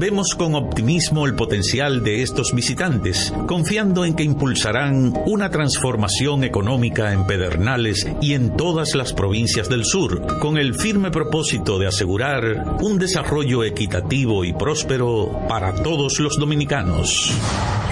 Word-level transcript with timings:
Vemos 0.00 0.34
con 0.34 0.54
optimismo 0.54 1.26
el 1.26 1.34
potencial 1.34 2.02
de 2.02 2.22
estos 2.22 2.54
visitantes, 2.54 3.34
confiando 3.46 4.06
en 4.06 4.14
que 4.14 4.22
impulsarán 4.22 5.12
una 5.26 5.50
transformación 5.50 6.42
económica 6.42 7.12
en 7.12 7.26
Pedernales 7.26 8.08
y 8.22 8.32
en 8.32 8.56
todas 8.56 8.94
las 8.94 9.12
provincias 9.12 9.68
del 9.68 9.84
sur, 9.84 10.38
con 10.38 10.56
el 10.56 10.74
firme 10.74 11.10
propósito 11.10 11.78
de 11.78 11.88
asegurar 11.88 12.78
un 12.80 12.98
desarrollo 12.98 13.62
equitativo 13.62 14.42
y 14.42 14.54
próspero 14.54 15.38
para 15.46 15.74
todos 15.74 16.18
los 16.18 16.38
dominicanos. 16.38 17.34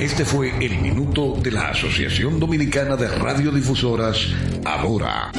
Este 0.01 0.25
fue 0.25 0.65
el 0.65 0.79
minuto 0.79 1.35
de 1.35 1.51
la 1.51 1.69
Asociación 1.69 2.41
Dominicana 2.41 2.97
de 2.97 3.09
Radiodifusoras, 3.09 4.29
Ahora. 4.65 5.31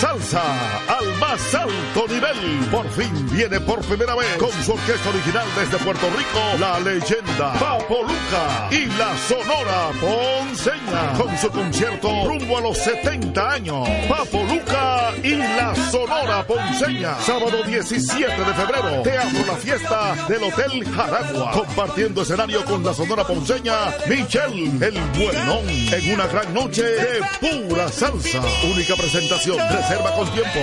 Salsa 0.00 0.42
al 0.86 1.18
más 1.18 1.54
alto 1.56 2.06
nivel. 2.08 2.68
Por 2.70 2.88
fin 2.90 3.28
viene 3.32 3.58
por 3.58 3.80
primera 3.80 4.14
vez 4.14 4.28
con 4.36 4.50
su 4.62 4.72
orquesta 4.72 5.08
original 5.08 5.46
desde 5.56 5.76
Puerto 5.84 6.06
Rico, 6.16 6.40
la 6.60 6.78
leyenda 6.78 7.52
Papo 7.54 8.02
Luca 8.02 8.68
y 8.70 8.86
la 8.96 9.16
Sonora 9.16 9.90
Ponceña. 10.00 11.12
Con 11.16 11.36
su 11.36 11.50
concierto 11.50 12.08
rumbo 12.26 12.58
a 12.58 12.60
los 12.60 12.78
70 12.78 13.50
años. 13.50 13.88
Papo 14.08 14.44
Luca 14.44 15.12
y 15.22 15.34
la 15.34 15.74
Sonora 15.90 16.46
Ponceña. 16.46 17.18
Sábado 17.18 17.64
17 17.64 18.24
de 18.24 18.54
febrero. 18.54 19.02
Teatro 19.02 19.46
La 19.46 19.56
Fiesta 19.56 20.14
del 20.28 20.44
Hotel 20.44 20.84
Jaragua. 20.94 21.50
Compartiendo 21.50 22.22
escenario 22.22 22.64
con 22.64 22.84
la 22.84 22.94
Sonora 22.94 23.24
Ponceña, 23.24 23.74
Michelle 24.08 24.86
el 24.86 25.00
Buenón. 25.18 25.68
En 25.68 26.14
una 26.14 26.26
gran 26.28 26.54
noche 26.54 26.84
de 26.84 27.20
pura 27.40 27.88
salsa. 27.88 28.40
Única 28.64 28.94
presentación. 28.94 29.58
Reserva 29.88 30.12
con 30.12 30.28
tiempo. 30.32 30.58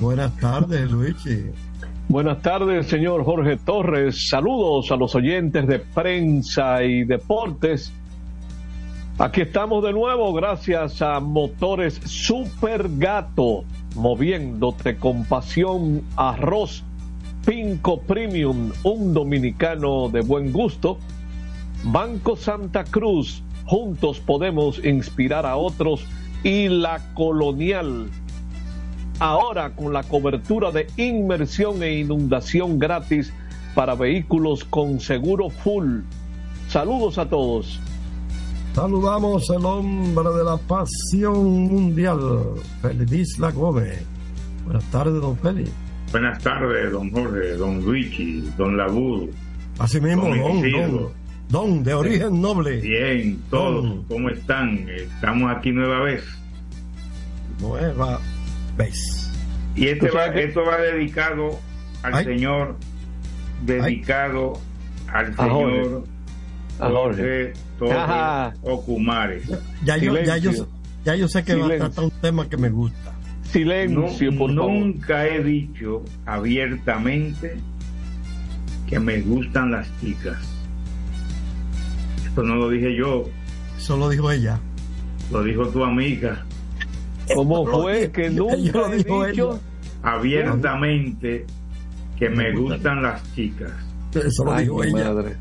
Buenas 0.00 0.36
tardes, 0.36 0.90
Luigi. 0.90 1.50
Buenas 2.08 2.40
tardes, 2.40 2.86
señor 2.86 3.24
Jorge 3.24 3.56
Torres. 3.58 4.28
Saludos 4.30 4.90
a 4.90 4.96
los 4.96 5.14
oyentes 5.14 5.66
de 5.66 5.78
prensa 5.78 6.82
y 6.82 7.04
deportes. 7.04 7.92
Aquí 9.18 9.42
estamos 9.42 9.84
de 9.84 9.92
nuevo 9.92 10.32
gracias 10.32 11.02
a 11.02 11.20
Motores 11.20 12.00
Super 12.04 12.88
Gato, 12.96 13.64
moviéndote 13.96 14.96
con 14.96 15.24
pasión 15.24 16.02
arroz 16.16 16.84
Pinco 17.44 18.00
Premium, 18.00 18.72
un 18.84 19.12
dominicano 19.12 20.08
de 20.08 20.20
buen 20.20 20.52
gusto. 20.52 20.98
Banco 21.82 22.36
Santa 22.36 22.84
Cruz, 22.84 23.42
juntos 23.64 24.20
podemos 24.20 24.84
inspirar 24.84 25.46
a 25.46 25.56
otros. 25.56 26.06
Y 26.42 26.68
la 26.68 27.00
colonial, 27.14 28.08
ahora 29.18 29.70
con 29.70 29.92
la 29.92 30.02
cobertura 30.02 30.70
de 30.70 30.86
inmersión 30.96 31.82
e 31.82 31.98
inundación 31.98 32.78
gratis 32.78 33.32
para 33.74 33.94
vehículos 33.94 34.64
con 34.64 35.00
seguro 35.00 35.50
full. 35.50 36.00
Saludos 36.68 37.18
a 37.18 37.28
todos. 37.28 37.80
Saludamos 38.74 39.50
al 39.50 39.64
hombre 39.64 40.28
de 40.36 40.44
la 40.44 40.56
pasión 40.56 41.66
mundial, 41.66 42.20
Feliz 42.80 43.38
La 43.38 43.50
Gómez. 43.50 44.04
Buenas 44.64 44.84
tardes, 44.90 45.20
don 45.20 45.36
Félix. 45.38 45.70
Buenas 46.12 46.42
tardes, 46.42 46.92
don 46.92 47.10
Jorge, 47.10 47.56
don 47.56 47.84
Luigi, 47.84 48.48
don 48.56 48.76
Labur. 48.76 49.28
Así 49.78 50.00
mismo, 50.00 50.28
don, 50.28 50.62
don, 50.62 51.12
don, 51.48 51.82
de 51.82 51.94
origen 51.94 52.40
noble. 52.40 52.80
Bien, 52.80 53.40
todos, 53.50 54.04
¿cómo 54.08 54.28
están? 54.28 54.88
Estamos 54.88 55.54
aquí 55.54 55.72
nueva 55.72 56.00
vez. 56.00 56.24
Nueva 57.60 58.20
vez. 58.76 59.30
Y 59.74 59.88
este 59.88 60.10
va, 60.10 60.26
esto 60.26 60.64
va 60.64 60.78
dedicado 60.78 61.58
al 62.02 62.24
Señor, 62.24 62.76
dedicado 63.64 64.54
al 65.12 65.34
Señor 65.36 66.04
Jorge 66.78 67.52
Torres 67.78 68.54
Ocumares. 68.62 69.44
Ya, 69.84 69.96
yo, 69.96 70.16
ya, 70.22 70.36
yo, 70.36 70.50
ya 71.04 71.14
yo 71.14 71.28
sé 71.28 71.44
que 71.44 71.54
va 71.54 71.66
a 71.66 71.76
tratar 71.76 72.04
un 72.04 72.10
tema 72.10 72.48
que 72.48 72.56
me 72.56 72.70
gusta. 72.70 73.14
Silencio, 73.42 74.30
no, 74.30 74.38
por 74.38 74.50
Nunca 74.50 75.26
he 75.26 75.42
dicho 75.42 76.04
abiertamente 76.26 77.56
que 78.86 78.98
me 78.98 79.20
gustan 79.20 79.70
las 79.70 79.88
chicas. 80.00 80.57
Esto 82.28 82.42
no 82.42 82.54
lo 82.56 82.68
dije 82.70 82.94
yo. 82.94 83.24
Eso 83.76 83.96
lo 83.96 84.08
dijo 84.08 84.30
ella. 84.30 84.58
Lo 85.32 85.42
dijo 85.42 85.66
tu 85.68 85.82
amiga. 85.84 86.44
¿Cómo 87.34 87.66
fue 87.66 88.10
que 88.10 88.30
nunca 88.30 88.54
he 88.92 88.96
dicho 88.96 89.60
abiertamente 90.02 91.44
que 92.18 92.30
me 92.30 92.52
gustan 92.54 93.02
las 93.02 93.22
chicas? 93.34 93.70
Eso 94.14 94.44
lo 94.44 94.52
Ay, 94.52 94.64
dijo 94.64 94.78
mi 94.78 94.86
ella. 94.88 95.12
madre. 95.12 95.36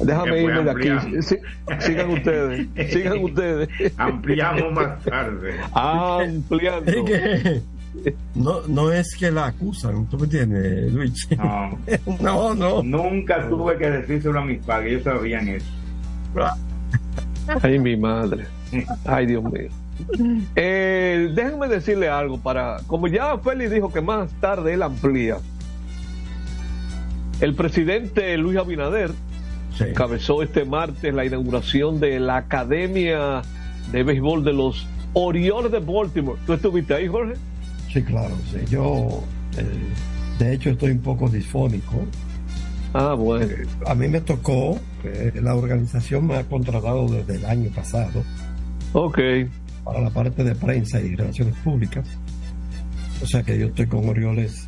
Déjame 0.00 0.42
irme 0.42 0.64
de 0.64 0.70
aquí. 0.70 1.22
Sí, 1.22 1.36
sigan 1.80 2.10
ustedes. 2.10 2.66
Sigan 2.92 3.18
ustedes. 3.24 3.68
Ampliamos 3.98 4.72
más 4.72 5.02
tarde. 5.04 5.54
Ampliando. 5.74 6.92
No, 8.34 8.62
no 8.68 8.90
es 8.92 9.14
que 9.16 9.30
la 9.30 9.46
acusan, 9.48 10.06
¿tú 10.06 10.16
me 10.18 10.24
entiendes, 10.24 10.92
Luis? 10.92 11.28
No, 11.36 11.78
No, 12.20 12.54
no. 12.54 12.82
nunca 12.82 13.48
tuve 13.48 13.76
que 13.76 13.90
decírselo 13.90 14.40
a 14.40 14.44
mis 14.44 14.58
padres, 14.64 14.92
ellos 14.92 15.04
sabían 15.04 15.48
eso. 15.48 15.66
Ay, 17.62 17.78
mi 17.78 17.96
madre. 17.96 18.46
Ay, 19.04 19.26
Dios 19.26 19.44
mío. 19.44 19.68
Eh, 20.56 21.30
déjenme 21.34 21.68
decirle 21.68 22.08
algo 22.08 22.38
para, 22.38 22.78
como 22.86 23.06
ya 23.08 23.36
Félix 23.38 23.70
dijo 23.70 23.92
que 23.92 24.00
más 24.00 24.30
tarde 24.40 24.72
él 24.74 24.82
amplía. 24.82 25.36
El 27.40 27.54
presidente 27.54 28.36
Luis 28.38 28.56
Abinader 28.56 29.10
Sí. 29.76 29.84
encabezó 29.84 30.42
este 30.42 30.64
martes 30.66 31.14
la 31.14 31.24
inauguración 31.24 31.98
de 31.98 32.20
la 32.20 32.36
Academia 32.36 33.40
de 33.90 34.02
Béisbol 34.02 34.44
de 34.44 34.52
los 34.52 34.86
Orioles 35.14 35.72
de 35.72 35.78
Baltimore. 35.80 36.38
¿Tú 36.46 36.52
estuviste 36.52 36.94
ahí, 36.94 37.08
Jorge? 37.08 37.34
Sí, 37.92 38.02
claro, 38.02 38.34
sí. 38.50 38.58
Yo, 38.70 39.22
eh, 39.58 39.64
de 40.38 40.54
hecho, 40.54 40.70
estoy 40.70 40.92
un 40.92 41.00
poco 41.00 41.28
disfónico. 41.28 42.04
Ah, 42.94 43.14
bueno. 43.14 43.44
Eh, 43.46 43.66
a 43.86 43.94
mí 43.94 44.08
me 44.08 44.20
tocó, 44.20 44.78
eh, 45.04 45.32
la 45.42 45.54
organización 45.54 46.26
me 46.26 46.36
ha 46.36 46.44
contratado 46.44 47.06
desde 47.08 47.36
el 47.36 47.44
año 47.46 47.70
pasado 47.70 48.22
Ok. 48.92 49.18
para 49.84 50.00
la 50.00 50.10
parte 50.10 50.44
de 50.44 50.54
prensa 50.54 51.00
y 51.00 51.14
relaciones 51.16 51.54
públicas. 51.56 52.06
O 53.22 53.26
sea 53.26 53.42
que 53.42 53.58
yo 53.58 53.66
estoy 53.66 53.86
con 53.86 54.08
Orioles 54.08 54.66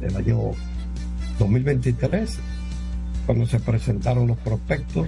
desde 0.00 0.08
el 0.08 0.16
año 0.16 0.50
2023, 1.38 2.38
cuando 3.26 3.46
se 3.46 3.60
presentaron 3.60 4.26
los 4.26 4.36
prospectos, 4.38 5.06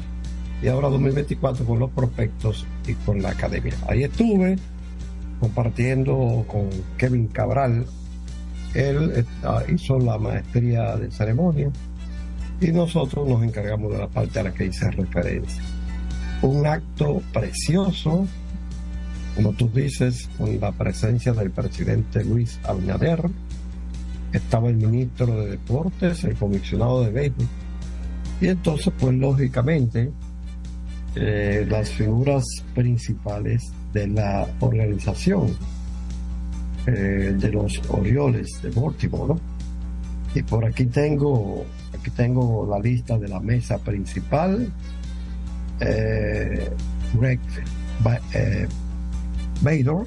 y 0.63 0.69
ahora 0.69 0.89
2024 0.89 1.65
con 1.67 1.79
los 1.79 1.91
prospectos 1.91 2.67
y 2.87 2.95
con 2.95 3.21
la 3.21 3.31
academia. 3.31 3.75
Ahí 3.89 4.05
estuve 4.05 4.57
compartiendo 5.41 6.45
con 6.47 6.69
Kevin 6.97 7.29
Cabral. 7.29 7.87
Él 8.75 9.13
está- 9.17 9.65
hizo 9.71 9.99
la 9.99 10.19
maestría 10.19 10.97
de 10.97 11.11
ceremonia 11.11 11.71
y 12.61 12.69
nosotros 12.69 13.29
nos 13.29 13.43
encargamos 13.43 13.93
de 13.93 13.99
la 13.99 14.09
parte 14.09 14.41
a 14.41 14.45
la 14.45 14.53
que 14.53 14.67
hice 14.67 14.91
referencia. 14.91 15.63
un 16.43 16.67
acto 16.67 17.23
precioso, 17.33 18.27
como 19.35 19.53
tú 19.55 19.71
dices, 19.75 20.29
con 20.37 20.61
la 20.61 20.71
presencia 20.71 21.33
del 21.33 21.51
presidente 21.51 22.23
Luis 22.23 22.61
Abinader, 22.63 23.23
estaba 24.35 24.69
el 24.69 24.77
ministro 24.77 25.27
de 25.27 25.53
Deportes, 25.53 26.25
el 26.25 26.35
comisionado 26.35 27.05
de 27.05 27.11
béisbol, 27.11 27.47
y 28.43 28.49
entonces, 28.49 28.93
pues 28.99 29.15
lógicamente, 29.15 30.11
eh, 31.15 31.67
las 31.69 31.89
figuras 31.91 32.45
principales 32.75 33.63
de 33.93 34.07
la 34.09 34.47
organización 34.61 35.57
eh, 36.87 37.35
de 37.39 37.49
los 37.51 37.81
Orioles 37.89 38.49
de 38.63 38.71
Baltimore, 38.71 39.35
¿no? 39.35 39.41
Y 40.35 40.43
por 40.43 40.65
aquí 40.65 40.85
tengo, 40.87 41.65
aquí 41.99 42.11
tengo 42.11 42.67
la 42.71 42.79
lista 42.79 43.19
de 43.19 43.29
la 43.29 43.41
mesa 43.41 43.79
principal. 43.79 44.71
Eh, 45.81 46.71
Greg 47.15 47.41
eh, 48.35 48.67
Bader, 49.63 50.07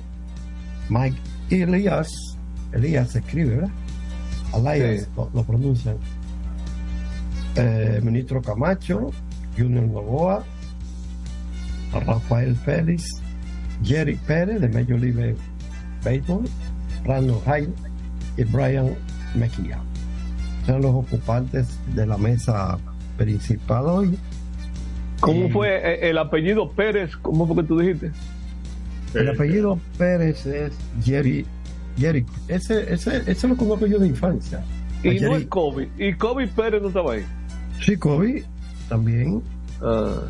Mike 0.90 1.18
Elias, 1.50 2.10
Elias 2.72 3.12
se 3.12 3.20
escribe, 3.20 3.56
¿verdad? 3.56 3.70
Elias 4.76 5.02
Sí. 5.04 5.08
lo, 5.16 5.30
lo 5.34 5.44
pronuncian. 5.44 5.98
Eh, 7.56 8.00
ministro 8.04 8.42
Camacho, 8.42 9.12
Junior 9.58 9.84
Novoa, 9.88 10.44
Rafael 11.92 12.56
Félix, 12.56 13.04
Jerry 13.84 14.16
Pérez 14.28 14.62
de 14.62 14.70
Major 14.70 15.00
League 15.00 15.36
Baseball, 16.04 16.46
Brandon 17.04 17.40
Hyde 17.46 17.74
y 18.38 18.44
Brian 18.46 18.96
McKeon. 19.36 19.82
Son 20.66 20.82
los 20.82 20.94
ocupantes 20.94 21.80
de 21.96 22.06
la 22.06 22.18
mesa 22.18 22.78
principal 23.18 23.86
hoy. 23.86 24.18
¿Cómo 25.20 25.48
Y 25.48 25.50
fue 25.52 25.76
eh, 25.78 26.10
el 26.10 26.18
apellido 26.18 26.72
Pérez? 26.72 27.16
¿Cómo 27.18 27.48
fue 27.48 27.58
que 27.58 27.64
tú 27.64 27.80
dijiste? 27.80 28.12
El 29.14 29.30
apellido 29.30 29.80
Pérez 29.98 30.46
es 30.46 30.74
Jerry. 31.04 31.46
Jerry. 31.98 32.26
Ese, 32.48 32.94
ese, 32.94 33.24
ese 33.26 33.48
lo 33.48 33.58
conozco 33.58 33.88
yo 33.88 34.00
de 34.00 34.08
infancia. 34.08 34.64
Y 35.04 35.20
no 35.20 35.36
es 35.36 35.46
Kobe. 35.46 35.90
Y 35.98 36.14
Kobe 36.14 36.48
Pérez 36.48 36.82
no 36.82 36.90
estaba 36.90 37.14
ahí. 37.14 37.26
Sí, 37.82 37.98
Kobe 37.98 38.44
también. 38.88 39.42
Ah, 39.82 40.22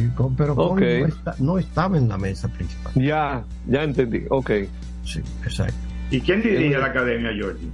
Sí, 0.00 0.10
pero 0.36 0.54
no, 0.54 0.78
está- 0.78 1.34
no 1.38 1.58
estaba 1.58 1.98
en 1.98 2.08
la 2.08 2.18
mesa 2.18 2.48
principal. 2.48 2.92
ya, 2.94 3.44
ya 3.66 3.82
entendí. 3.84 4.22
Ok. 4.30 4.50
Sí, 5.04 5.20
exacto. 5.44 5.74
¿Y 6.10 6.20
quién 6.20 6.42
dirige 6.42 6.78
la 6.78 6.86
academia, 6.86 7.30
Georgie? 7.34 7.68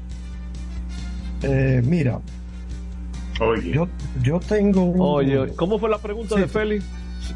Eh, 1.43 1.83
mira, 1.85 2.21
Oye, 3.41 3.71
yo, 3.71 3.89
yo 4.23 4.41
tengo 4.41 4.83
un. 4.85 4.97
Oye, 5.01 5.53
¿cómo 5.57 5.79
fue 5.79 5.89
la 5.89 5.99
pregunta 5.99 6.35
Sí, 6.35 6.41
de 6.41 6.49
Félix? 6.49 6.85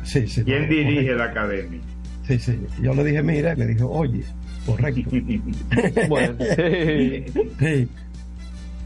Sí, 0.02 0.26
sí. 0.26 0.43
¿quién 0.44 0.62
no, 0.62 0.69
dirige 0.69 1.14
la 1.14 1.25
academia? 1.26 1.81
Sí, 2.26 2.38
sí. 2.38 2.58
Yo 2.81 2.94
le 2.94 3.05
dije, 3.05 3.23
mira, 3.23 3.52
y 3.52 3.56
me 3.56 3.67
dijo, 3.67 3.88
oye, 3.90 4.25
correcto. 4.67 5.11
Bueno, 6.08 6.34
sí. 6.56 7.25
Sí. 7.58 7.88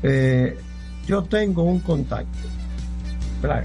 Eh, 0.02 0.56
yo 1.06 1.22
tengo 1.24 1.62
un 1.62 1.80
contacto. 1.80 2.48
¿verdad? 3.42 3.62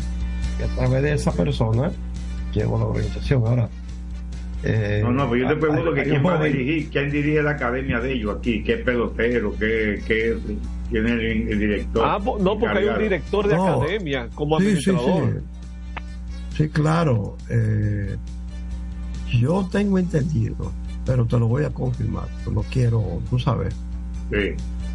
Que 0.57 0.63
a 0.63 0.67
través 0.67 1.03
de 1.03 1.13
esa 1.13 1.31
persona 1.33 1.91
llego 2.53 2.75
a 2.75 2.79
la 2.79 2.85
organización. 2.85 3.43
Ahora. 3.45 3.69
eh, 4.63 5.01
No, 5.03 5.11
no, 5.11 5.29
pero 5.29 5.41
yo 5.43 5.47
te 5.47 5.53
hay- 5.55 5.59
pregunto 5.59 5.93
que 5.93 6.01
hay 6.01 6.09
quién 6.09 6.25
va 6.25 6.39
a 6.39 6.43
dirigir, 6.43 6.89
quién 6.91 7.09
dirige 7.11 7.41
la 7.41 7.51
academia 7.51 7.99
de 7.99 8.13
ellos 8.13 8.37
aquí, 8.37 8.63
qué 8.63 8.77
pelotero, 8.77 9.53
qué, 9.57 10.01
qué, 10.07 10.37
quién 10.89 11.05
es 11.07 11.11
el, 11.13 11.21
el 11.49 11.59
director. 11.59 12.03
Ah, 12.07 12.19
po- 12.23 12.37
no, 12.39 12.57
porque 12.59 12.77
hay 12.79 12.85
un 12.87 12.99
director 12.99 13.47
de 13.47 13.55
No. 13.55 13.81
academia 13.81 14.27
como 14.35 14.59
Sí, 14.59 14.65
sí, 14.65 14.89
administrador. 14.91 15.33
sí. 15.33 16.57
Sí, 16.63 16.69
claro. 16.69 17.37
eh, 17.49 18.15
yo 19.39 19.67
tengo 19.71 19.97
entendido, 19.97 20.71
pero 21.05 21.25
te 21.25 21.39
lo 21.39 21.47
voy 21.47 21.63
a 21.63 21.69
confirmar. 21.69 22.27
No 22.51 22.61
quiero, 22.63 23.21
tú 23.29 23.39
sabes, 23.39 23.73
Sí, 24.29 24.49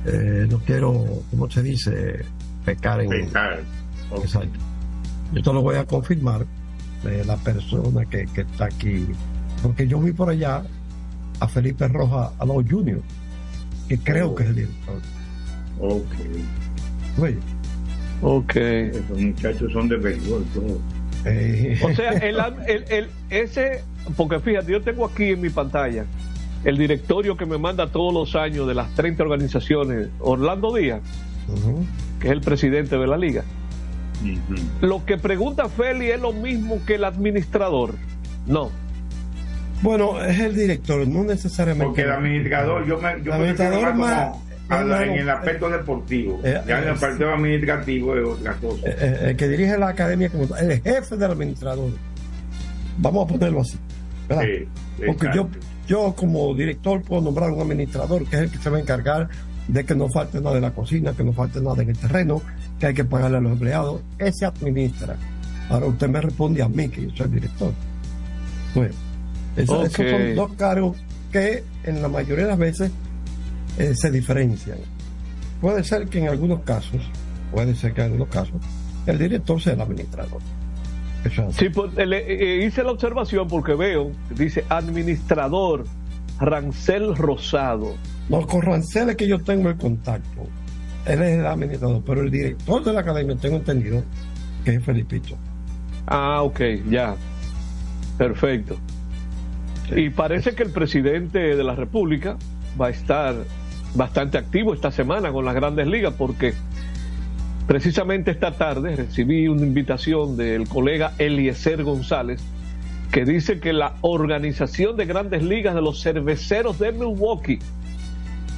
eh, 0.06 0.46
no 0.48 0.58
quiero, 0.60 1.04
¿cómo 1.30 1.50
se 1.50 1.62
dice? 1.62 2.20
Pecar 2.64 3.00
en. 3.00 3.08
pecar. 3.08 3.60
Exacto. 4.16 4.58
Yo 5.32 5.42
te 5.42 5.52
lo 5.52 5.62
voy 5.62 5.76
a 5.76 5.84
confirmar 5.84 6.46
de 7.06 7.24
la 7.24 7.36
persona 7.36 8.04
que, 8.04 8.26
que 8.26 8.42
está 8.42 8.66
aquí. 8.66 9.06
Porque 9.62 9.86
yo 9.88 9.98
vi 10.00 10.12
por 10.12 10.28
allá 10.30 10.62
a 11.40 11.48
Felipe 11.48 11.88
Rojas 11.88 12.30
a 12.38 12.44
los 12.44 12.64
Junior, 12.68 13.00
que 13.88 13.98
creo 13.98 14.34
que 14.34 14.42
es 14.44 14.48
el 14.50 14.54
director. 14.56 15.00
Ok. 15.80 16.14
Oye, 17.20 17.38
Ok. 18.22 18.56
Esos 18.56 19.18
muchachos 19.20 19.72
son 19.72 19.88
de 19.88 19.96
béisbol, 19.96 20.44
eh, 21.26 21.78
O 21.82 21.92
sea, 21.94 22.12
el, 22.12 22.36
el, 22.66 22.84
el- 22.88 23.08
ese, 23.28 23.82
porque 24.16 24.40
fíjate, 24.40 24.72
yo 24.72 24.80
tengo 24.80 25.04
aquí 25.04 25.24
en 25.24 25.40
mi 25.42 25.50
pantalla 25.50 26.04
el 26.64 26.78
directorio 26.78 27.36
que 27.36 27.44
me 27.44 27.58
manda 27.58 27.88
todos 27.88 28.12
los 28.14 28.34
años 28.34 28.66
de 28.66 28.74
las 28.74 28.92
30 28.94 29.22
organizaciones, 29.22 30.08
Orlando 30.18 30.74
Díaz, 30.74 31.00
que 32.20 32.28
es 32.28 32.32
el 32.32 32.40
presidente 32.40 32.96
de 32.96 33.06
la 33.06 33.16
liga. 33.18 33.44
Lo 34.80 35.04
que 35.04 35.18
pregunta 35.18 35.68
Feli 35.68 36.10
es 36.10 36.20
lo 36.20 36.32
mismo 36.32 36.80
que 36.86 36.94
el 36.96 37.04
administrador. 37.04 37.94
No. 38.46 38.70
Bueno, 39.82 40.22
es 40.24 40.38
el 40.40 40.54
director, 40.56 41.06
no 41.06 41.22
necesariamente. 41.24 41.86
Porque 41.86 42.02
el 42.02 42.12
administrador, 42.12 42.86
yo 42.86 42.98
me, 42.98 43.22
yo 43.22 43.34
El 43.34 43.40
me 43.40 43.46
refiero 43.52 43.74
administrador 43.76 43.94
más 43.94 44.16
más- 44.16 44.36
como 44.68 44.80
la- 44.88 44.96
más- 44.96 45.06
en 45.06 45.12
el 45.14 45.30
aspecto 45.30 45.68
deportivo. 45.70 46.40
Eh, 46.44 46.60
ya 46.66 46.78
en 46.78 46.82
el 46.84 46.88
eh, 46.88 46.92
aspecto 46.92 47.28
administrativo 47.30 48.16
es 48.16 48.26
otra 48.26 48.54
cosa. 48.54 48.86
Eh, 48.88 48.96
eh, 48.98 49.18
el 49.30 49.36
que 49.36 49.48
dirige 49.48 49.76
la 49.78 49.88
academia, 49.88 50.28
como 50.30 50.44
el 50.56 50.82
jefe 50.82 51.16
del 51.16 51.30
administrador. 51.30 51.90
Vamos 52.98 53.24
a 53.24 53.32
ponerlo 53.32 53.60
así. 53.60 53.78
¿verdad? 54.28 54.42
Sí, 54.44 55.02
Porque 55.06 55.28
yo, 55.34 55.48
yo 55.86 56.14
como 56.16 56.52
director 56.54 57.00
puedo 57.02 57.22
nombrar 57.22 57.50
un 57.50 57.60
administrador 57.60 58.24
que 58.26 58.36
es 58.36 58.42
el 58.42 58.50
que 58.50 58.58
se 58.58 58.70
va 58.70 58.78
a 58.78 58.80
encargar 58.80 59.28
de 59.68 59.84
que 59.84 59.94
no 59.94 60.08
falte 60.08 60.40
nada 60.40 60.56
en 60.56 60.62
la 60.62 60.70
cocina, 60.72 61.12
que 61.12 61.22
no 61.22 61.32
falte 61.32 61.60
nada 61.60 61.82
en 61.82 61.90
el 61.90 61.98
terreno, 61.98 62.40
que 62.78 62.86
hay 62.86 62.94
que 62.94 63.04
pagarle 63.04 63.38
a 63.38 63.40
los 63.40 63.52
empleados. 63.52 64.00
Ese 64.18 64.44
administra. 64.46 65.16
Ahora 65.68 65.86
usted 65.86 66.08
me 66.08 66.20
responde 66.20 66.62
a 66.62 66.68
mí, 66.68 66.88
que 66.88 67.02
yo 67.02 67.10
soy 67.16 67.26
el 67.26 67.32
director. 67.32 67.72
Eso- 69.56 69.80
Ok. 69.80 69.86
esos 69.86 70.10
son 70.10 70.34
dos 70.34 70.52
cargos 70.54 70.96
que 71.32 71.64
en 71.84 72.02
la 72.02 72.08
mayoría 72.08 72.44
de 72.44 72.50
las 72.50 72.58
veces 72.58 72.90
eh, 73.78 73.94
se 73.94 74.10
diferencian. 74.10 74.78
Puede 75.60 75.82
ser 75.84 76.08
que 76.08 76.18
en 76.18 76.28
algunos 76.28 76.60
casos, 76.60 77.00
puede 77.52 77.74
ser 77.74 77.92
que 77.94 78.00
en 78.02 78.06
algunos 78.06 78.28
casos, 78.28 78.54
el 79.06 79.18
director 79.18 79.60
sea 79.60 79.72
el 79.74 79.80
administrador. 79.80 80.40
Sí, 81.58 81.68
pues, 81.70 81.92
le- 81.94 82.62
eh, 82.62 82.66
hice 82.66 82.84
la 82.84 82.92
observación 82.92 83.48
porque 83.48 83.74
veo, 83.74 84.12
dice 84.36 84.64
administrador 84.68 85.84
Rancel 86.38 87.16
Rosado. 87.16 87.94
No, 88.28 88.46
con 88.46 88.62
Rancel 88.62 89.10
es 89.10 89.16
que 89.16 89.26
yo 89.26 89.40
tengo 89.42 89.68
el 89.68 89.76
contacto. 89.76 90.42
Él 91.06 91.22
es 91.22 91.38
el 91.38 91.46
administrador, 91.46 92.02
pero 92.04 92.22
el 92.22 92.30
director 92.30 92.82
de 92.82 92.92
la 92.92 93.00
academia 93.00 93.36
tengo 93.36 93.56
entendido 93.56 94.02
que 94.64 94.74
es 94.74 94.84
Felipito. 94.84 95.36
Ah, 96.06 96.42
ok, 96.42 96.60
ya. 96.90 97.14
Perfecto. 98.18 98.76
Y 99.94 100.10
parece 100.10 100.54
que 100.54 100.64
el 100.64 100.70
presidente 100.70 101.38
de 101.38 101.62
la 101.62 101.76
República 101.76 102.36
va 102.80 102.88
a 102.88 102.90
estar 102.90 103.36
bastante 103.94 104.36
activo 104.38 104.74
esta 104.74 104.90
semana 104.90 105.30
con 105.30 105.44
las 105.44 105.54
grandes 105.54 105.86
ligas 105.86 106.14
porque 106.18 106.54
precisamente 107.66 108.32
esta 108.32 108.52
tarde 108.52 108.96
recibí 108.96 109.46
una 109.46 109.62
invitación 109.62 110.36
del 110.36 110.68
colega 110.68 111.12
Eliezer 111.18 111.84
González 111.84 112.42
que 113.12 113.24
dice 113.24 113.60
que 113.60 113.72
la 113.72 113.94
organización 114.00 114.96
de 114.96 115.06
grandes 115.06 115.42
ligas 115.42 115.74
de 115.74 115.82
los 115.82 116.02
cerveceros 116.02 116.78
de 116.78 116.92
Milwaukee 116.92 117.60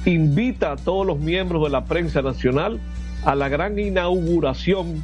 invita 0.05 0.71
a 0.71 0.75
todos 0.75 1.05
los 1.05 1.19
miembros 1.19 1.63
de 1.63 1.69
la 1.69 1.85
prensa 1.85 2.21
nacional 2.21 2.79
a 3.25 3.35
la 3.35 3.49
gran 3.49 3.77
inauguración 3.77 5.03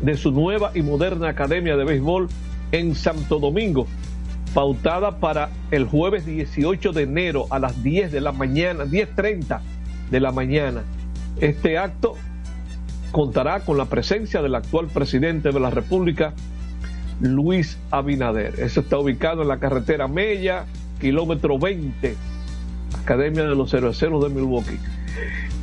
de 0.00 0.16
su 0.16 0.32
nueva 0.32 0.72
y 0.74 0.82
moderna 0.82 1.28
academia 1.28 1.76
de 1.76 1.84
béisbol 1.84 2.28
en 2.72 2.94
Santo 2.94 3.38
Domingo, 3.38 3.86
pautada 4.54 5.18
para 5.18 5.50
el 5.70 5.86
jueves 5.86 6.26
18 6.26 6.92
de 6.92 7.02
enero 7.02 7.46
a 7.50 7.58
las 7.58 7.82
10 7.82 8.12
de 8.12 8.20
la 8.20 8.32
mañana, 8.32 8.84
10.30 8.84 9.60
de 10.10 10.20
la 10.20 10.32
mañana. 10.32 10.82
Este 11.40 11.78
acto 11.78 12.14
contará 13.12 13.60
con 13.60 13.78
la 13.78 13.86
presencia 13.86 14.42
del 14.42 14.54
actual 14.54 14.88
presidente 14.88 15.52
de 15.52 15.60
la 15.60 15.70
República, 15.70 16.34
Luis 17.20 17.78
Abinader. 17.90 18.58
Eso 18.58 18.80
está 18.80 18.98
ubicado 18.98 19.42
en 19.42 19.48
la 19.48 19.58
carretera 19.58 20.08
Mella, 20.08 20.64
kilómetro 21.00 21.58
20, 21.58 22.16
Academia 23.00 23.44
de 23.44 23.54
los 23.54 23.70
Cerveceros 23.70 24.22
de 24.22 24.30
Milwaukee. 24.30 24.78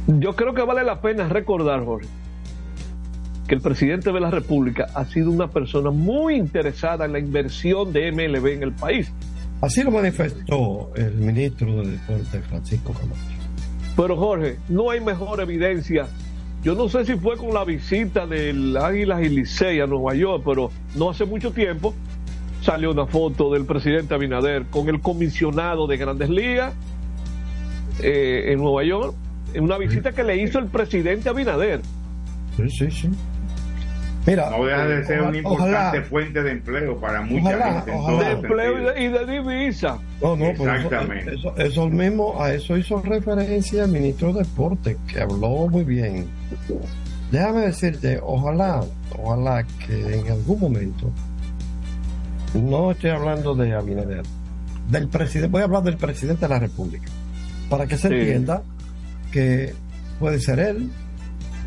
Yo 0.08 0.36
creo 0.36 0.54
que 0.54 0.64
vale 0.64 0.84
la 0.84 1.02
pena 1.02 1.28
recordar, 1.30 1.86
Jorge, 1.86 2.08
que 3.48 3.56
el 3.56 3.62
presidente 3.62 4.12
de 4.12 4.20
la 4.20 4.32
República 4.32 4.88
ha 4.94 5.06
sido 5.06 5.32
una 5.32 5.50
persona 5.50 5.92
muy 5.92 6.36
interesada 6.36 7.06
en 7.06 7.14
la 7.14 7.20
inversión 7.20 7.94
de 7.94 8.12
MLB 8.12 8.48
en 8.48 8.64
el 8.64 8.74
país. 8.74 9.12
Así 9.62 9.84
lo 9.84 9.92
manifestó 9.92 10.92
el 10.96 11.16
ministro 11.16 11.84
de 11.84 11.92
Deporte, 11.92 12.42
Francisco 12.42 12.94
Camacho. 12.94 13.22
Pero 13.96 14.16
Jorge, 14.16 14.58
no 14.70 14.90
hay 14.90 15.02
mejor 15.02 15.42
evidencia. 15.42 16.08
Yo 16.64 16.76
no 16.76 16.90
sé 16.90 17.06
si 17.06 17.16
fue 17.16 17.38
con 17.38 17.54
la 17.54 17.66
visita 17.66 18.26
del 18.26 18.76
Águilas 18.78 19.22
y 19.22 19.30
Licey 19.30 19.80
a 19.82 19.88
Nueva 19.88 20.16
York, 20.16 20.44
pero 20.46 20.72
no 20.96 21.10
hace 21.10 21.26
mucho 21.26 21.52
tiempo, 21.52 21.94
salió 22.62 22.92
una 22.92 23.06
foto 23.06 23.52
del 23.52 23.66
presidente 23.66 24.14
Abinader 24.14 24.66
con 24.66 24.90
el 24.90 25.02
comisionado 25.02 25.88
de 25.88 25.98
Grandes 25.98 26.30
Ligas 26.30 26.74
eh, 28.02 28.52
en 28.54 28.60
Nueva 28.60 28.84
York, 28.84 29.14
en 29.54 29.64
una 29.64 29.78
visita 29.78 30.12
que 30.12 30.24
le 30.24 30.42
hizo 30.42 30.60
el 30.60 30.66
presidente 30.68 31.30
Abinader. 31.30 31.82
Sí, 32.58 32.70
sí, 32.70 32.92
sí. 32.92 33.10
Mira, 34.28 34.50
No 34.50 34.64
deja 34.66 34.86
de 34.86 35.06
ser 35.06 35.20
ojalá- 35.22 35.30
una 35.30 35.38
importante 35.38 35.76
ojalá- 35.78 36.04
fuente 36.04 36.44
de 36.44 36.52
empleo 36.52 36.98
para 37.00 37.22
mucha 37.22 37.48
Ojalá, 37.56 37.82
gente. 37.82 37.92
en 37.94 38.20
De 38.20 38.32
empleo 38.32 38.98
y 39.00 39.08
de, 39.08 39.26
divisa. 39.26 39.98
No, 40.22 40.36
no, 40.36 40.46
pero 40.58 40.76
eso- 40.76 40.86
Exactamente. 40.86 41.36
Eso, 41.36 41.58
eso 41.58 41.90
mismo, 41.90 42.36
a 42.44 42.54
eso 42.54 42.78
hizo 42.78 43.02
referencia 43.02 43.86
el 43.86 43.92
ministro 43.92 44.34
de 44.34 44.44
Deporte, 44.44 44.98
que 45.08 45.22
habló 45.22 45.68
muy 45.70 45.84
bien. 45.84 46.28
Déjame 47.32 47.62
decirte, 47.62 48.20
ojalá, 48.22 48.84
ojalá 49.18 49.66
que 49.88 50.20
en 50.20 50.32
algún 50.32 50.60
momento, 50.60 51.12
no 52.54 52.92
estoy 52.92 53.12
hablando 53.12 53.56
de 53.56 53.74
Abinader, 53.74 54.24
del 54.90 55.08
presidente, 55.08 55.52
voy 55.52 55.62
a 55.62 55.66
hablar 55.66 55.84
del 55.84 55.98
presidente 55.98 56.42
de 56.46 56.50
la 56.50 56.60
República, 56.60 57.08
para 57.70 57.88
que 57.88 57.98
se 57.98 58.08
Sí. 58.10 58.14
entienda 58.16 58.64
que 59.32 59.74
puede 60.20 60.40
ser 60.40 60.60
él, 60.60 60.90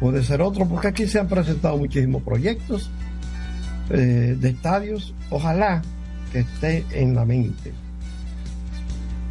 puede 0.01 0.23
ser 0.23 0.43
otro, 0.43 0.67
porque 0.69 0.89
aquí 0.89 1.07
se 1.07 1.21
han 1.21 1.29
presentado 1.29 1.77
muchísimos 1.79 2.23
proyectos 2.23 2.91
eh, 3.91 4.37
de 4.39 4.49
estadios, 4.49 5.15
ojalá 5.31 5.83
que 6.33 6.41
esté 6.41 6.85
en 6.93 7.15
la 7.15 7.25
mente 7.25 7.73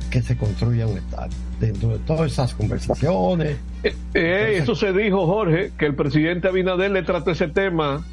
que 0.09 0.21
se 0.21 0.35
construya 0.37 0.85
un 0.87 0.97
estadio. 0.97 1.33
Dentro 1.59 1.89
de 1.89 1.99
todas 1.99 2.31
esas 2.31 2.53
conversaciones, 2.53 3.57
Eh, 3.83 3.95
eh, 4.13 4.57
eso 4.61 4.75
se 4.75 4.91
dijo, 4.93 5.25
Jorge, 5.25 5.71
que 5.77 5.85
el 5.87 5.95
presidente 5.95 6.47
Abinader 6.49 6.91
le 6.91 7.01
trató 7.03 7.31
ese 7.31 7.47
tema. 7.47 8.05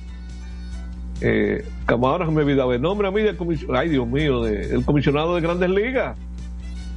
Eh, 1.21 1.67
camarada, 1.85 2.31
me 2.31 2.43
olvidaba 2.43 2.75
el 2.75 2.81
nombre 2.81 3.09
a 3.09 3.11
mí 3.11 3.21
del 3.23 3.37
comisionado, 3.37 3.79
ay 3.81 3.89
Dios 3.91 4.07
mío, 4.07 4.43
de- 4.45 4.69
del 4.69 4.85
comisionado 4.85 5.35
de 5.35 5.41
Grandes 5.43 5.69
Ligas. 5.71 6.17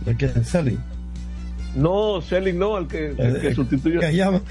de 0.05 0.43
Celi, 0.43 0.77
No, 1.75 2.21
Selling 2.21 2.59
no, 2.59 2.77
el 2.77 2.87
que, 2.87 3.07
el 3.17 3.39
que 3.39 3.47
eh, 3.49 3.55
sustituyó. 3.55 3.99
que 4.01 4.13
llama, 4.15 4.41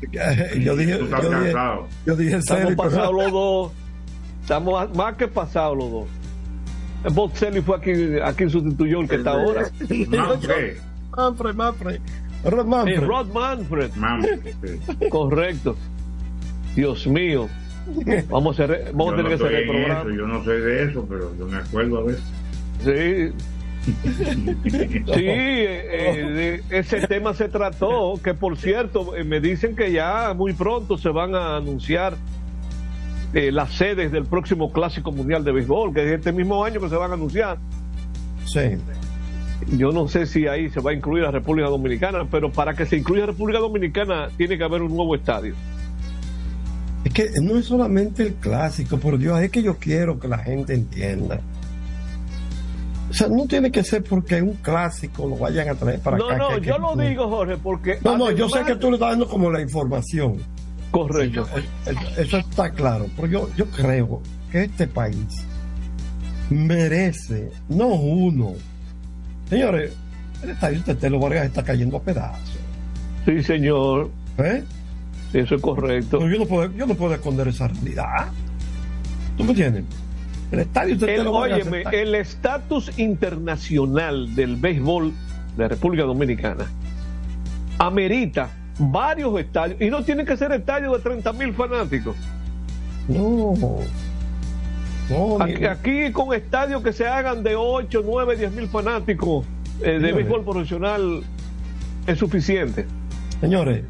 que- 0.00 0.60
yo 0.62 0.74
dije, 0.76 0.96
Tú 0.96 1.04
estás 1.04 1.22
yo 1.22 1.28
dije, 1.30 1.42
cansado. 1.52 1.88
yo 2.06 2.16
dije 2.16 2.36
Estamos 2.36 2.64
pero- 2.64 2.76
pasados 2.76 3.14
los 3.14 3.32
dos. 3.32 3.72
Estamos 4.42 4.96
más 4.96 5.14
que 5.16 5.28
pasados 5.28 5.76
los 5.76 5.90
dos. 5.90 6.04
El 7.04 7.12
Bob 7.14 7.34
Selling 7.34 7.62
fue 7.62 7.76
aquí, 7.76 7.92
aquí 8.22 8.48
sustituyó 8.50 9.00
el 9.00 9.08
que 9.08 9.16
está 9.16 9.30
ahora. 9.32 9.70
Manfred, 10.08 11.54
Manfred, 11.54 11.54
Manfred, 11.54 12.00
Rod 12.44 12.66
Manfred. 12.66 12.94
Eh, 12.96 13.00
Rod 13.06 13.26
Manfred, 13.32 13.90
Manfred, 13.96 14.40
sí. 14.62 15.08
correcto. 15.10 15.76
Dios 16.74 17.06
mío. 17.06 17.48
Vamos 18.28 18.58
a, 18.60 18.64
hacer, 18.64 18.90
vamos 18.94 19.14
a 19.14 19.16
tener 19.16 19.32
no 19.32 19.38
que 19.38 19.44
hacer 19.44 19.54
el 19.58 19.68
programa. 19.68 20.00
eso, 20.00 20.10
yo 20.10 20.26
no 20.26 20.44
soy 20.44 20.60
de 20.60 20.82
eso, 20.84 21.06
pero 21.08 21.36
yo 21.38 21.46
me 21.46 21.56
acuerdo 21.56 21.98
a 21.98 22.02
veces. 22.04 22.22
Sí, 22.84 23.34
Sí, 24.64 25.24
eh, 25.26 25.86
eh, 25.90 26.60
ese 26.70 27.06
tema 27.06 27.34
se 27.34 27.48
trató, 27.48 28.20
que 28.22 28.34
por 28.34 28.56
cierto, 28.56 29.16
eh, 29.16 29.24
me 29.24 29.40
dicen 29.40 29.74
que 29.74 29.92
ya 29.92 30.34
muy 30.34 30.52
pronto 30.52 30.98
se 30.98 31.08
van 31.08 31.34
a 31.34 31.56
anunciar 31.56 32.16
eh, 33.32 33.52
las 33.52 33.72
sedes 33.72 34.10
del 34.10 34.26
próximo 34.26 34.72
Clásico 34.72 35.12
Mundial 35.12 35.44
de 35.44 35.52
Béisbol, 35.52 35.94
que 35.94 36.04
es 36.04 36.18
este 36.18 36.32
mismo 36.32 36.64
año 36.64 36.80
que 36.80 36.88
se 36.88 36.96
van 36.96 37.12
a 37.12 37.14
anunciar. 37.14 37.58
Sí, 38.44 38.76
Yo 39.76 39.92
no 39.92 40.08
sé 40.08 40.26
si 40.26 40.46
ahí 40.48 40.68
se 40.70 40.80
va 40.80 40.90
a 40.90 40.94
incluir 40.94 41.24
a 41.24 41.30
República 41.30 41.68
Dominicana, 41.68 42.26
pero 42.30 42.50
para 42.50 42.74
que 42.74 42.86
se 42.86 42.96
incluya 42.96 43.26
República 43.26 43.60
Dominicana 43.60 44.28
tiene 44.36 44.58
que 44.58 44.64
haber 44.64 44.82
un 44.82 44.96
nuevo 44.96 45.14
estadio. 45.14 45.54
es 47.04 47.12
que 47.12 47.30
no 47.40 47.56
es 47.56 47.66
solamente 47.66 48.24
el 48.24 48.34
clásico, 48.34 48.98
por 48.98 49.16
Dios, 49.16 49.40
es 49.40 49.50
que 49.50 49.62
yo 49.62 49.76
quiero 49.76 50.18
que 50.18 50.26
la 50.26 50.38
gente 50.38 50.74
entienda. 50.74 51.40
O 53.10 53.12
sea, 53.12 53.26
no 53.28 53.44
tiene 53.46 53.70
que 53.72 53.82
ser 53.82 54.04
porque 54.04 54.40
un 54.40 54.54
clásico 54.54 55.26
lo 55.26 55.36
vayan 55.36 55.68
a 55.68 55.74
traer 55.74 55.98
para 56.00 56.16
No, 56.16 56.26
acá. 56.28 56.36
no, 56.38 56.48
que- 56.60 56.66
yo 56.66 56.74
que- 56.76 56.80
lo 56.80 56.96
digo, 56.96 57.28
Jorge, 57.28 57.56
porque... 57.56 57.98
No, 58.04 58.16
no, 58.16 58.30
yo 58.30 58.48
sé 58.48 58.62
que 58.64 58.76
tú 58.76 58.88
le 58.88 58.94
estás 58.94 59.10
dando 59.10 59.28
como 59.28 59.50
la 59.50 59.60
información. 59.60 60.36
Correcto. 60.92 61.46
Eso 62.16 62.36
está 62.38 62.70
claro, 62.70 63.06
pero 63.16 63.26
yo, 63.28 63.48
yo 63.56 63.66
creo 63.66 64.22
que 64.50 64.64
este 64.64 64.86
país 64.86 65.16
merece, 66.50 67.50
no 67.68 67.86
uno. 67.88 68.54
Señores, 69.48 69.92
el 70.42 70.50
estadio 70.50 70.80
de 70.82 70.94
Telo 70.94 71.18
Vargas 71.20 71.46
está 71.46 71.62
cayendo 71.62 71.96
a 71.96 72.02
pedazos. 72.02 72.56
Sí, 73.24 73.42
señor, 73.42 74.10
¿eh? 74.38 74.64
eso 75.32 75.54
es 75.54 75.62
correcto. 75.62 76.18
Pero 76.18 76.30
yo 76.32 76.38
no 76.38 76.46
puedo, 76.46 76.72
yo 76.74 76.86
no 76.86 76.94
puedo 76.94 77.14
esconder 77.14 77.48
esa 77.48 77.68
realidad. 77.68 78.28
¿Tú 79.36 79.44
me 79.44 79.50
entiendes? 79.50 79.84
El 80.50 80.60
estadio 80.60 80.96
de 80.96 81.14
El, 81.14 81.26
óyeme, 81.26 81.84
el 81.92 82.14
estatus 82.14 82.98
internacional 82.98 84.34
del 84.34 84.56
béisbol 84.56 85.12
de 85.56 85.68
República 85.68 86.04
Dominicana 86.04 86.66
amerita 87.78 88.50
varios 88.78 89.38
estadios, 89.38 89.80
y 89.80 89.90
no 89.90 90.02
tienen 90.04 90.26
que 90.26 90.36
ser 90.36 90.52
estadios 90.52 90.96
de 90.96 91.02
30 91.02 91.32
mil 91.32 91.54
fanáticos. 91.54 92.16
No. 93.08 93.54
No, 95.08 95.42
Aquí, 95.42 95.64
aquí 95.64 96.12
con 96.12 96.32
estadios 96.34 96.82
que 96.82 96.92
se 96.92 97.06
hagan 97.06 97.42
de 97.42 97.56
8, 97.56 98.02
9, 98.04 98.36
10 98.36 98.52
mil 98.52 98.68
fanáticos 98.68 99.44
eh, 99.82 99.98
de 99.98 100.12
béisbol 100.12 100.44
profesional 100.44 101.22
es 102.06 102.18
suficiente. 102.18 102.86
Señores, 103.40 103.82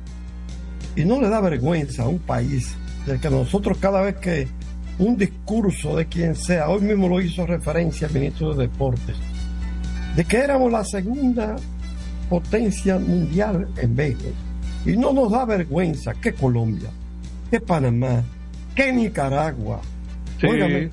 y 0.96 1.04
no 1.04 1.20
le 1.20 1.28
da 1.28 1.40
vergüenza 1.40 2.04
a 2.04 2.08
un 2.08 2.18
país 2.18 2.74
de 3.06 3.18
que 3.18 3.28
nosotros 3.28 3.76
cada 3.78 4.00
vez 4.00 4.16
que 4.16 4.48
un 5.00 5.16
discurso 5.16 5.96
de 5.96 6.06
quien 6.06 6.36
sea, 6.36 6.68
hoy 6.68 6.82
mismo 6.82 7.08
lo 7.08 7.20
hizo 7.20 7.46
referencia 7.46 8.06
el 8.06 8.12
ministro 8.14 8.54
de 8.54 8.68
Deportes, 8.68 9.16
de 10.14 10.24
que 10.24 10.36
éramos 10.36 10.70
la 10.70 10.84
segunda 10.84 11.56
potencia 12.28 12.98
mundial 12.98 13.66
en 13.78 13.96
béisbol. 13.96 14.34
Y 14.84 14.96
no 14.96 15.12
nos 15.12 15.30
da 15.32 15.44
vergüenza 15.46 16.12
que 16.14 16.32
Colombia, 16.34 16.90
que 17.50 17.60
Panamá, 17.60 18.22
que 18.74 18.92
Nicaragua, 18.92 19.80
Sí. 20.38 20.46
óigame, 20.46 20.90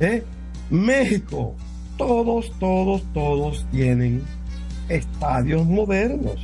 ¿eh? 0.00 0.22
México, 0.70 1.54
todos, 1.96 2.52
todos, 2.58 3.02
todos 3.14 3.66
tienen 3.70 4.22
estadios 4.88 5.66
modernos. 5.66 6.36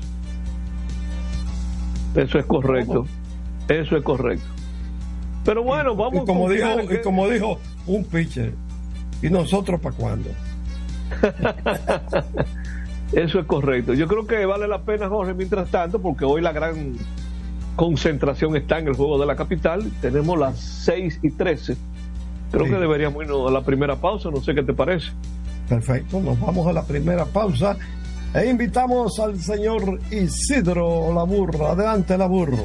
Eso 2.15 2.39
es 2.39 2.47
correcto. 2.47 3.07
Eso 3.69 3.97
es 3.97 4.03
correcto. 4.03 4.52
Pero 5.45 5.63
bueno, 5.63 5.97
vamos 5.97 6.23
y 6.23 6.27
como 6.27 6.49
dijo, 6.49 6.77
que- 6.89 6.95
y 6.95 7.01
como 7.03 7.29
dijo 7.29 7.59
un 7.87 8.05
pitcher, 8.05 8.55
¿y 9.23 9.29
nosotros 9.31 9.81
para 9.81 9.95
cuándo? 9.97 10.31
Eso 13.13 13.41
es 13.41 13.47
correcto. 13.47 13.93
Yo 13.95 14.07
creo 14.09 14.27
que 14.27 14.47
vale 14.47 14.67
la 14.67 14.83
pena, 14.83 15.09
Jorge, 15.09 15.35
mientras 15.35 15.71
tanto, 15.71 16.01
porque 16.01 16.25
hoy 16.25 16.41
la 16.41 16.53
gran 16.53 16.95
concentración 17.77 18.57
está 18.57 18.79
en 18.79 18.89
el 18.89 18.95
juego 18.95 19.19
de 19.19 19.27
la 19.27 19.37
capital. 19.37 19.91
Tenemos 20.01 20.39
las 20.39 20.59
6 20.59 21.21
y 21.23 21.31
13. 21.31 21.77
Creo 22.51 22.65
Sí. 22.67 22.71
que 22.71 22.79
deberíamos 22.79 23.23
irnos 23.23 23.49
a 23.49 23.53
la 23.53 23.63
primera 23.63 23.97
pausa. 23.97 24.31
No 24.31 24.41
sé 24.41 24.55
qué 24.55 24.63
te 24.63 24.73
parece. 24.73 25.09
Perfecto, 25.69 26.21
nos 26.21 26.39
vamos 26.41 26.67
a 26.67 26.73
la 26.73 26.83
primera 26.85 27.25
pausa 27.25 27.77
e 28.35 28.47
invitamos 28.49 29.19
al 29.21 29.39
señor 29.39 30.01
Isidro 30.11 31.13
Laburro. 31.15 31.69
Adelante, 31.69 32.17
Laburro. 32.17 32.65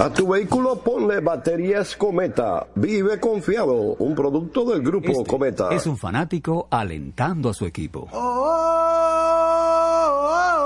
A 0.00 0.08
tu 0.08 0.28
vehículo 0.28 0.76
ponle 0.76 1.20
baterías 1.20 1.94
Cometa. 1.94 2.66
Vive 2.74 3.20
confiado. 3.20 3.96
Un 3.98 4.14
producto 4.14 4.64
del 4.64 4.80
grupo 4.80 5.12
Este 5.12 5.24
Cometa. 5.24 5.68
Es 5.72 5.86
un 5.86 5.98
fanático 5.98 6.68
alentando 6.70 7.50
a 7.50 7.52
su 7.52 7.66
equipo. 7.66 8.08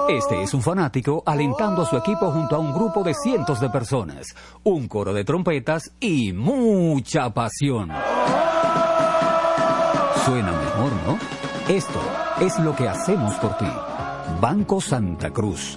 Este 0.08 0.40
es 0.40 0.54
un 0.54 0.62
fanático 0.62 1.24
alentando 1.26 1.82
a 1.82 1.86
su 1.86 1.96
equipo 1.96 2.30
junto 2.30 2.54
a 2.54 2.60
un 2.60 2.72
grupo 2.72 3.02
de 3.02 3.12
cientos 3.12 3.58
de 3.58 3.70
personas, 3.70 4.36
un 4.62 4.86
coro 4.86 5.12
de 5.12 5.24
trompetas 5.24 5.90
y 5.98 6.32
mucha 6.32 7.34
pasión. 7.34 7.90
Suena 10.24 10.52
mejor, 10.52 10.92
¿no? 11.06 11.18
Esto 11.68 12.00
es 12.40 12.56
lo 12.60 12.76
que 12.76 12.88
hacemos 12.88 13.34
por 13.36 13.56
ti. 13.56 13.66
Banco 14.40 14.80
Santa 14.80 15.30
Cruz. 15.30 15.76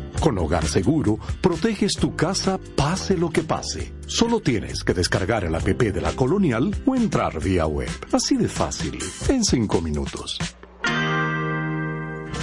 Con 0.21 0.37
Hogar 0.37 0.67
Seguro, 0.67 1.17
proteges 1.41 1.93
tu 1.93 2.15
casa 2.15 2.59
pase 2.75 3.17
lo 3.17 3.31
que 3.31 3.41
pase. 3.41 3.91
Solo 4.05 4.39
tienes 4.39 4.83
que 4.83 4.93
descargar 4.93 5.43
el 5.45 5.55
app 5.55 5.65
de 5.65 5.99
la 5.99 6.11
Colonial 6.11 6.75
o 6.85 6.95
entrar 6.95 7.41
vía 7.41 7.65
web. 7.65 7.89
Así 8.11 8.37
de 8.37 8.47
fácil, 8.47 8.99
en 9.29 9.43
cinco 9.43 9.81
minutos. 9.81 10.37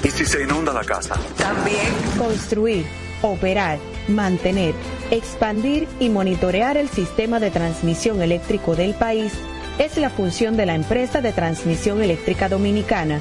¿Y 0.03 0.09
si 0.09 0.25
se 0.25 0.43
inunda 0.43 0.73
la 0.73 0.83
casa? 0.83 1.15
También. 1.37 1.87
Construir, 2.19 2.85
operar, 3.23 3.79
mantener, 4.09 4.75
expandir 5.13 5.87
y 6.01 6.09
monitorear 6.09 6.77
el 6.77 6.89
sistema 6.89 7.39
de 7.39 7.53
transmisión 7.53 8.21
eléctrico 8.23 8.75
del 8.75 8.95
país 8.95 9.33
es 9.79 9.97
la 9.99 10.11
función 10.11 10.57
de 10.57 10.67
la 10.67 10.75
empresa 10.75 11.21
de 11.21 11.33
transmisión 11.33 12.03
eléctrica 12.03 12.49
dominicana 12.49 13.21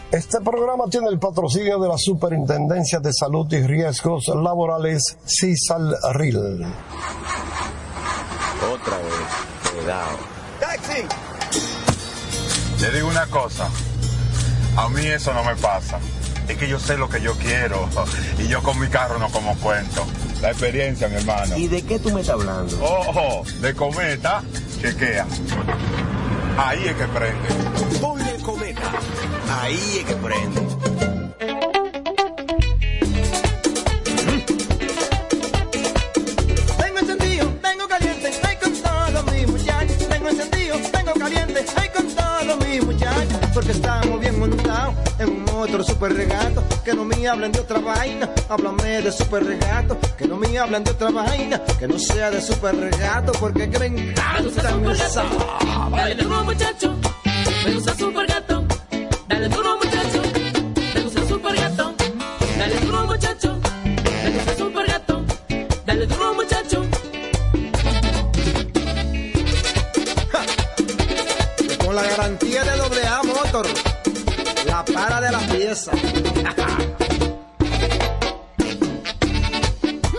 Este 0.11 0.41
programa 0.41 0.85
tiene 0.89 1.07
el 1.07 1.19
patrocinio 1.19 1.79
de 1.79 1.87
la 1.87 1.97
Superintendencia 1.97 2.99
de 2.99 3.13
Salud 3.13 3.47
y 3.53 3.65
Riesgos 3.65 4.27
Laborales, 4.27 5.17
CISALRIL. 5.25 6.65
Otra 8.73 8.97
vez, 8.97 9.71
cuidado. 9.73 10.17
¡Taxi! 10.59 11.03
Le 12.81 12.91
digo 12.91 13.07
una 13.07 13.25
cosa, 13.27 13.69
a 14.75 14.89
mí 14.89 15.05
eso 15.05 15.33
no 15.33 15.45
me 15.45 15.55
pasa. 15.55 15.97
Es 16.49 16.57
que 16.57 16.67
yo 16.67 16.77
sé 16.77 16.97
lo 16.97 17.07
que 17.07 17.21
yo 17.21 17.33
quiero 17.35 17.87
y 18.37 18.49
yo 18.49 18.61
con 18.61 18.77
mi 18.81 18.89
carro 18.89 19.17
no 19.17 19.29
como 19.29 19.55
cuento. 19.59 20.05
La 20.41 20.49
experiencia, 20.49 21.07
mi 21.07 21.15
hermano. 21.15 21.55
¿Y 21.55 21.69
de 21.69 21.83
qué 21.83 21.99
tú 21.99 22.11
me 22.11 22.19
estás 22.19 22.33
hablando? 22.33 22.77
Ojo, 22.83 23.43
de 23.61 23.73
cometa, 23.73 24.43
chequea. 24.81 25.25
Ahí 26.57 26.85
es 26.85 26.95
que 26.95 27.07
prende. 27.07 28.20
Ahí 29.61 29.97
es 29.99 30.05
que 30.05 30.15
prende. 30.15 30.61
Tengo 36.77 36.99
encendido, 36.99 37.47
tengo 37.61 37.87
caliente, 37.87 38.31
hay 38.47 38.55
con 38.57 38.73
todos 38.73 39.33
mis 39.33 39.47
muchachos. 39.47 39.97
Tengo 40.07 40.29
encendido, 40.29 40.77
tengo 40.91 41.13
caliente, 41.13 41.65
hay 41.75 41.89
con 41.89 42.07
todos 42.07 42.67
mis 42.67 42.85
muchachos. 42.85 43.39
Porque 43.53 43.71
estamos 43.71 44.19
bien 44.19 44.39
montados 44.39 44.95
en 45.19 45.29
un 45.29 45.49
otro 45.49 45.83
super 45.83 46.13
regato. 46.13 46.63
Que 46.85 46.93
no 46.93 47.03
me 47.05 47.27
hablen 47.27 47.51
de 47.51 47.59
otra 47.59 47.79
vaina, 47.79 48.29
háblame 48.49 49.01
de 49.01 49.11
super 49.11 49.43
regato. 49.45 49.97
Que 50.17 50.27
no 50.27 50.37
me 50.37 50.57
hablen 50.57 50.83
de 50.83 50.91
otra 50.91 51.11
vaina, 51.11 51.61
que 51.77 51.87
no 51.87 51.99
sea 51.99 52.31
de 52.31 52.41
super 52.41 52.75
regato. 52.75 53.33
Porque 53.33 53.69
que 53.69 53.79
me 53.79 53.87
encanta. 53.87 54.77
Dale 55.91 56.15
duro 56.15 56.43
muchacho, 56.45 56.95
me 57.65 57.73
gusta 57.73 57.95
super 57.95 58.25
gato. 58.27 58.65
Dale 59.27 59.49
duro 59.49 59.77
muchacho, 59.77 60.21
me 60.93 61.01
gusta 61.01 61.25
super 61.27 61.55
gato. 61.55 61.93
Dale 62.57 62.75
duro 62.79 63.05
muchacho, 63.07 63.59
me 64.23 64.29
gusta 64.31 64.55
super 64.57 64.85
gato. 64.87 65.25
Dale 65.85 66.07
duro 66.07 66.33
muchacho. 66.33 66.85
Con 71.85 71.95
la 71.95 72.03
garantía 72.03 72.63
de 72.63 72.77
doble 72.77 73.05
A 73.07 73.23
Motor, 73.23 73.67
la 74.65 74.85
para 74.85 75.21
de 75.21 75.31
la 75.31 75.39
pieza. 75.39 75.91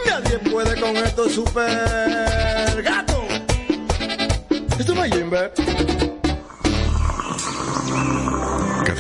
Nadie 0.07 0.39
puede 0.51 0.81
con 0.81 0.97
esto 0.97 1.29
super 1.29 2.83
gato. 2.83 3.25
Esto 4.79 4.95
no 4.95 5.05
es 5.05 5.15
Jimber. 5.15 5.53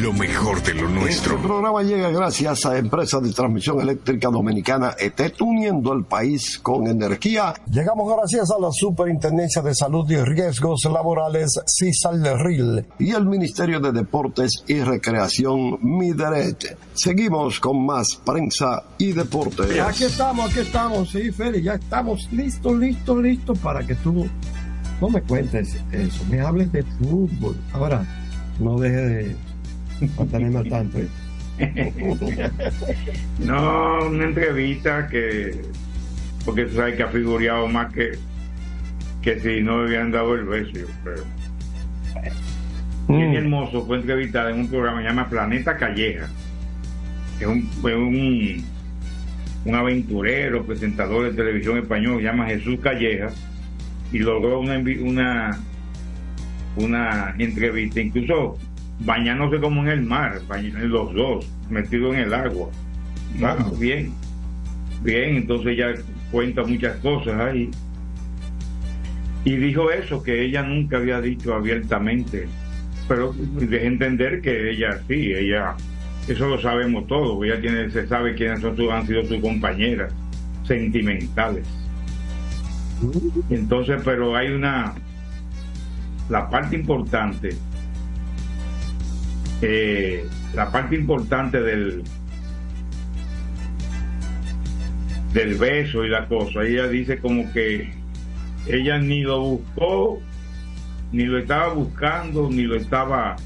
lo 0.00 0.12
mejor 0.12 0.62
de 0.62 0.74
lo 0.74 0.88
nuestro. 0.88 1.36
Este 1.36 1.46
programa 1.46 1.82
llega 1.82 2.10
gracias 2.10 2.66
a 2.66 2.76
Empresa 2.76 3.18
de 3.20 3.32
Transmisión 3.32 3.80
Eléctrica 3.80 4.28
Dominicana 4.28 4.94
ETET, 4.98 5.40
uniendo 5.40 5.92
el 5.94 6.04
país 6.04 6.58
con 6.58 6.86
energía. 6.86 7.54
Llegamos 7.70 8.14
gracias 8.14 8.50
a 8.50 8.60
la 8.60 8.68
Superintendencia 8.72 9.62
de 9.62 9.74
Salud 9.74 10.10
y 10.10 10.16
Riesgos 10.16 10.84
Laborales, 10.84 11.60
CISALRIL, 11.66 12.86
y 12.98 13.12
el 13.12 13.24
Ministerio 13.26 13.80
de 13.80 13.92
Deportes 13.92 14.64
y 14.66 14.80
Recreación, 14.80 15.78
MIDERET. 15.80 16.76
Seguimos 16.92 17.58
con 17.58 17.86
más 17.86 18.20
prensa 18.24 18.82
y 18.98 19.12
deportes. 19.12 19.80
Aquí 19.80 20.04
estamos, 20.04 20.50
aquí 20.50 20.60
estamos, 20.60 21.10
sí, 21.10 21.30
Félix, 21.32 21.64
ya 21.64 21.74
estamos 21.74 22.30
listos, 22.32 22.76
listos, 22.76 23.16
listos 23.18 23.58
para 23.58 23.86
que 23.86 23.94
tú 23.94 24.26
No 25.00 25.08
me 25.08 25.22
cuentes 25.22 25.76
eso, 25.92 26.24
me 26.30 26.40
hables 26.40 26.70
de 26.72 26.82
fútbol. 26.82 27.56
Ahora, 27.72 28.04
no 28.58 28.78
deje 28.78 28.96
de 28.96 29.36
no, 33.38 34.06
una 34.06 34.24
entrevista 34.24 35.08
que, 35.08 35.62
porque 36.44 36.66
tú 36.66 36.76
sabes 36.76 36.96
que 36.96 37.02
ha 37.02 37.08
figureado 37.08 37.66
más 37.66 37.92
que, 37.92 38.18
que 39.22 39.40
si 39.40 39.62
no 39.62 39.84
le 39.84 39.96
habían 39.96 40.10
dado 40.10 40.34
el 40.34 40.44
beso, 40.44 40.72
yo 40.72 40.86
creo. 41.02 41.24
Jenny 43.08 43.36
Hermoso 43.36 43.86
fue 43.86 43.98
entrevistada 43.98 44.50
en 44.50 44.60
un 44.60 44.68
programa 44.68 44.98
que 44.98 45.04
se 45.04 45.08
llama 45.10 45.28
Planeta 45.28 45.76
Calleja. 45.76 46.28
Es 47.40 47.46
un, 47.46 47.62
fue 47.80 47.94
un, 47.96 48.64
un 49.64 49.74
aventurero, 49.74 50.64
presentador 50.64 51.30
de 51.30 51.36
televisión 51.36 51.78
español, 51.78 52.16
que 52.16 52.24
se 52.24 52.30
llama 52.30 52.46
Jesús 52.46 52.80
Calleja, 52.80 53.30
y 54.12 54.18
logró 54.18 54.60
una, 54.60 54.78
una, 54.78 55.58
una 56.76 57.34
entrevista, 57.38 58.00
incluso 58.00 58.58
bañándose 59.00 59.60
como 59.60 59.82
en 59.82 59.88
el 59.88 60.02
mar, 60.02 60.40
los 60.74 61.14
dos, 61.14 61.46
metidos 61.68 62.14
en 62.14 62.20
el 62.20 62.34
agua. 62.34 62.68
Bien, 63.78 64.12
bien, 65.02 65.36
entonces 65.36 65.72
ella 65.72 65.94
cuenta 66.30 66.64
muchas 66.64 66.96
cosas 66.96 67.38
ahí. 67.40 67.70
Y 69.44 69.56
dijo 69.56 69.90
eso, 69.90 70.22
que 70.22 70.44
ella 70.44 70.62
nunca 70.62 70.96
había 70.96 71.20
dicho 71.20 71.54
abiertamente, 71.54 72.48
pero 73.06 73.32
deja 73.32 73.86
entender 73.86 74.40
que 74.40 74.70
ella 74.70 75.00
sí, 75.06 75.32
ella, 75.32 75.74
eso 76.26 76.48
lo 76.48 76.60
sabemos 76.60 77.06
todos, 77.06 77.44
ella 77.44 77.60
tiene, 77.60 77.88
se 77.90 78.08
sabe 78.08 78.34
quiénes 78.34 78.60
son 78.60 78.76
sus, 78.76 78.90
han 78.90 79.06
sido 79.06 79.24
sus 79.24 79.38
compañeras 79.40 80.12
sentimentales. 80.64 81.66
Entonces, 83.50 84.00
pero 84.04 84.34
hay 84.34 84.50
una, 84.50 84.94
la 86.28 86.50
parte 86.50 86.74
importante, 86.74 87.50
eh, 89.62 90.26
la 90.54 90.70
parte 90.70 90.94
importante 90.96 91.60
del, 91.60 92.02
del 95.32 95.54
beso 95.56 96.04
y 96.04 96.08
la 96.08 96.26
cosa, 96.26 96.62
ella 96.62 96.88
dice 96.88 97.18
como 97.18 97.52
que 97.52 97.92
ella 98.66 98.98
ni 98.98 99.22
lo 99.22 99.40
buscó, 99.40 100.20
ni 101.12 101.24
lo 101.24 101.38
estaba 101.38 101.72
buscando, 101.72 102.48
ni 102.50 102.62
lo 102.62 102.76
estaba 102.76 103.36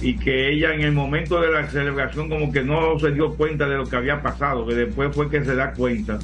y 0.00 0.16
que 0.16 0.50
ella 0.50 0.74
en 0.74 0.82
el 0.82 0.92
momento 0.92 1.40
de 1.40 1.50
la 1.50 1.68
celebración 1.68 2.28
como 2.28 2.52
que 2.52 2.62
no 2.62 2.98
se 2.98 3.12
dio 3.12 3.34
cuenta 3.36 3.68
de 3.68 3.76
lo 3.76 3.86
que 3.86 3.96
había 3.96 4.22
pasado, 4.22 4.66
que 4.66 4.74
después 4.74 5.14
fue 5.14 5.30
que 5.30 5.44
se 5.44 5.54
da 5.54 5.72
cuenta, 5.72 6.18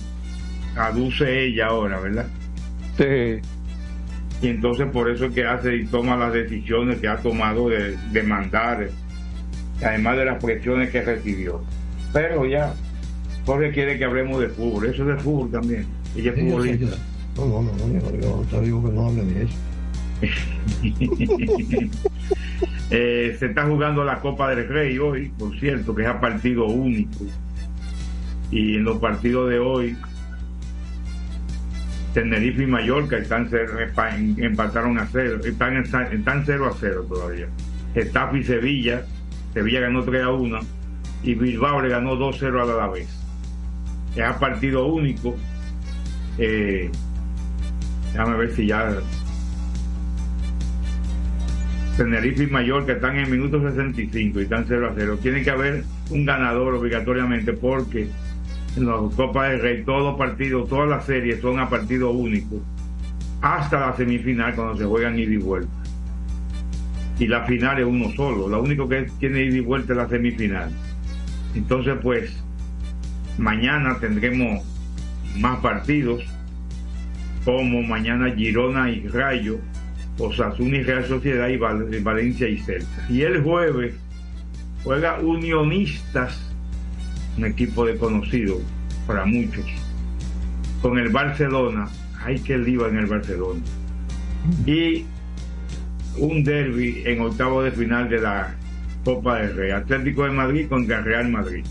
aduce 0.76 1.44
ella 1.44 1.68
ahora, 1.68 2.00
¿verdad? 2.00 2.26
Sí. 2.98 3.40
Y 4.42 4.48
entonces 4.48 4.86
por 4.90 5.10
eso 5.10 5.26
es 5.26 5.34
que 5.34 5.44
hace 5.44 5.76
y 5.76 5.84
toma 5.86 6.16
las 6.16 6.32
decisiones 6.32 6.98
que 6.98 7.08
ha 7.08 7.16
tomado 7.18 7.68
de, 7.68 7.96
de 8.12 8.22
mandar, 8.22 8.88
además 9.84 10.16
de 10.16 10.24
las 10.24 10.42
presiones 10.42 10.90
que 10.90 11.02
recibió. 11.02 11.62
Pero 12.12 12.46
ya, 12.46 12.74
Jorge 13.44 13.70
quiere 13.72 13.98
que 13.98 14.04
hablemos 14.04 14.40
de 14.40 14.48
fútbol, 14.48 14.86
eso 14.86 15.02
es 15.08 15.16
de 15.16 15.22
fútbol 15.22 15.50
también. 15.50 15.86
Ella 16.16 16.30
es 16.30 16.36
Sí, 16.36 16.48
futbolista. 16.48 16.86
sé. 16.96 17.02
No, 17.36 17.46
no, 17.46 17.62
no, 17.62 17.70
no, 17.72 18.20
yo 18.20 18.44
te 18.50 18.60
digo 18.62 18.84
que 18.84 18.92
no 18.92 19.06
hable 19.06 19.22
de 19.24 19.42
eso. 19.44 19.56
Eh, 22.92 23.36
se 23.38 23.46
está 23.46 23.66
jugando 23.66 24.02
la 24.02 24.18
Copa 24.18 24.50
del 24.52 24.66
Rey 24.68 24.98
hoy, 24.98 25.28
por 25.38 25.56
cierto, 25.60 25.94
que 25.94 26.02
es 26.02 26.08
a 26.08 26.20
partido 26.20 26.66
único. 26.66 27.24
Y 28.50 28.74
en 28.76 28.82
los 28.84 28.98
partidos 28.98 29.48
de 29.48 29.60
hoy, 29.60 29.96
Tenerife 32.14 32.64
y 32.64 32.66
Mallorca 32.66 33.18
están 33.18 33.48
cero- 33.50 33.74
empa- 33.78 34.16
empataron 34.44 34.98
a 34.98 35.06
cero, 35.10 35.38
están, 35.44 35.76
están, 35.76 36.12
están 36.12 36.42
0 36.44 36.66
a 36.66 36.76
0 36.78 37.06
todavía. 37.08 37.46
Getafe 37.94 38.38
y 38.38 38.44
Sevilla, 38.44 39.04
Sevilla 39.54 39.80
ganó 39.80 40.02
3 40.02 40.22
a 40.24 40.30
1 40.30 40.58
y 41.22 41.34
Bilbao 41.34 41.80
le 41.82 41.88
ganó 41.88 42.16
2 42.16 42.36
0 42.40 42.62
a 42.62 42.66
la 42.66 42.88
vez. 42.88 43.08
Es 44.16 44.22
a 44.24 44.38
partido 44.40 44.86
único. 44.86 45.36
Eh, 46.38 46.90
déjame 48.12 48.36
ver 48.38 48.52
si 48.56 48.66
ya 48.66 48.92
Tenerife 51.96 52.44
y 52.44 52.46
Mallorca 52.46 52.92
están 52.94 53.16
en 53.16 53.30
minuto 53.30 53.60
65 53.60 54.40
y 54.40 54.42
están 54.44 54.64
0 54.66 54.88
a 54.90 54.94
0. 54.96 55.18
Tiene 55.22 55.42
que 55.42 55.50
haber 55.50 55.84
un 56.10 56.24
ganador 56.24 56.74
obligatoriamente 56.74 57.52
porque 57.52 58.08
en 58.76 58.86
la 58.86 58.94
Copa 59.16 59.48
del 59.48 59.60
Rey 59.60 59.84
todos 59.84 60.02
los 60.02 60.16
partidos, 60.18 60.68
todas 60.68 60.88
las 60.88 61.04
series 61.04 61.40
son 61.40 61.58
a 61.58 61.68
partido 61.68 62.10
único 62.10 62.60
hasta 63.42 63.80
la 63.80 63.96
semifinal 63.96 64.54
cuando 64.54 64.76
se 64.76 64.84
juegan 64.84 65.18
ida 65.18 65.32
y 65.32 65.38
vuelta. 65.38 65.72
Y 67.18 67.26
la 67.26 67.44
final 67.46 67.78
es 67.78 67.86
uno 67.86 68.10
solo. 68.14 68.48
Lo 68.48 68.62
único 68.62 68.88
que 68.88 69.10
tiene 69.18 69.42
ida 69.44 69.56
y 69.56 69.60
vuelta 69.60 69.92
es 69.92 69.96
la 69.96 70.08
semifinal. 70.08 70.70
Entonces, 71.54 71.94
pues, 72.02 72.42
mañana 73.38 73.98
tendremos 73.98 74.62
más 75.38 75.58
partidos 75.60 76.22
como 77.44 77.82
mañana 77.82 78.30
Girona 78.34 78.90
y 78.90 79.06
Rayo, 79.08 79.58
Osasuna 80.18 80.76
y 80.76 80.82
Real 80.82 81.06
Sociedad 81.06 81.48
y 81.48 81.56
Val- 81.56 81.88
Valencia 82.02 82.46
y 82.48 82.58
Celta. 82.58 83.06
Y 83.08 83.22
el 83.22 83.42
jueves 83.42 83.94
juega 84.84 85.18
Unionistas, 85.20 86.49
un 87.36 87.44
equipo 87.44 87.84
desconocido 87.84 88.58
para 89.06 89.24
muchos, 89.24 89.64
con 90.82 90.98
el 90.98 91.10
Barcelona. 91.10 91.88
Ay, 92.22 92.38
que 92.40 92.58
lío 92.58 92.86
en 92.86 92.98
el 92.98 93.06
Barcelona. 93.06 93.60
Y 94.66 95.06
un 96.18 96.44
derby 96.44 97.02
en 97.06 97.20
octavo 97.22 97.62
de 97.62 97.70
final 97.70 98.08
de 98.08 98.20
la 98.20 98.54
Copa 99.04 99.38
del 99.38 99.56
Rey. 99.56 99.70
Atlético 99.70 100.24
de 100.24 100.30
Madrid 100.30 100.68
contra 100.68 101.00
Real 101.00 101.28
Madrid. 101.30 101.64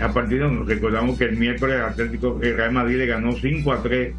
A 0.00 0.12
partir 0.12 0.38
de 0.38 0.48
recordamos 0.64 1.18
que 1.18 1.24
el 1.24 1.36
miércoles 1.36 1.76
el 1.76 1.82
Atlético 1.82 2.38
Real 2.40 2.72
Madrid 2.72 2.96
le 2.96 3.06
ganó 3.06 3.32
5 3.32 3.72
a 3.72 3.82
3 3.82 4.14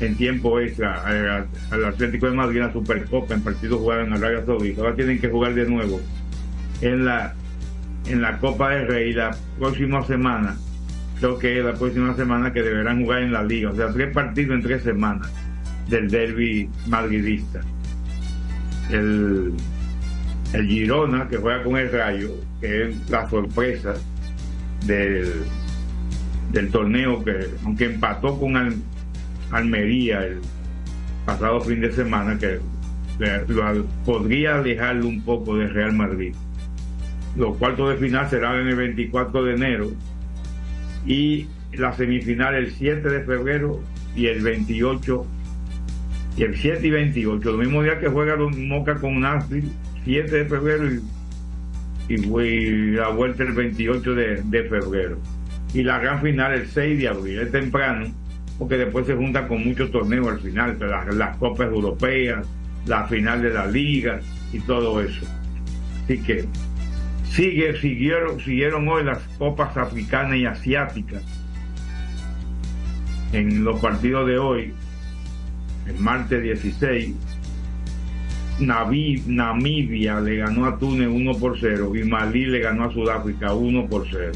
en 0.00 0.16
tiempo 0.16 0.60
extra 0.60 1.02
al, 1.02 1.46
al 1.70 1.84
Atlético 1.86 2.26
de 2.26 2.36
Madrid 2.36 2.58
en 2.58 2.66
la 2.66 2.72
Supercopa 2.72 3.34
en 3.34 3.42
partido 3.42 3.78
jugado 3.78 4.02
en 4.02 4.12
Arabia 4.12 4.44
Saudita. 4.44 4.82
Ahora 4.82 4.94
tienen 4.94 5.18
que 5.18 5.28
jugar 5.28 5.54
de 5.54 5.66
nuevo 5.66 6.00
en 6.82 7.04
la 7.06 7.34
en 8.10 8.22
la 8.22 8.38
Copa 8.38 8.70
del 8.70 8.86
Rey 8.88 9.12
la 9.12 9.36
próxima 9.58 10.04
semana. 10.06 10.56
Creo 11.18 11.38
que 11.38 11.58
es 11.58 11.64
la 11.64 11.74
próxima 11.74 12.14
semana 12.14 12.52
que 12.52 12.62
deberán 12.62 13.02
jugar 13.02 13.22
en 13.22 13.32
la 13.32 13.42
liga. 13.42 13.70
O 13.70 13.74
sea, 13.76 13.92
tres 13.92 14.12
partidos 14.12 14.54
en 14.56 14.62
tres 14.62 14.82
semanas 14.82 15.30
del 15.88 16.08
derby 16.10 16.68
madridista. 16.86 17.60
El, 18.90 19.52
el 20.52 20.66
Girona, 20.66 21.28
que 21.28 21.36
juega 21.36 21.62
con 21.62 21.76
el 21.76 21.90
Rayo, 21.92 22.30
que 22.60 22.88
es 22.88 23.10
la 23.10 23.28
sorpresa 23.28 23.94
del, 24.86 25.32
del 26.52 26.70
torneo, 26.70 27.22
que 27.24 27.48
aunque 27.64 27.86
empató 27.86 28.38
con 28.38 28.56
Al- 28.56 28.76
Almería 29.50 30.24
el 30.24 30.38
pasado 31.26 31.60
fin 31.62 31.80
de 31.80 31.92
semana, 31.92 32.38
que 32.38 32.58
lo- 33.48 33.84
podría 34.04 34.56
alejarlo 34.58 35.08
un 35.08 35.20
poco 35.22 35.56
del 35.56 35.70
Real 35.74 35.92
Madrid. 35.94 36.34
Los 37.36 37.56
cuartos 37.56 37.90
de 37.90 37.96
final 37.96 38.28
serán 38.28 38.66
el 38.66 38.74
24 38.74 39.44
de 39.44 39.54
enero 39.54 39.90
y 41.06 41.46
la 41.72 41.92
semifinal 41.92 42.54
el 42.54 42.72
7 42.72 43.08
de 43.08 43.20
febrero 43.22 43.80
y 44.16 44.26
el 44.26 44.42
28 44.42 45.26
y 46.36 46.42
el 46.44 46.56
7 46.56 46.86
y 46.86 46.90
28, 46.90 47.50
el 47.50 47.58
mismo 47.58 47.82
día 47.82 47.98
que 47.98 48.08
juega 48.08 48.36
los 48.36 48.56
Moca 48.56 48.94
con 48.94 49.20
Nashville, 49.20 49.68
7 50.04 50.36
de 50.36 50.44
febrero 50.44 50.88
y, 50.88 52.14
y, 52.14 52.14
y 52.14 52.90
la 52.92 53.08
vuelta 53.08 53.42
el 53.42 53.52
28 53.52 54.14
de, 54.14 54.42
de 54.44 54.64
febrero. 54.64 55.18
Y 55.74 55.82
la 55.82 55.98
gran 55.98 56.22
final 56.22 56.54
el 56.54 56.68
6 56.68 56.98
de 56.98 57.08
abril, 57.08 57.40
es 57.40 57.50
temprano, 57.50 58.06
porque 58.56 58.76
después 58.76 59.06
se 59.06 59.16
junta 59.16 59.48
con 59.48 59.64
muchos 59.64 59.90
torneos 59.90 60.28
al 60.28 60.38
final, 60.38 60.76
las, 60.78 61.14
las 61.14 61.36
copas 61.38 61.68
europeas, 61.68 62.46
la 62.86 63.06
final 63.08 63.42
de 63.42 63.50
la 63.50 63.66
liga 63.66 64.20
y 64.52 64.60
todo 64.60 65.00
eso. 65.00 65.26
Así 66.04 66.18
que 66.22 66.44
sigue, 67.30 67.78
siguieron, 67.80 68.40
siguieron 68.40 68.88
hoy 68.88 69.04
las 69.04 69.18
copas 69.38 69.76
africanas 69.76 70.36
y 70.36 70.46
asiáticas. 70.46 71.22
En 73.32 73.64
los 73.64 73.78
partidos 73.80 74.26
de 74.26 74.38
hoy, 74.38 74.72
el 75.86 75.98
martes 75.98 76.42
16, 76.42 77.14
Navi- 78.60 79.22
Namibia 79.26 80.20
le 80.20 80.36
ganó 80.36 80.64
a 80.66 80.78
Túnez 80.78 81.08
1 81.08 81.34
por 81.38 81.58
0 81.60 81.92
y 81.94 82.04
Malí 82.04 82.46
le 82.46 82.60
ganó 82.60 82.84
a 82.84 82.92
Sudáfrica 82.92 83.52
1 83.52 83.86
por 83.86 84.06
0. 84.10 84.32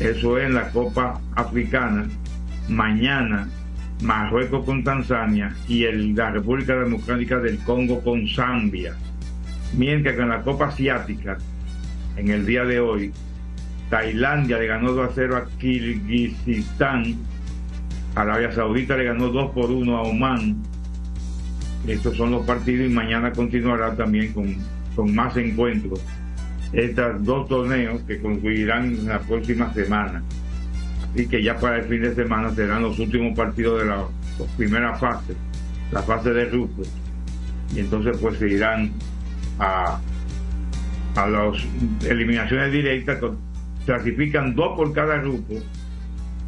Eso 0.00 0.38
es 0.38 0.46
en 0.46 0.54
la 0.54 0.70
Copa 0.70 1.20
Africana. 1.36 2.06
Mañana 2.68 3.48
Marruecos 4.02 4.64
con 4.64 4.82
Tanzania 4.82 5.54
y 5.68 5.84
el- 5.84 6.14
la 6.14 6.30
República 6.30 6.74
Democrática 6.74 7.38
del 7.38 7.58
Congo 7.58 8.02
con 8.02 8.26
Zambia. 8.26 8.94
Mientras 9.74 10.14
que 10.16 10.22
en 10.22 10.28
la 10.28 10.42
Copa 10.42 10.66
Asiática, 10.68 11.38
en 12.16 12.28
el 12.28 12.44
día 12.46 12.64
de 12.64 12.80
hoy, 12.80 13.12
Tailandia 13.90 14.58
le 14.58 14.66
ganó 14.66 14.92
2 14.92 15.10
a 15.10 15.12
0 15.14 15.36
a 15.36 15.58
Kirguistán 15.58 17.16
Arabia 18.14 18.52
Saudita 18.52 18.96
le 18.96 19.04
ganó 19.04 19.28
2 19.28 19.52
por 19.52 19.70
1 19.70 19.96
a 19.96 20.02
Oman. 20.02 20.56
Estos 21.86 22.16
son 22.16 22.30
los 22.30 22.44
partidos 22.44 22.90
y 22.90 22.92
mañana 22.92 23.32
continuará 23.32 23.96
también 23.96 24.32
con, 24.32 24.54
con 24.94 25.14
más 25.14 25.36
encuentros. 25.36 26.04
Estos 26.72 27.24
dos 27.24 27.48
torneos 27.48 28.02
que 28.02 28.20
concluirán 28.20 28.94
en 28.94 29.08
la 29.08 29.18
próxima 29.20 29.72
semana. 29.72 30.22
Así 31.10 31.26
que 31.26 31.42
ya 31.42 31.56
para 31.58 31.78
el 31.78 31.84
fin 31.84 32.02
de 32.02 32.14
semana 32.14 32.50
serán 32.50 32.82
los 32.82 32.98
últimos 32.98 33.36
partidos 33.36 33.80
de 33.82 33.88
la 33.88 34.04
primera 34.56 34.94
fase, 34.96 35.34
la 35.90 36.02
fase 36.02 36.32
de 36.32 36.46
grupos. 36.46 36.88
Y 37.74 37.80
entonces 37.80 38.16
pues 38.20 38.38
se 38.38 38.48
irán 38.48 38.92
a, 39.58 40.00
a 41.16 41.26
las 41.28 41.56
eliminaciones 42.08 42.72
directas. 42.72 43.18
Clasifican 43.84 44.54
dos 44.54 44.76
por 44.76 44.92
cada 44.92 45.16
grupo, 45.18 45.54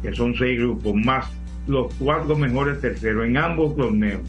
que 0.01 0.13
son 0.13 0.35
seis 0.35 0.57
grupos, 0.57 0.95
más 0.95 1.25
los 1.67 1.93
cuatro 1.95 2.35
mejores 2.35 2.79
terceros 2.79 3.25
en 3.25 3.37
ambos 3.37 3.75
torneos. 3.75 4.21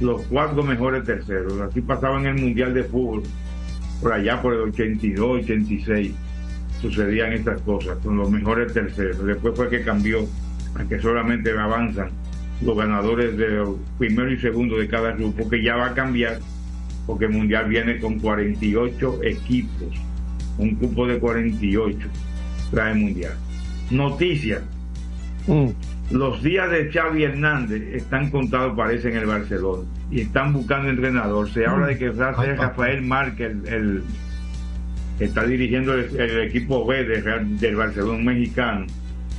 Los 0.00 0.22
cuatro 0.26 0.62
mejores 0.62 1.04
terceros. 1.04 1.60
Así 1.60 1.80
pasaba 1.80 2.20
en 2.20 2.26
el 2.26 2.34
Mundial 2.36 2.74
de 2.74 2.84
Fútbol, 2.84 3.22
por 4.00 4.12
allá 4.12 4.40
por 4.40 4.54
el 4.54 4.60
82, 4.60 5.42
86. 5.42 6.14
Sucedían 6.80 7.32
estas 7.32 7.60
cosas 7.62 7.98
con 7.98 8.16
los 8.16 8.30
mejores 8.30 8.72
terceros. 8.72 9.24
Después 9.24 9.56
fue 9.56 9.68
que 9.68 9.82
cambió 9.82 10.20
a 10.76 10.84
que 10.84 11.00
solamente 11.00 11.50
avanzan 11.58 12.10
los 12.60 12.76
ganadores 12.76 13.36
de 13.36 13.64
primero 13.98 14.30
y 14.30 14.38
segundo 14.38 14.78
de 14.78 14.88
cada 14.88 15.12
grupo, 15.12 15.48
que 15.48 15.62
ya 15.62 15.76
va 15.76 15.86
a 15.86 15.94
cambiar 15.94 16.38
porque 17.08 17.24
el 17.24 17.32
Mundial 17.32 17.68
viene 17.68 17.98
con 17.98 18.18
48 18.20 19.20
equipos, 19.24 19.88
un 20.58 20.78
grupo 20.78 21.06
de 21.06 21.18
48 21.18 22.06
trae 22.70 22.92
el 22.92 22.98
Mundial. 22.98 23.32
Noticias. 23.90 24.60
Los 26.10 26.42
días 26.42 26.70
de 26.70 26.90
Xavi 26.92 27.24
Hernández 27.24 27.82
están 27.94 28.30
contados, 28.30 28.76
parece, 28.76 29.08
en 29.10 29.16
el 29.16 29.26
Barcelona. 29.26 29.84
Y 30.10 30.20
están 30.20 30.52
buscando 30.52 30.88
entrenador. 30.90 31.50
Se 31.50 31.66
habla 31.66 31.86
de 31.86 31.98
que 31.98 32.06
a 32.08 32.12
ser 32.42 32.56
Rafael 32.58 33.02
Márquez, 33.02 33.50
el, 33.50 33.66
el- 33.74 34.02
que 35.18 35.24
está 35.24 35.44
dirigiendo 35.44 35.94
el, 35.94 36.14
el 36.20 36.40
equipo 36.42 36.86
B 36.86 37.04
de 37.04 37.22
del 37.58 37.74
Barcelona, 37.76 38.22
mexicano, 38.22 38.86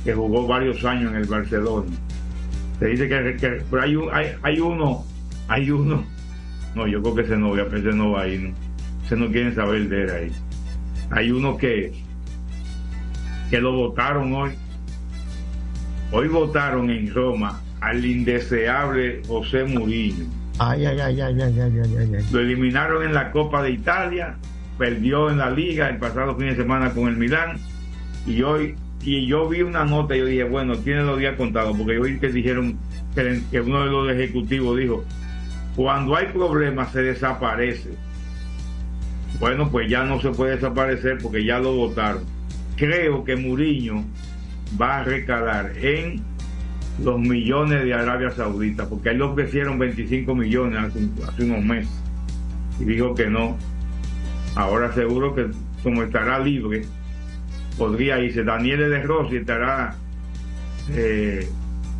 que 0.04 0.12
jugó 0.12 0.46
varios 0.46 0.84
años 0.84 1.10
en 1.12 1.18
el 1.18 1.26
Barcelona. 1.26 1.86
Se 2.80 2.86
dice 2.88 3.08
que, 3.08 3.36
que- 3.40 3.62
pero 3.70 3.82
hay, 3.82 3.96
un- 3.96 4.08
hay, 4.12 4.26
hay 4.42 4.60
uno, 4.60 5.04
hay 5.48 5.70
uno, 5.70 6.04
no, 6.74 6.86
yo 6.86 7.02
creo 7.02 7.14
que 7.14 7.22
ese 7.22 7.36
no, 7.36 7.56
ese 7.56 7.92
no 7.92 8.12
va 8.12 8.22
ahí, 8.22 8.38
no. 8.38 8.54
Ese 9.04 9.16
no 9.16 9.30
quieren 9.30 9.54
saber 9.54 9.88
de 9.88 10.02
él 10.02 10.10
ahí. 10.10 10.32
Hay 11.10 11.30
uno 11.30 11.56
que, 11.56 11.92
que 13.50 13.60
lo 13.60 13.72
votaron 13.72 14.32
hoy. 14.32 14.52
Hoy 16.12 16.28
votaron 16.28 16.90
en 16.90 17.12
Roma 17.12 17.60
al 17.80 18.04
indeseable 18.04 19.22
José 19.26 19.64
Murillo. 19.64 20.24
Ay, 20.58 20.84
ay, 20.84 21.00
ay, 21.00 21.20
ay, 21.20 21.40
ay, 21.40 21.60
ay, 21.60 21.80
ay, 21.80 22.14
ay. 22.16 22.26
Lo 22.30 22.40
eliminaron 22.40 23.04
en 23.04 23.14
la 23.14 23.32
Copa 23.32 23.62
de 23.62 23.70
Italia, 23.70 24.36
perdió 24.78 25.30
en 25.30 25.38
la 25.38 25.50
Liga 25.50 25.88
el 25.88 25.96
pasado 25.98 26.36
fin 26.36 26.48
de 26.48 26.56
semana 26.56 26.90
con 26.90 27.08
el 27.08 27.16
Milán 27.16 27.58
y 28.26 28.42
hoy 28.42 28.76
y 29.02 29.26
yo 29.26 29.48
vi 29.48 29.62
una 29.62 29.84
nota 29.84 30.14
y 30.14 30.18
yo 30.18 30.26
dije, 30.26 30.44
bueno, 30.44 30.76
tiene 30.76 31.02
los 31.02 31.18
días 31.18 31.36
contados, 31.36 31.76
porque 31.76 31.94
yo 31.94 32.02
vi 32.02 32.18
que 32.18 32.28
dijeron 32.28 32.78
que, 33.14 33.60
uno 33.60 33.84
de 33.84 33.90
los 33.90 34.10
ejecutivos 34.10 34.78
dijo, 34.78 35.04
cuando 35.80 36.14
hay 36.14 36.26
problemas 36.26 36.92
se 36.92 37.00
desaparece. 37.00 37.88
Bueno, 39.38 39.70
pues 39.70 39.88
ya 39.88 40.04
no 40.04 40.20
se 40.20 40.28
puede 40.28 40.56
desaparecer 40.56 41.16
porque 41.22 41.42
ya 41.42 41.58
lo 41.58 41.74
votaron. 41.74 42.22
Creo 42.76 43.24
que 43.24 43.34
Mourinho 43.34 44.04
va 44.78 44.98
a 44.98 45.04
recalar 45.04 45.72
en 45.78 46.22
los 47.02 47.18
millones 47.18 47.82
de 47.82 47.94
Arabia 47.94 48.30
Saudita, 48.30 48.86
porque 48.90 49.08
a 49.08 49.12
él 49.12 49.18
le 49.20 49.24
ofrecieron 49.24 49.78
25 49.78 50.34
millones 50.34 50.92
hace 51.26 51.44
unos 51.44 51.64
meses 51.64 52.02
y 52.78 52.84
dijo 52.84 53.14
que 53.14 53.28
no. 53.28 53.56
Ahora 54.56 54.92
seguro 54.92 55.34
que 55.34 55.46
como 55.82 56.02
estará 56.02 56.40
libre, 56.40 56.82
podría 57.78 58.18
irse. 58.20 58.44
Daniel 58.44 58.80
de 58.80 59.02
Rossi 59.02 59.36
estará 59.36 59.94
eh, 60.90 61.48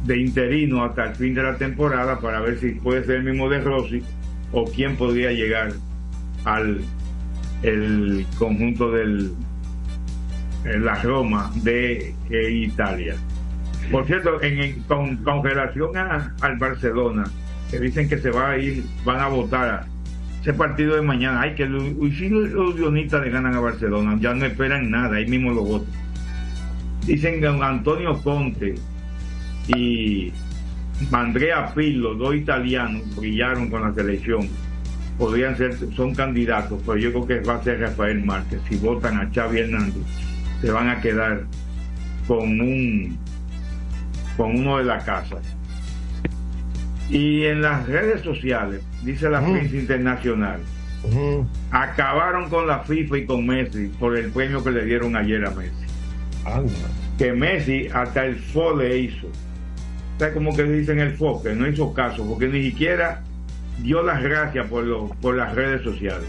de 0.04 0.18
interino 0.18 0.84
hasta 0.84 1.06
el 1.08 1.14
fin 1.16 1.34
de 1.34 1.42
la 1.42 1.56
temporada 1.56 2.18
para 2.20 2.40
ver 2.40 2.58
si 2.58 2.70
puede 2.72 3.04
ser 3.04 3.16
el 3.16 3.24
mismo 3.24 3.48
de 3.48 3.60
Rossi 3.60 4.02
o 4.52 4.64
quién 4.64 4.96
podría 4.96 5.30
llegar 5.32 5.72
al 6.44 6.80
el 7.62 8.26
conjunto 8.38 8.90
del 8.90 9.32
la 10.64 10.94
Roma 11.02 11.50
de 11.62 12.14
eh, 12.30 12.50
Italia. 12.50 13.14
Por 13.90 14.06
cierto, 14.06 14.40
en, 14.42 14.82
con, 14.82 15.16
con 15.18 15.42
relación 15.42 15.96
al 15.96 16.56
Barcelona, 16.58 17.24
que 17.70 17.78
dicen 17.78 18.08
que 18.08 18.18
se 18.18 18.30
va 18.30 18.50
a 18.50 18.58
ir, 18.58 18.84
van 19.04 19.20
a 19.20 19.28
votar 19.28 19.86
ese 20.40 20.52
partido 20.52 20.96
de 20.96 21.02
mañana. 21.02 21.40
Ay, 21.42 21.54
que 21.54 21.66
si 21.66 22.28
los, 22.28 22.50
los 22.50 22.76
guionistas 22.76 23.22
le 23.24 23.30
ganan 23.30 23.54
a 23.54 23.60
Barcelona, 23.60 24.16
ya 24.20 24.34
no 24.34 24.44
esperan 24.44 24.90
nada, 24.90 25.16
ahí 25.16 25.26
mismo 25.26 25.50
lo 25.52 25.62
votan. 25.62 25.92
Dicen 27.06 27.40
que 27.40 27.46
Antonio 27.46 28.20
Conte 28.22 28.74
y 29.76 30.32
Andrea 31.12 31.72
Pirlo, 31.74 32.14
dos 32.14 32.34
italianos, 32.34 33.02
brillaron 33.16 33.70
con 33.70 33.82
la 33.82 33.94
selección. 33.94 34.48
Podrían 35.18 35.56
ser, 35.56 35.76
son 35.94 36.14
candidatos, 36.14 36.80
pero 36.86 36.96
yo 36.96 37.10
creo 37.10 37.26
que 37.26 37.40
va 37.40 37.56
a 37.56 37.62
ser 37.62 37.80
Rafael 37.80 38.24
Márquez. 38.24 38.60
Si 38.68 38.76
votan 38.76 39.18
a 39.18 39.30
Xavi 39.32 39.60
Hernández, 39.60 40.02
se 40.60 40.70
van 40.70 40.88
a 40.88 41.00
quedar 41.00 41.44
con 42.26 42.60
un 42.60 43.18
con 44.36 44.56
uno 44.56 44.78
de 44.78 44.84
la 44.84 44.98
casa. 44.98 45.36
Y 47.10 47.44
en 47.44 47.60
las 47.60 47.86
redes 47.86 48.22
sociales, 48.22 48.82
dice 49.02 49.28
la 49.28 49.40
prensa 49.40 49.76
internacional, 49.76 50.60
acabaron 51.70 52.48
con 52.48 52.66
la 52.66 52.78
FIFA 52.80 53.18
y 53.18 53.26
con 53.26 53.46
Messi 53.46 53.88
por 53.98 54.16
el 54.16 54.30
premio 54.30 54.62
que 54.62 54.70
le 54.70 54.84
dieron 54.84 55.16
ayer 55.16 55.44
a 55.44 55.50
Messi. 55.50 55.86
Que 57.18 57.32
Messi 57.32 57.88
hasta 57.92 58.24
el 58.26 58.36
FO 58.36 58.76
le 58.76 58.98
hizo. 58.98 59.26
Como 60.32 60.54
que 60.54 60.64
dicen 60.64 60.98
el 61.00 61.12
FO, 61.16 61.42
que 61.42 61.54
no 61.54 61.66
hizo 61.66 61.92
caso, 61.94 62.24
porque 62.28 62.46
ni 62.48 62.62
siquiera 62.70 63.22
dio 63.82 64.02
las 64.02 64.22
gracias 64.22 64.66
por, 64.66 64.84
lo- 64.84 65.08
por 65.22 65.36
las 65.36 65.54
redes 65.54 65.82
sociales. 65.82 66.28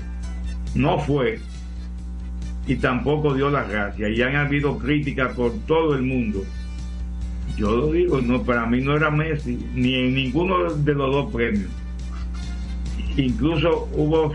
No 0.74 1.00
fue 1.00 1.40
y 2.66 2.76
tampoco 2.76 3.34
dio 3.34 3.50
las 3.50 3.68
gracias. 3.70 4.12
Y 4.12 4.22
han 4.22 4.36
habido 4.38 4.78
críticas 4.78 5.34
por 5.36 5.52
todo 5.68 5.96
el 5.96 6.04
mundo. 6.04 6.44
Yo 7.58 7.76
lo 7.76 7.92
digo, 7.92 8.22
no, 8.22 8.42
para 8.44 8.66
mí 8.66 8.80
no 8.80 8.96
era 8.96 9.12
Messi, 9.12 9.60
ni 9.74 9.96
en 9.96 10.14
ninguno 10.16 10.72
de 10.74 10.94
los 10.94 11.12
dos 11.12 11.34
premios. 11.34 11.70
Incluso 13.18 13.90
hubo, 13.94 14.32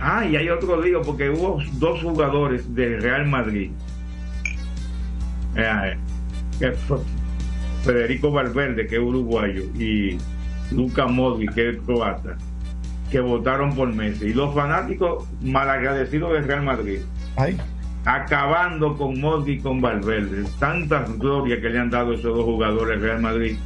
ah, 0.00 0.26
y 0.26 0.36
hay 0.36 0.50
otro 0.50 0.80
lío, 0.80 1.00
porque 1.00 1.30
hubo 1.30 1.62
dos 1.78 2.02
jugadores 2.02 2.74
del 2.74 3.00
Real 3.00 3.26
Madrid. 3.26 3.70
Eh, 5.56 5.96
que 6.58 6.74
Federico 7.88 8.30
Valverde, 8.30 8.86
que 8.86 8.96
es 8.96 9.00
uruguayo, 9.00 9.62
y 9.78 10.18
Luca 10.70 11.06
Modric, 11.06 11.54
que 11.54 11.70
es 11.70 11.78
croata, 11.78 12.36
que 13.10 13.18
votaron 13.18 13.74
por 13.74 13.90
Messi. 13.90 14.26
Y 14.26 14.34
los 14.34 14.54
fanáticos 14.54 15.26
malagradecidos 15.40 16.34
del 16.34 16.44
Real 16.44 16.64
Madrid 16.64 16.98
acabando 18.04 18.94
con 18.94 19.18
Modric 19.18 19.60
y 19.60 19.62
con 19.62 19.80
Valverde. 19.80 20.44
Tantas 20.58 21.18
glorias 21.18 21.60
que 21.60 21.70
le 21.70 21.78
han 21.78 21.88
dado 21.88 22.12
esos 22.12 22.36
dos 22.36 22.44
jugadores 22.44 22.98
al 22.98 23.02
Real 23.02 23.22
Madrid. 23.22 23.56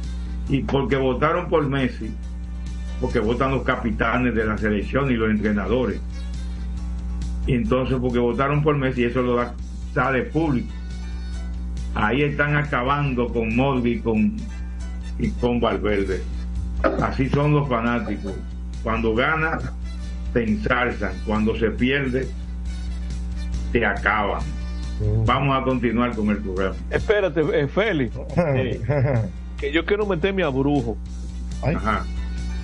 Y 0.47 0.61
porque 0.61 0.95
votaron 0.95 1.49
por 1.49 1.67
Messi, 1.67 2.09
porque 3.01 3.19
votan 3.19 3.51
los 3.51 3.63
capitanes 3.63 4.33
de 4.35 4.45
la 4.45 4.57
selección 4.57 5.11
y 5.11 5.15
los 5.15 5.31
entrenadores. 5.31 5.99
Y 7.45 7.55
entonces 7.55 7.97
porque 7.99 8.19
votaron 8.19 8.63
por 8.63 8.77
Messi, 8.77 9.03
eso 9.03 9.21
lo 9.21 9.35
da, 9.35 9.53
sale 9.93 10.21
público. 10.21 10.71
Ahí 11.95 12.23
están 12.23 12.55
acabando 12.55 13.27
con 13.27 13.49
y 13.85 13.99
con, 13.99 14.35
y 15.19 15.29
con 15.31 15.59
Valverde. 15.59 16.21
Así 17.01 17.29
son 17.29 17.53
los 17.53 17.69
fanáticos. 17.69 18.33
Cuando 18.81 19.15
gana, 19.15 19.59
te 20.33 20.43
ensalzan. 20.43 21.13
Cuando 21.25 21.55
se 21.55 21.69
pierde, 21.69 22.27
te 23.71 23.85
acaban. 23.85 24.41
Vamos 25.25 25.55
a 25.59 25.63
continuar 25.63 26.15
con 26.15 26.29
el 26.29 26.37
programa. 26.37 26.75
Espérate, 26.89 27.41
eh, 27.41 27.67
Félix, 27.67 28.15
eh, 28.37 28.79
que 29.57 29.71
yo 29.71 29.85
quiero 29.85 30.05
meterme 30.05 30.43
a 30.43 30.49
brujo. 30.49 30.97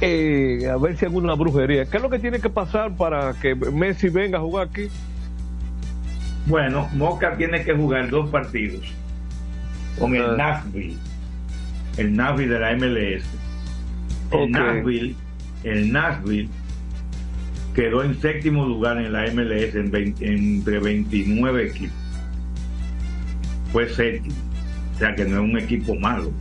Eh, 0.02 0.70
a 0.72 0.78
ver 0.78 0.98
si 0.98 1.06
hay 1.06 1.10
alguna 1.10 1.34
brujería. 1.34 1.86
¿Qué 1.86 1.98
es 1.98 2.04
lo 2.04 2.10
que 2.10 2.20
tiene 2.20 2.40
que 2.40 2.50
pasar 2.50 2.96
para 2.96 3.34
que 3.34 3.56
Messi 3.56 4.10
venga 4.10 4.38
a 4.38 4.42
jugar 4.42 4.68
aquí? 4.70 4.88
Bueno, 6.46 6.88
Moca 6.94 7.36
tiene 7.36 7.64
que 7.64 7.74
jugar 7.74 8.10
dos 8.10 8.30
partidos 8.30 8.94
con 10.00 10.16
el 10.16 10.38
Nashville, 10.38 10.96
el 11.98 12.16
Nashville 12.16 12.54
de 12.54 12.60
la 12.60 12.76
MLS. 12.76 13.24
El 14.32 14.40
Ok. 14.44 14.50
Nashville, 14.50 15.16
el 15.64 15.92
Nashville 15.92 16.50
quedó 17.74 18.04
en 18.04 18.20
séptimo 18.20 18.66
lugar 18.66 18.98
en 18.98 19.12
la 19.14 19.24
MLS 19.32 19.76
en 19.76 19.92
20 19.92 20.26
entre 20.34 20.80
29 20.80 21.68
equipos. 21.68 21.96
Fue 23.72 23.88
séptimo, 23.88 24.36
o 24.96 24.98
sea 24.98 25.16
que 25.16 25.26
no 25.26 25.44
es 25.44 25.52
un 25.52 25.58
equipo 25.58 25.96
malo. 25.96 26.32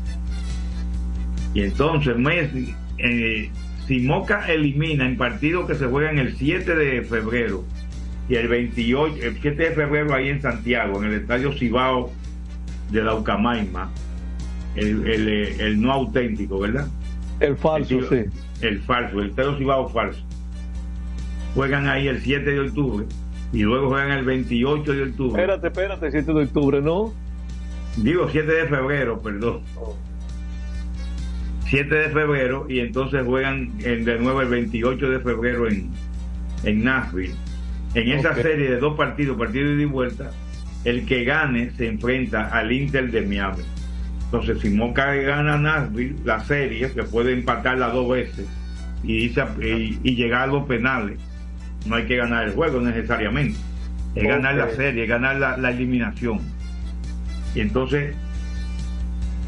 Y 1.55 1.63
entonces, 1.63 2.17
Messi, 2.17 2.75
eh, 2.99 3.51
si 3.87 4.01
Moca 4.01 4.47
elimina 4.47 5.07
en 5.07 5.17
partidos 5.17 5.67
que 5.67 5.75
se 5.75 5.87
juegan 5.87 6.19
el 6.19 6.37
7 6.37 6.75
de 6.75 7.03
febrero 7.03 7.65
y 8.29 8.35
el 8.35 8.49
28, 8.49 9.17
el 9.23 9.39
7 9.41 9.71
de 9.71 9.75
febrero 9.75 10.15
ahí 10.15 10.29
en 10.29 10.43
Santiago, 10.43 11.03
en 11.03 11.11
el 11.11 11.21
estadio 11.21 11.53
Cibao 11.53 12.13
de 12.91 13.03
la 13.03 13.15
Ucamaima, 13.15 13.91
el, 14.75 15.07
el, 15.09 15.29
eh, 15.29 15.57
el 15.61 15.81
no 15.81 15.93
auténtico, 15.93 16.59
¿verdad? 16.61 16.87
El 17.41 17.57
falso, 17.57 17.99
El, 17.99 18.09
sí. 18.09 18.39
el 18.63 18.81
falso, 18.83 19.21
el 19.21 19.31
estadio 19.31 19.57
Cibao 19.59 19.89
falso. 19.89 20.23
Juegan 21.55 21.89
ahí 21.89 22.09
el 22.09 22.21
7 22.21 22.51
de 22.51 22.61
octubre 22.61 23.07
y 23.53 23.63
luego 23.63 23.89
juegan 23.89 24.13
el 24.13 24.25
28 24.25 24.93
de 24.93 25.03
octubre. 25.05 25.41
Espérate, 25.43 25.67
espérate, 25.69 26.11
7 26.11 26.33
de 26.33 26.43
octubre, 26.45 26.81
¿no? 26.81 27.13
Digo 27.97 28.29
7 28.31 28.51
de 28.53 28.67
febrero, 28.67 29.21
perdón. 29.21 29.61
7 31.67 31.95
de 31.95 32.09
febrero 32.11 32.67
y 32.69 32.81
entonces 32.81 33.25
juegan 33.27 33.73
en- 33.81 34.05
de 34.05 34.19
nuevo 34.19 34.41
el 34.41 34.49
28 34.49 35.11
de 35.11 35.21
febrero 35.21 35.69
en, 35.69 35.91
en 36.65 36.85
Nashville. 36.85 37.35
En 37.95 38.09
esa 38.13 38.35
serie 38.35 38.71
de 38.71 38.79
dos 38.79 38.97
partidos, 38.97 39.37
partido 39.39 39.71
ida 39.73 39.83
y 39.83 39.87
vuelta, 39.87 40.31
el 40.85 41.05
que 41.07 41.25
gane 41.25 41.71
se 41.77 41.89
enfrenta 41.89 42.49
al 42.49 42.71
Inter 42.73 43.11
de 43.11 43.23
Miami. 43.23 43.63
Entonces, 44.25 44.59
si 44.61 44.71
Moca 44.71 45.15
gana 45.15 45.57
Nashville, 45.59 46.17
la 46.25 46.41
serie 46.45 46.89
se 46.91 47.03
puede 47.05 47.33
empatarla 47.33 47.89
dos 47.89 48.11
veces 48.11 48.47
y, 49.03 49.25
irse 49.25 49.41
a- 49.41 49.55
y- 49.61 49.99
y 50.03 50.15
llegar 50.17 50.43
a 50.43 50.47
los 50.53 50.67
penales. 50.67 51.19
No 51.87 51.97
hay 51.97 52.05
que 52.07 52.17
ganar 52.17 52.45
el 52.49 52.53
juego 52.55 52.81
necesariamente. 52.81 53.59
Es 54.15 54.25
ganar 54.29 54.55
la 54.57 54.71
serie, 54.71 55.05
es 55.05 55.09
ganar 55.09 55.37
la, 55.37 55.57
la 55.57 55.71
eliminación. 55.71 56.41
Y 57.55 57.61
entonces 57.61 58.15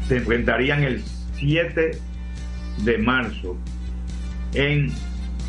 se 0.07 0.17
enfrentarían 0.17 0.83
el 0.83 1.03
7 1.37 1.91
de 2.83 2.97
marzo 2.97 3.57
en, 4.53 4.91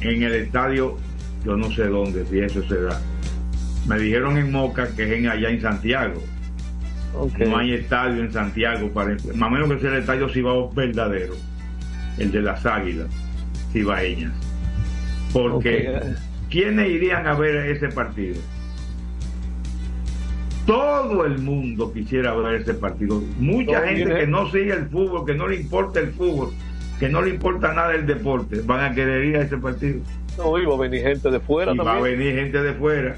en 0.00 0.22
el 0.22 0.34
estadio, 0.34 0.98
yo 1.44 1.56
no 1.56 1.70
sé 1.72 1.84
dónde, 1.86 2.26
si 2.26 2.38
eso 2.40 2.62
se 2.68 2.80
da. 2.82 3.00
Me 3.86 3.98
dijeron 3.98 4.36
en 4.38 4.50
Moca 4.52 4.88
que 4.94 5.04
es 5.04 5.10
en, 5.12 5.28
allá 5.28 5.50
en 5.50 5.60
Santiago. 5.60 6.22
No 7.46 7.58
hay 7.58 7.74
estadio 7.74 8.22
en 8.22 8.32
Santiago, 8.32 8.88
para, 8.90 9.16
más 9.34 9.48
o 9.48 9.50
menos 9.50 9.70
que 9.72 9.80
sea 9.80 9.90
el 9.90 9.98
estadio 9.98 10.28
Cibao 10.30 10.70
verdadero, 10.72 11.34
el 12.18 12.30
de 12.32 12.40
las 12.40 12.64
águilas 12.64 13.08
cibaeñas. 13.72 14.32
Porque, 15.32 15.90
Ok. 15.94 16.04
¿quiénes 16.50 16.88
irían 16.90 17.26
a 17.26 17.34
ver 17.34 17.54
ese 17.70 17.88
partido? 17.88 18.36
Todo 20.66 21.26
el 21.26 21.38
mundo 21.38 21.92
quisiera 21.92 22.34
ver 22.34 22.62
ese 22.62 22.74
partido. 22.74 23.20
Mucha 23.38 23.80
No, 23.80 23.86
gente 23.86 24.04
mire. 24.06 24.20
que 24.20 24.26
no 24.28 24.50
sigue 24.50 24.72
el 24.72 24.86
fútbol, 24.88 25.26
que 25.26 25.34
no 25.34 25.48
le 25.48 25.56
importa 25.56 25.98
el 26.00 26.12
fútbol, 26.12 26.50
que 27.00 27.08
no 27.08 27.20
le 27.20 27.30
importa 27.30 27.72
nada 27.74 27.94
el 27.94 28.06
deporte, 28.06 28.60
van 28.64 28.84
a 28.92 28.94
querer 28.94 29.24
ir 29.24 29.36
a 29.36 29.42
ese 29.42 29.56
partido. 29.58 30.00
No, 30.38 30.56
iba 30.58 30.72
a 30.74 30.78
venir 30.78 31.02
gente 31.02 31.30
de 31.30 31.40
fuera 31.40 31.72
Y 31.74 31.76
va 31.78 31.96
a 31.96 32.00
venir 32.00 32.34
gente 32.36 32.62
de 32.62 32.72
fuera. 32.74 33.16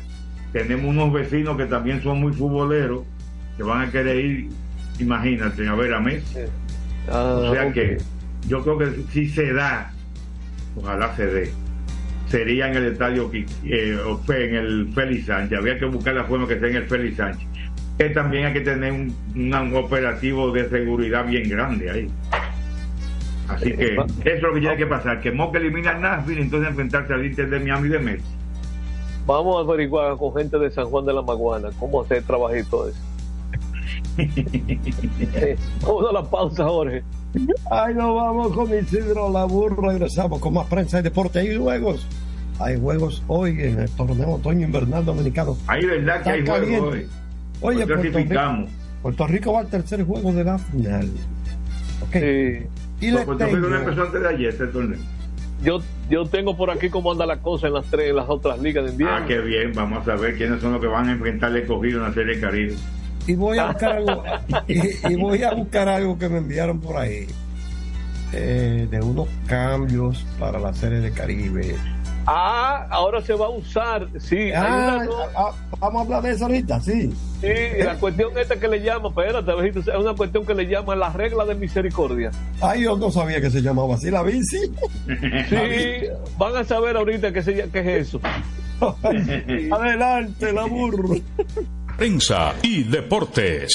Tenemos 0.54 0.86
unos 0.86 1.12
vecinos 1.12 1.56
que 1.56 1.66
también 1.66 2.00
son 2.00 2.20
muy 2.20 2.32
futboleros, 2.32 3.02
que 3.56 3.64
van 3.64 3.88
a 3.88 3.90
querer 3.90 4.24
ir, 4.24 4.48
imagínate, 5.00 5.66
a 5.66 5.74
ver 5.74 5.92
a 5.92 5.98
Messi. 5.98 6.38
Ah, 7.10 7.40
o 7.40 7.52
sea 7.52 7.72
que 7.72 7.98
yo 8.46 8.62
creo 8.62 8.78
que 8.78 9.02
si 9.10 9.28
se 9.28 9.52
da, 9.52 9.92
ojalá 10.76 11.12
se 11.16 11.26
dé, 11.26 11.50
sería 12.28 12.68
en 12.68 12.76
el 12.76 12.92
estadio, 12.92 13.32
eh, 13.34 13.98
en 14.28 14.54
el 14.54 14.92
Félix 14.94 15.26
Sánchez. 15.26 15.58
Habría 15.58 15.76
que 15.76 15.86
buscar 15.86 16.14
la 16.14 16.22
forma 16.22 16.46
que 16.46 16.60
sea 16.60 16.68
en 16.68 16.76
el 16.76 16.84
Félix 16.84 17.16
Sánchez. 17.16 17.48
Que 17.98 18.10
también 18.10 18.46
hay 18.46 18.52
que 18.52 18.60
tener 18.60 18.92
un, 18.92 19.74
operativo 19.74 20.52
de 20.52 20.68
seguridad 20.68 21.26
bien 21.26 21.48
grande 21.48 21.90
ahí. 21.90 22.08
Así 23.48 23.70
Eh, 23.70 23.76
que 23.76 23.94
eso 23.94 24.06
es 24.22 24.42
lo 24.42 24.54
que 24.54 24.60
tiene 24.60 24.76
que 24.76 24.86
pasar, 24.86 25.20
que 25.20 25.32
Moca 25.32 25.58
elimina 25.58 25.90
al 25.90 26.00
Nashville, 26.00 26.42
entonces 26.42 26.70
enfrentarse 26.70 27.12
al 27.12 27.26
Inter 27.26 27.50
de 27.50 27.58
Miami 27.58 27.88
de 27.88 27.98
Messi. 27.98 28.43
Vamos 29.26 29.56
a 29.56 29.60
averiguar 29.60 30.16
con 30.16 30.34
gente 30.34 30.58
de 30.58 30.70
San 30.70 30.86
Juan 30.86 31.06
de 31.06 31.12
la 31.12 31.22
Maguana 31.22 31.70
cómo 31.78 32.02
hacer 32.02 32.22
trabajito 32.24 32.88
eso. 32.88 32.98
Eh, 34.16 35.56
Vamos 35.82 36.08
a 36.08 36.12
la 36.12 36.22
pausa, 36.22 36.64
Jorge. 36.64 37.02
Ahí 37.70 37.94
nos 37.94 38.14
vamos 38.14 38.52
con 38.52 38.72
Isidro 38.78 39.30
Labur. 39.30 39.82
Regresamos 39.82 40.40
con 40.40 40.54
más 40.54 40.66
prensa 40.66 41.00
y 41.00 41.02
deporte. 41.02 41.40
Hay 41.40 41.56
juegos. 41.56 42.06
Hay 42.60 42.80
juegos 42.80 43.22
hoy 43.26 43.60
en 43.60 43.80
el 43.80 43.90
torneo 43.90 44.34
otoño 44.34 44.66
invernal 44.66 45.04
dominicano. 45.04 45.56
Hay 45.66 45.84
verdad 45.84 46.22
que 46.22 46.38
Está 46.38 46.54
hay 46.54 46.66
juegos 46.66 46.92
hoy. 46.92 47.08
Oye, 47.60 47.86
Puerto 47.86 48.18
Rico. 48.18 48.66
Puerto 49.02 49.26
Rico 49.26 49.52
va 49.52 49.60
al 49.60 49.66
tercer 49.68 50.04
juego 50.04 50.32
de 50.32 50.44
la 50.44 50.58
final. 50.58 51.10
Ok. 52.02 52.16
Y 53.00 53.10
le 53.10 53.24
Puerto 53.24 53.46
Rico 53.46 53.68
no 53.68 53.76
empezó 53.76 54.02
antes 54.02 54.20
de 54.20 54.28
ayer 54.28 54.48
este 54.50 54.66
torneo. 54.68 54.98
Yo, 55.62 55.80
yo 56.10 56.24
tengo 56.26 56.56
por 56.56 56.70
aquí 56.70 56.90
cómo 56.90 57.12
anda 57.12 57.26
la 57.26 57.38
cosa 57.38 57.68
en 57.68 57.74
las 57.74 57.86
tres, 57.86 58.10
en 58.10 58.16
las 58.16 58.28
otras 58.28 58.60
ligas 58.60 58.84
de 58.84 58.92
invierno. 58.92 59.16
Ah, 59.16 59.24
qué 59.26 59.38
bien. 59.38 59.72
Vamos 59.74 60.06
a 60.06 60.14
ver 60.16 60.36
quiénes 60.36 60.60
son 60.60 60.72
los 60.72 60.80
que 60.80 60.86
van 60.86 61.08
a 61.08 61.12
enfrentar 61.12 61.50
al 61.50 61.58
escogido 61.58 61.98
en 61.98 62.08
la 62.08 62.14
Serie 62.14 62.40
Caribe. 62.40 62.74
y 63.26 63.34
voy 63.34 63.58
a 63.58 63.66
buscar 63.68 63.92
algo 63.96 64.22
y, 64.68 65.12
y 65.12 65.16
voy 65.16 65.42
a 65.42 65.52
buscar 65.52 65.88
algo 65.88 66.18
que 66.18 66.28
me 66.28 66.38
enviaron 66.38 66.80
por 66.80 66.96
ahí 66.96 67.26
eh, 68.32 68.88
de 68.90 69.00
unos 69.00 69.28
cambios 69.46 70.26
para 70.40 70.58
la 70.58 70.72
serie 70.74 70.98
de 70.98 71.12
Caribe 71.12 71.76
Ah, 72.26 72.86
ahora 72.90 73.20
se 73.22 73.34
va 73.34 73.46
a 73.46 73.50
usar. 73.50 74.08
Sí, 74.18 74.36
hay 74.36 74.52
Ah, 74.54 74.94
una 74.96 75.04
no- 75.04 75.12
ah, 75.36 75.52
vamos 75.78 76.00
a 76.00 76.04
hablar 76.04 76.22
de 76.22 76.30
eso 76.32 76.44
ahorita 76.44 76.80
sí 76.80 77.12
sí, 77.40 77.48
la 77.84 77.96
cuestión 77.96 78.30
esta 78.38 78.56
que 78.56 78.68
le 78.68 78.80
llama, 78.80 79.08
espérate, 79.08 79.52
es 79.78 79.86
una 79.88 80.14
cuestión 80.14 80.46
que 80.46 80.54
le 80.54 80.64
llaman 80.66 80.98
la 80.98 81.10
regla 81.10 81.44
de 81.44 81.54
misericordia. 81.54 82.30
ay 82.62 82.84
yo 82.84 82.96
no 82.96 83.10
sabía 83.10 83.40
que 83.40 83.50
se 83.50 83.60
llamaba 83.60 83.94
así 83.96 84.10
la 84.10 84.22
bici 84.22 84.58
Sí, 85.50 86.06
van 86.38 86.56
a 86.56 86.64
saber 86.64 86.96
ahorita 86.96 87.32
qué, 87.32 87.42
se, 87.42 87.68
qué 87.70 87.80
es 87.98 88.08
eso. 88.08 88.20
adelante 89.70 90.52
la 90.52 90.64
burro 90.64 91.14
Prensa 91.96 92.54
y 92.62 92.82
deportes. 92.84 93.74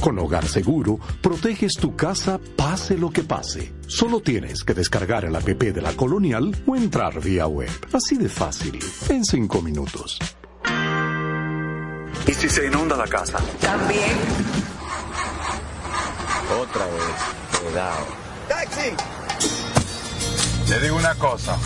Con 0.00 0.18
Hogar 0.18 0.46
Seguro, 0.46 0.98
proteges 1.20 1.74
tu 1.74 1.96
casa 1.96 2.38
pase 2.56 2.98
lo 2.98 3.10
que 3.10 3.22
pase. 3.22 3.72
Solo 3.86 4.20
tienes 4.20 4.64
que 4.64 4.74
descargar 4.74 5.24
el 5.24 5.36
app 5.36 5.44
de 5.46 5.80
la 5.80 5.92
Colonial 5.94 6.54
o 6.66 6.76
entrar 6.76 7.20
vía 7.20 7.46
web. 7.46 7.70
Así 7.92 8.16
de 8.16 8.28
fácil, 8.28 8.78
en 9.08 9.24
cinco 9.24 9.62
minutos. 9.62 10.18
¿Y 12.26 12.32
si 12.32 12.48
se 12.48 12.66
inunda 12.66 12.96
la 12.96 13.06
casa? 13.06 13.38
También. 13.60 14.16
Otra 16.60 16.86
vez. 16.86 17.60
Cuidado. 17.62 18.06
¡Taxi! 18.48 18.90
Le 20.70 20.80
digo 20.80 20.96
una 20.96 21.14
cosa. 21.14 21.56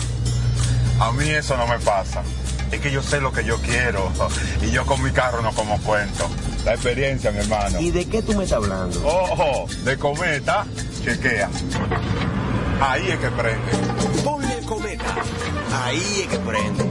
A 0.99 1.11
mí 1.13 1.29
eso 1.29 1.55
no 1.57 1.67
me 1.67 1.79
pasa. 1.79 2.23
Es 2.71 2.79
que 2.79 2.91
yo 2.91 3.01
sé 3.01 3.21
lo 3.21 3.31
que 3.31 3.43
yo 3.43 3.57
quiero. 3.61 4.11
Y 4.61 4.71
yo 4.71 4.85
con 4.85 5.01
mi 5.01 5.11
carro 5.11 5.41
no 5.41 5.51
como 5.53 5.79
cuento. 5.81 6.29
La 6.65 6.73
experiencia, 6.73 7.31
mi 7.31 7.39
hermano. 7.39 7.79
¿Y 7.79 7.91
de 7.91 8.05
qué 8.05 8.21
tú 8.21 8.33
me 8.33 8.43
estás 8.43 8.57
hablando? 8.57 8.99
Ojo, 9.05 9.67
de 9.83 9.97
cometa, 9.97 10.65
chequea. 11.03 11.49
Ahí 12.81 13.07
es 13.09 13.17
que 13.17 13.29
prende. 13.29 14.23
Ponle 14.23 14.59
cometa. 14.65 15.15
Ahí 15.73 16.21
es 16.21 16.27
que 16.27 16.37
prende. 16.39 16.83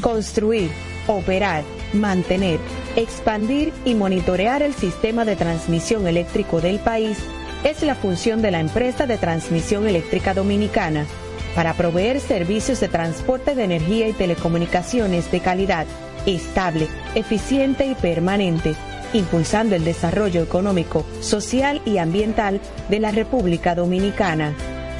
Construir, 0.00 0.70
operar, 1.06 1.64
mantener, 1.92 2.60
expandir 2.96 3.72
y 3.84 3.94
monitorear 3.94 4.62
el 4.62 4.74
sistema 4.74 5.24
de 5.24 5.36
transmisión 5.36 6.06
eléctrico 6.06 6.60
del 6.60 6.78
país 6.78 7.18
es 7.64 7.82
la 7.82 7.94
función 7.94 8.42
de 8.42 8.50
la 8.50 8.60
empresa 8.60 9.06
de 9.06 9.18
transmisión 9.18 9.86
eléctrica 9.88 10.34
dominicana 10.34 11.06
para 11.54 11.74
proveer 11.74 12.20
servicios 12.20 12.78
de 12.78 12.88
transporte 12.88 13.54
de 13.56 13.64
energía 13.64 14.06
y 14.08 14.12
telecomunicaciones 14.12 15.30
de 15.32 15.40
calidad, 15.40 15.86
estable, 16.26 16.88
eficiente 17.14 17.86
y 17.86 17.94
permanente, 17.94 18.74
impulsando 19.12 19.74
el 19.74 19.84
desarrollo 19.84 20.42
económico, 20.42 21.04
social 21.20 21.80
y 21.84 21.98
ambiental 21.98 22.60
de 22.88 23.00
la 23.00 23.10
República 23.10 23.74
Dominicana. 23.74 24.54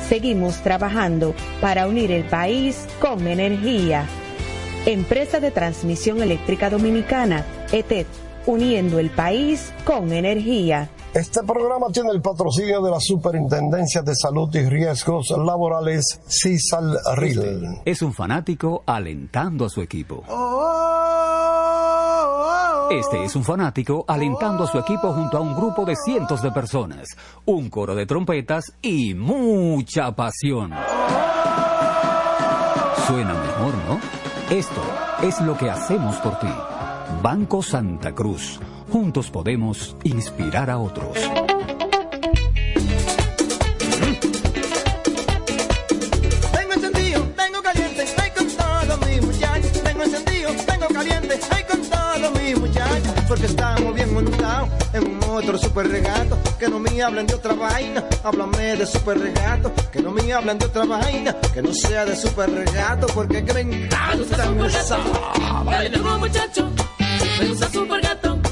Seguimos 0.08 0.62
trabajando 0.62 1.34
para 1.60 1.86
unir 1.86 2.12
el 2.12 2.24
país 2.24 2.86
con 2.98 3.26
energía. 3.26 4.06
Empresa 4.86 5.38
de 5.40 5.50
Transmisión 5.50 6.22
Eléctrica 6.22 6.70
Dominicana, 6.70 7.44
ETED, 7.72 8.06
uniendo 8.46 8.98
el 8.98 9.10
país 9.10 9.72
con 9.84 10.12
energía. 10.12 10.88
Este 11.18 11.42
programa 11.42 11.88
tiene 11.92 12.10
el 12.10 12.22
patrocinio 12.22 12.80
de 12.80 12.92
la 12.92 13.00
Superintendencia 13.00 14.02
de 14.02 14.14
Salud 14.14 14.54
y 14.54 14.60
Riesgos 14.68 15.30
Laborales, 15.30 16.20
CISAL-RIL. 16.28 17.80
Es 17.84 18.02
un 18.02 18.14
fanático 18.14 18.84
alentando 18.86 19.64
a 19.64 19.68
su 19.68 19.82
equipo. 19.82 20.22
Este 22.92 23.24
es 23.24 23.34
un 23.34 23.42
fanático 23.42 24.04
alentando 24.06 24.62
a 24.62 24.68
su 24.68 24.78
equipo 24.78 25.12
junto 25.12 25.38
a 25.38 25.40
un 25.40 25.56
grupo 25.56 25.84
de 25.84 25.96
cientos 25.96 26.40
de 26.40 26.52
personas, 26.52 27.08
un 27.46 27.68
coro 27.68 27.96
de 27.96 28.06
trompetas 28.06 28.66
y 28.80 29.14
mucha 29.14 30.12
pasión. 30.12 30.70
Suena 33.08 33.34
mejor, 33.34 33.74
¿no? 33.88 34.00
Esto 34.56 34.82
es 35.24 35.40
lo 35.40 35.58
que 35.58 35.68
hacemos 35.68 36.14
por 36.18 36.38
ti. 36.38 36.54
Banco 37.20 37.60
Santa 37.60 38.14
Cruz. 38.14 38.60
Juntos 38.90 39.30
podemos 39.30 39.96
inspirar 40.04 40.70
a 40.70 40.78
otros. 40.78 41.18
Tengo 46.52 46.72
encendido, 46.72 47.22
tengo 47.36 47.62
caliente, 47.62 48.04
ay 48.16 48.30
con 48.30 48.46
todos 48.48 49.06
mis 49.06 49.22
muchachos. 49.22 49.72
Tengo 49.82 50.02
encendido, 50.04 50.50
tengo 50.66 50.88
caliente, 50.88 51.38
ay 51.50 51.64
con 51.64 51.82
todos 51.82 52.42
mis 52.42 52.58
muchachos. 52.58 53.12
Porque 53.28 53.46
estamos 53.46 53.94
bien 53.94 54.14
montados 54.14 54.70
en 54.94 55.04
un 55.04 55.18
motor 55.18 55.58
super 55.58 55.86
regato. 55.86 56.38
Que 56.58 56.68
no 56.68 56.78
me 56.78 57.02
hablen 57.02 57.26
de 57.26 57.34
otra 57.34 57.52
vaina, 57.52 58.04
háblame 58.24 58.76
de 58.76 58.86
super 58.86 59.18
regato. 59.18 59.70
Que 59.92 60.00
no 60.00 60.12
me 60.12 60.32
hablen 60.32 60.58
de 60.58 60.64
otra 60.64 60.86
vaina, 60.86 61.36
que 61.52 61.60
no 61.60 61.74
sea 61.74 62.06
de 62.06 62.16
super 62.16 62.50
regato. 62.50 63.06
Porque 63.08 63.44
que 63.44 63.52
me 63.52 63.60
encanta 63.60 64.66
esa. 64.66 64.98
Muchacho, 66.18 66.70
me 67.38 67.48
gusta 67.48 67.70
super 67.70 68.00
gato. 68.00 68.47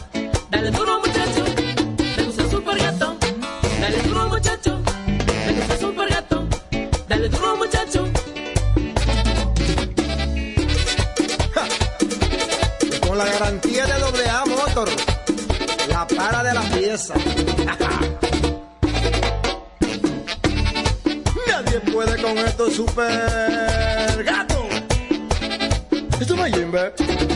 Dale 0.51 0.70
duro 0.70 1.01
muchacho, 1.01 1.44
me 2.16 2.22
gusta 2.24 2.49
super 2.51 2.78
gato. 2.78 3.16
Dale 3.80 4.03
duro 4.03 4.28
muchacho, 4.28 4.80
me 5.47 5.53
gusta 5.53 5.76
super 5.78 6.09
gato. 6.09 6.47
Dale 7.09 7.28
duro 7.28 7.57
muchacho. 7.57 8.09
Con 13.07 13.18
la 13.18 13.24
garantía 13.26 13.86
de 13.86 13.99
doble 13.99 14.28
A 14.28 14.44
Motor, 14.47 14.88
la 15.88 16.07
para 16.07 16.42
de 16.42 16.55
la 16.55 16.62
pieza. 16.62 17.14
Nadie 21.47 21.80
puede 21.92 22.22
con 22.22 22.38
esto 22.38 22.70
super 22.70 24.24
gato. 24.24 24.68
Esto 26.20 26.36
no 26.36 26.47
es 26.47 27.36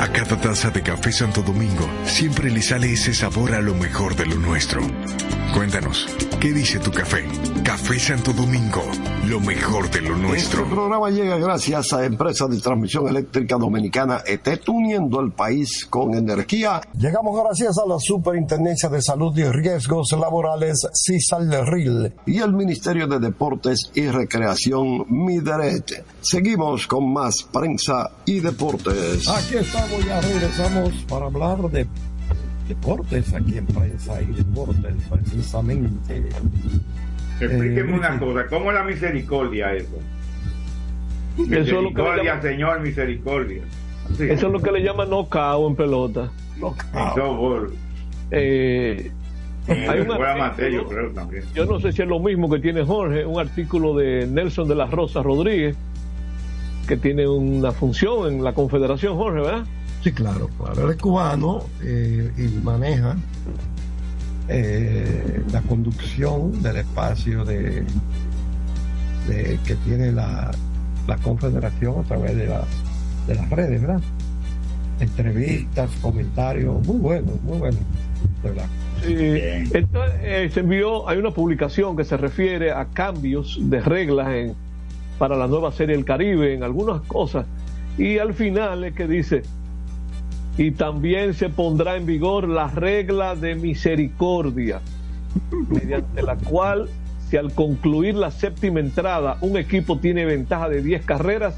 A 0.00 0.08
cada 0.12 0.38
taza 0.38 0.70
de 0.70 0.82
café 0.82 1.10
Santo 1.10 1.42
Domingo 1.42 1.88
siempre 2.04 2.50
le 2.50 2.60
sale 2.60 2.92
ese 2.92 3.14
sabor 3.14 3.54
a 3.54 3.60
lo 3.60 3.74
mejor 3.74 4.14
de 4.14 4.26
lo 4.26 4.36
nuestro. 4.36 4.80
Cuéntanos, 5.54 6.06
¿qué 6.38 6.52
dice 6.52 6.78
tu 6.78 6.90
café? 6.90 7.24
Café 7.64 7.98
Santo 7.98 8.32
Domingo, 8.34 8.82
lo 9.26 9.40
mejor 9.40 9.90
de 9.90 10.02
lo 10.02 10.14
nuestro. 10.16 10.64
Este 10.64 10.74
programa 10.74 11.08
llega 11.08 11.38
gracias 11.38 11.94
a 11.94 12.04
Empresa 12.04 12.46
de 12.46 12.60
Transmisión 12.60 13.08
Eléctrica 13.08 13.56
Dominicana 13.56 14.20
ETET, 14.26 14.68
uniendo 14.68 15.18
el 15.20 15.32
país 15.32 15.86
con 15.86 16.14
energía. 16.14 16.82
Llegamos 16.98 17.42
gracias 17.42 17.78
a 17.78 17.88
la 17.88 17.98
Superintendencia 17.98 18.90
de 18.90 19.00
Salud 19.00 19.36
y 19.38 19.44
Riesgos 19.44 20.12
Laborales, 20.12 20.86
CISAL-RIL, 20.92 22.12
y 22.26 22.38
el 22.38 22.52
Ministerio 22.52 23.06
de 23.06 23.18
Deportes 23.18 23.90
y 23.94 24.06
Recreación, 24.08 25.06
MIDERET. 25.08 26.04
Seguimos 26.20 26.86
con 26.86 27.12
más 27.12 27.44
prensa 27.44 28.10
y 28.26 28.40
deportes. 28.40 29.26
Aquí 29.28 29.56
ya 30.06 30.20
regresamos 30.20 30.90
para 31.08 31.26
hablar 31.26 31.58
de 31.70 31.86
deportes 32.68 33.32
aquí 33.34 33.58
en 33.58 33.66
prensa 33.66 34.20
y 34.22 34.26
deportes, 34.26 34.94
precisamente. 35.10 36.22
Explíqueme 37.40 37.92
Eh, 37.92 37.98
una 37.98 38.18
cosa, 38.18 38.46
¿cómo 38.48 38.70
es 38.70 38.74
la 38.76 38.84
misericordia 38.84 39.74
eso? 39.74 39.96
Es 41.38 41.48
Misericordia, 41.48 42.22
llaman- 42.24 42.42
Señor, 42.42 42.80
misericordia. 42.80 43.62
Sí. 44.16 44.24
Eso 44.24 44.46
es 44.46 44.52
lo 44.52 44.60
que 44.60 44.72
le 44.72 44.82
llaman 44.82 45.10
knockout 45.10 45.70
en 45.70 45.76
pelota. 45.76 46.30
Softball. 47.14 47.72
Eh, 48.30 49.10
hay 49.68 50.00
un 50.00 50.12
artículo- 50.12 50.70
yo 50.70 50.88
creo 50.88 51.10
también. 51.10 51.44
Yo 51.54 51.66
no 51.66 51.78
sé 51.80 51.92
si 51.92 52.02
es 52.02 52.08
lo 52.08 52.18
mismo 52.20 52.48
que 52.48 52.58
tiene 52.60 52.84
Jorge, 52.84 53.26
un 53.26 53.38
artículo 53.38 53.94
de 53.94 54.26
Nelson 54.26 54.66
de 54.68 54.74
la 54.76 54.86
Rosa 54.86 55.22
Rodríguez, 55.22 55.76
que 56.88 56.96
tiene 56.96 57.26
una 57.28 57.72
función 57.72 58.32
en 58.32 58.44
la 58.44 58.54
Confederación, 58.54 59.16
Jorge, 59.16 59.40
¿verdad? 59.40 59.64
Sí, 60.06 60.12
claro, 60.12 60.48
claro. 60.56 60.84
Él 60.84 60.90
es 60.92 61.02
cubano 61.02 61.64
eh, 61.82 62.30
y 62.38 62.64
maneja 62.64 63.16
eh, 64.48 65.42
la 65.50 65.60
conducción 65.62 66.62
del 66.62 66.76
espacio 66.76 67.44
de, 67.44 67.84
que 69.26 69.74
tiene 69.84 70.12
la, 70.12 70.52
la 71.08 71.16
Confederación 71.16 71.98
a 71.98 72.02
través 72.04 72.36
de, 72.36 72.46
la, 72.46 72.62
de 73.26 73.34
las 73.34 73.50
redes, 73.50 73.80
¿verdad? 73.80 74.00
Entrevistas, 75.00 75.90
comentarios, 76.00 76.86
muy 76.86 76.98
buenos, 76.98 77.42
muy 77.42 77.58
buenos. 77.58 77.80
De 78.44 78.50
verdad. 78.50 78.66
Eh, 79.02 80.48
se 80.54 80.60
envió, 80.60 81.08
hay 81.08 81.18
una 81.18 81.32
publicación 81.32 81.96
que 81.96 82.04
se 82.04 82.16
refiere 82.16 82.70
a 82.70 82.84
cambios 82.84 83.58
de 83.60 83.80
reglas 83.80 84.54
para 85.18 85.36
la 85.36 85.48
nueva 85.48 85.72
serie 85.72 85.96
El 85.96 86.04
Caribe, 86.04 86.54
en 86.54 86.62
algunas 86.62 87.00
cosas. 87.02 87.44
Y 87.98 88.18
al 88.18 88.34
final 88.34 88.84
es 88.84 88.94
que 88.94 89.08
dice, 89.08 89.42
y 90.58 90.70
también 90.72 91.34
se 91.34 91.48
pondrá 91.48 91.96
en 91.96 92.06
vigor 92.06 92.48
la 92.48 92.68
regla 92.68 93.34
de 93.34 93.54
misericordia, 93.56 94.80
mediante 95.68 96.22
la 96.22 96.36
cual 96.36 96.88
si 97.28 97.36
al 97.36 97.52
concluir 97.52 98.14
la 98.14 98.30
séptima 98.30 98.80
entrada 98.80 99.36
un 99.40 99.56
equipo 99.56 99.98
tiene 99.98 100.24
ventaja 100.24 100.68
de 100.68 100.80
10 100.82 101.04
carreras, 101.04 101.54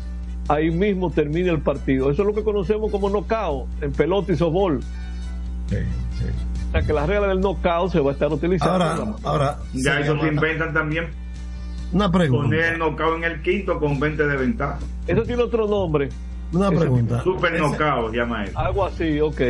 ahí 0.49 0.70
mismo 0.70 1.11
termina 1.11 1.53
el 1.53 1.61
partido. 1.61 2.11
Eso 2.11 2.22
es 2.22 2.26
lo 2.28 2.34
que 2.34 2.42
conocemos 2.42 2.90
como 2.90 3.09
knockout 3.11 3.68
en 3.82 3.92
pelota 3.92 4.32
y 4.32 4.36
softball. 4.36 4.80
O 4.80 6.70
sea 6.72 6.82
que 6.82 6.92
la 6.92 7.07
regla 7.07 7.28
del 7.28 7.40
knockout 7.40 7.92
se 7.92 8.01
va 8.01 8.11
a 8.11 8.12
estar 8.14 8.32
utilizando. 8.32 8.84
Ahora, 8.84 9.14
ahora 9.24 9.59
Ya 9.74 9.94
se 9.94 10.01
ellos 10.03 10.16
llama- 10.16 10.28
inventan 10.28 10.74
también 10.74 11.07
una 11.92 12.11
pregunta. 12.11 12.44
poner 12.44 12.72
el 12.72 12.78
knockout 12.78 13.16
en 13.18 13.24
el 13.24 13.42
quinto 13.42 13.78
con 13.78 14.01
20 14.01 14.26
de 14.26 14.36
ventaja. 14.36 14.78
Eso 15.07 15.22
tiene 15.22 15.42
otro 15.42 15.66
nombre. 15.68 16.09
Una 16.53 16.70
pregunta. 16.70 17.22
Super 17.22 17.59
knockout 17.61 18.14
ía 18.14 18.44
eso. 18.44 18.59
Algo 18.59 18.86
así, 18.86 19.20
ok. 19.20 19.40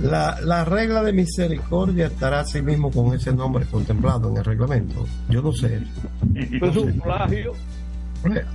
La, 0.00 0.40
la 0.42 0.64
regla 0.64 1.02
de 1.02 1.12
misericordia 1.12 2.06
estará 2.06 2.40
así 2.40 2.60
mismo 2.60 2.90
con 2.90 3.14
ese 3.14 3.32
nombre 3.32 3.64
contemplado 3.70 4.28
en 4.30 4.36
el 4.38 4.44
reglamento. 4.44 5.06
Yo 5.28 5.40
no 5.40 5.52
sé. 5.52 5.80
Es 6.34 6.76
un 6.76 6.98
plagio. 7.00 7.52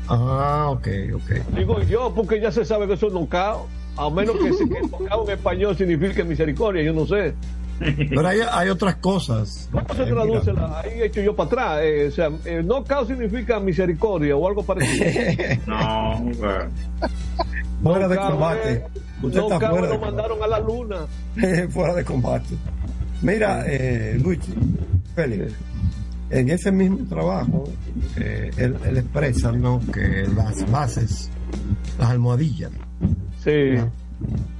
Ah, 0.07 0.67
ok, 0.69 0.87
ok. 1.15 1.55
Digo 1.55 1.81
yo, 1.83 2.11
porque 2.13 2.41
ya 2.41 2.51
se 2.51 2.65
sabe 2.65 2.87
que 2.87 2.93
eso 2.93 3.07
es 3.07 3.13
knockout. 3.13 3.67
A 3.97 4.09
menos 4.09 4.35
que, 4.37 4.51
se- 4.53 4.67
que 4.67 4.81
knockout 4.81 5.29
en 5.29 5.35
español 5.35 5.75
signifique 5.77 6.23
misericordia, 6.23 6.83
yo 6.83 6.93
no 6.93 7.05
sé. 7.05 7.33
Pero 8.09 8.27
hay, 8.27 8.39
hay 8.51 8.69
otras 8.69 8.95
cosas. 8.97 9.69
¿Cómo 9.71 9.85
se 9.95 10.03
Eh, 10.03 10.05
traduce? 10.07 10.53
la- 10.53 10.79
ahí 10.81 10.91
he 11.01 11.05
hecho 11.05 11.21
yo 11.21 11.35
para 11.35 11.47
atrás. 11.47 11.79
Eh, 11.83 12.07
o 12.07 12.11
sea, 12.11 12.29
eh, 12.45 12.61
knockout 12.63 13.07
significa 13.07 13.59
misericordia 13.59 14.35
o 14.35 14.47
algo 14.47 14.63
parecido. 14.63 15.05
No, 15.67 16.19
bueno. 16.37 16.69
Fuera 17.83 18.07
de 18.09 18.17
combate. 18.17 18.83
Usted 19.21 19.39
está 19.39 19.49
knockout 19.59 19.69
fuera 19.71 19.87
lo 19.87 19.93
de 19.93 19.97
mandaron 19.99 20.43
a 20.43 20.47
la 20.47 20.59
luna. 20.59 20.97
fuera 21.69 21.93
de 21.95 22.03
combate. 22.03 22.55
Mira, 23.21 23.63
eh, 23.67 24.17
Luigi, 24.21 24.53
Félix, 25.15 25.53
en 26.29 26.49
ese 26.49 26.71
mismo 26.71 26.99
trabajo, 27.07 27.63
eh, 28.17 28.51
él, 28.57 28.75
él 28.85 28.97
expresa 28.97 29.51
¿no? 29.51 29.81
que 29.93 30.25
las 30.35 30.69
bases, 30.71 31.29
las 31.97 32.09
almohadillas, 32.11 32.71
Sí. 33.43 33.71
las 33.75 33.85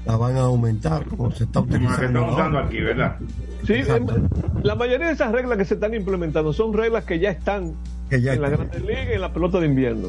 van 0.05 0.35
a 0.37 0.41
aumentar 0.41 1.05
como 1.05 1.31
se 1.31 1.43
está 1.45 1.59
la 1.59 1.65
utilizando. 1.65 2.19
ahora. 2.25 2.65
aquí, 2.65 2.79
¿verdad? 2.81 3.17
Sí, 3.65 3.73
Exacto. 3.73 4.15
em, 4.15 4.27
la 4.63 4.75
mayoría 4.75 5.07
de 5.07 5.13
esas 5.13 5.31
reglas 5.31 5.57
que 5.57 5.65
se 5.65 5.73
están 5.75 5.93
implementando 5.93 6.53
son 6.53 6.73
reglas 6.73 7.03
que 7.03 7.19
ya 7.19 7.29
están 7.31 7.73
Que 8.09 8.21
ya 8.21 8.33
en 8.33 8.41
la. 8.41 8.49
Grandes 8.49 8.81
Ligas 8.81 9.07
y 9.11 9.13
en 9.13 9.21
la 9.21 9.33
pelota 9.33 9.59
de 9.59 9.65
invierno. 9.67 10.07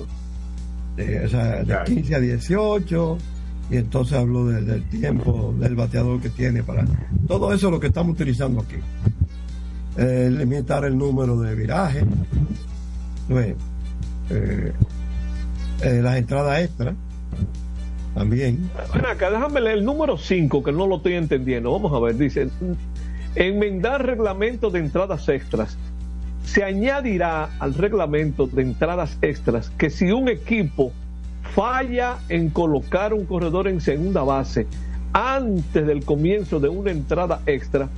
Eh, 0.97 1.23
o 1.25 1.29
sea, 1.29 1.63
de 1.65 1.79
15 1.85 2.15
a 2.15 2.21
18, 2.21 3.19
y 3.71 3.77
entonces 3.77 4.19
habló 4.19 4.47
de- 4.47 4.63
del 4.63 4.83
tiempo 4.89 5.55
del 5.59 5.75
bateador 5.77 6.21
que 6.21 6.31
tiene 6.31 6.63
para. 6.63 6.85
Todo 7.27 7.53
eso 7.53 7.67
es 7.69 7.73
lo 7.73 7.81
que 7.81 7.87
estamos 7.89 8.13
utilizando 8.13 8.61
aquí. 8.61 8.77
Eh, 9.97 10.31
limitar 10.33 10.85
el 10.85 10.97
número 10.97 11.39
de 11.41 11.55
virajes, 11.55 12.05
¿ves? 13.29 13.55
Eh, 14.31 14.73
eh, 15.83 16.01
las 16.03 16.17
entradas 16.17 16.61
extras, 16.61 16.95
también. 18.15 18.71
Ven 18.95 19.07
acá, 19.07 19.31
déjame 19.31 19.61
leer 19.61 19.79
el 19.79 19.85
número 19.85 20.17
5, 20.17 20.63
que 20.63 20.73
no 20.73 20.87
lo 20.87 20.97
estoy 20.97 21.15
entendiendo. 21.15 21.73
Vamos 21.73 21.93
a 21.93 22.01
ver, 22.01 22.17
dice, 22.17 22.49
enmendar 23.35 24.05
reglamento 24.05 24.71
de 24.71 24.81
entradas 24.81 25.29
extras. 25.29 25.77
Se 26.45 26.65
añadirá 26.65 27.51
al 27.59 27.75
reglamento 27.75 28.47
de 28.47 28.63
entradas 28.63 29.19
extras 29.23 29.71
que 29.71 29.91
si 29.91 30.11
un 30.11 30.29
equipo 30.29 30.93
falla 31.55 32.19
en 32.29 32.51
colocar 32.51 33.13
un 33.13 33.25
corredor 33.25 33.69
en 33.69 33.81
segunda 33.81 34.23
base 34.23 34.67
antes 35.13 35.87
del 35.87 36.05
comienzo 36.05 36.61
de 36.61 36.69
una 36.69 36.91
entrada 36.91 37.41
extra, 37.47 37.89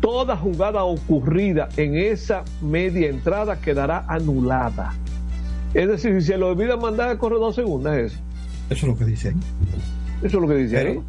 toda 0.00 0.36
jugada 0.36 0.84
ocurrida 0.84 1.68
en 1.76 1.96
esa 1.96 2.44
media 2.62 3.08
entrada 3.08 3.60
quedará 3.60 4.04
anulada. 4.08 4.94
Es 5.74 5.88
decir, 5.88 6.20
si 6.20 6.28
se 6.28 6.38
le 6.38 6.44
olvida 6.44 6.76
mandar 6.76 7.10
el 7.10 7.18
corredor 7.18 7.54
segunda, 7.54 7.98
es 7.98 8.12
eso. 8.12 8.22
Eso 8.70 8.86
es 8.86 8.92
lo 8.92 8.96
que 8.96 9.04
dice 9.04 9.28
ahí. 9.28 9.34
Eso 10.22 10.36
es 10.38 10.42
lo 10.42 10.48
que 10.48 10.54
dice 10.54 10.78
ahí. 10.78 10.84
Pero, 10.84 11.04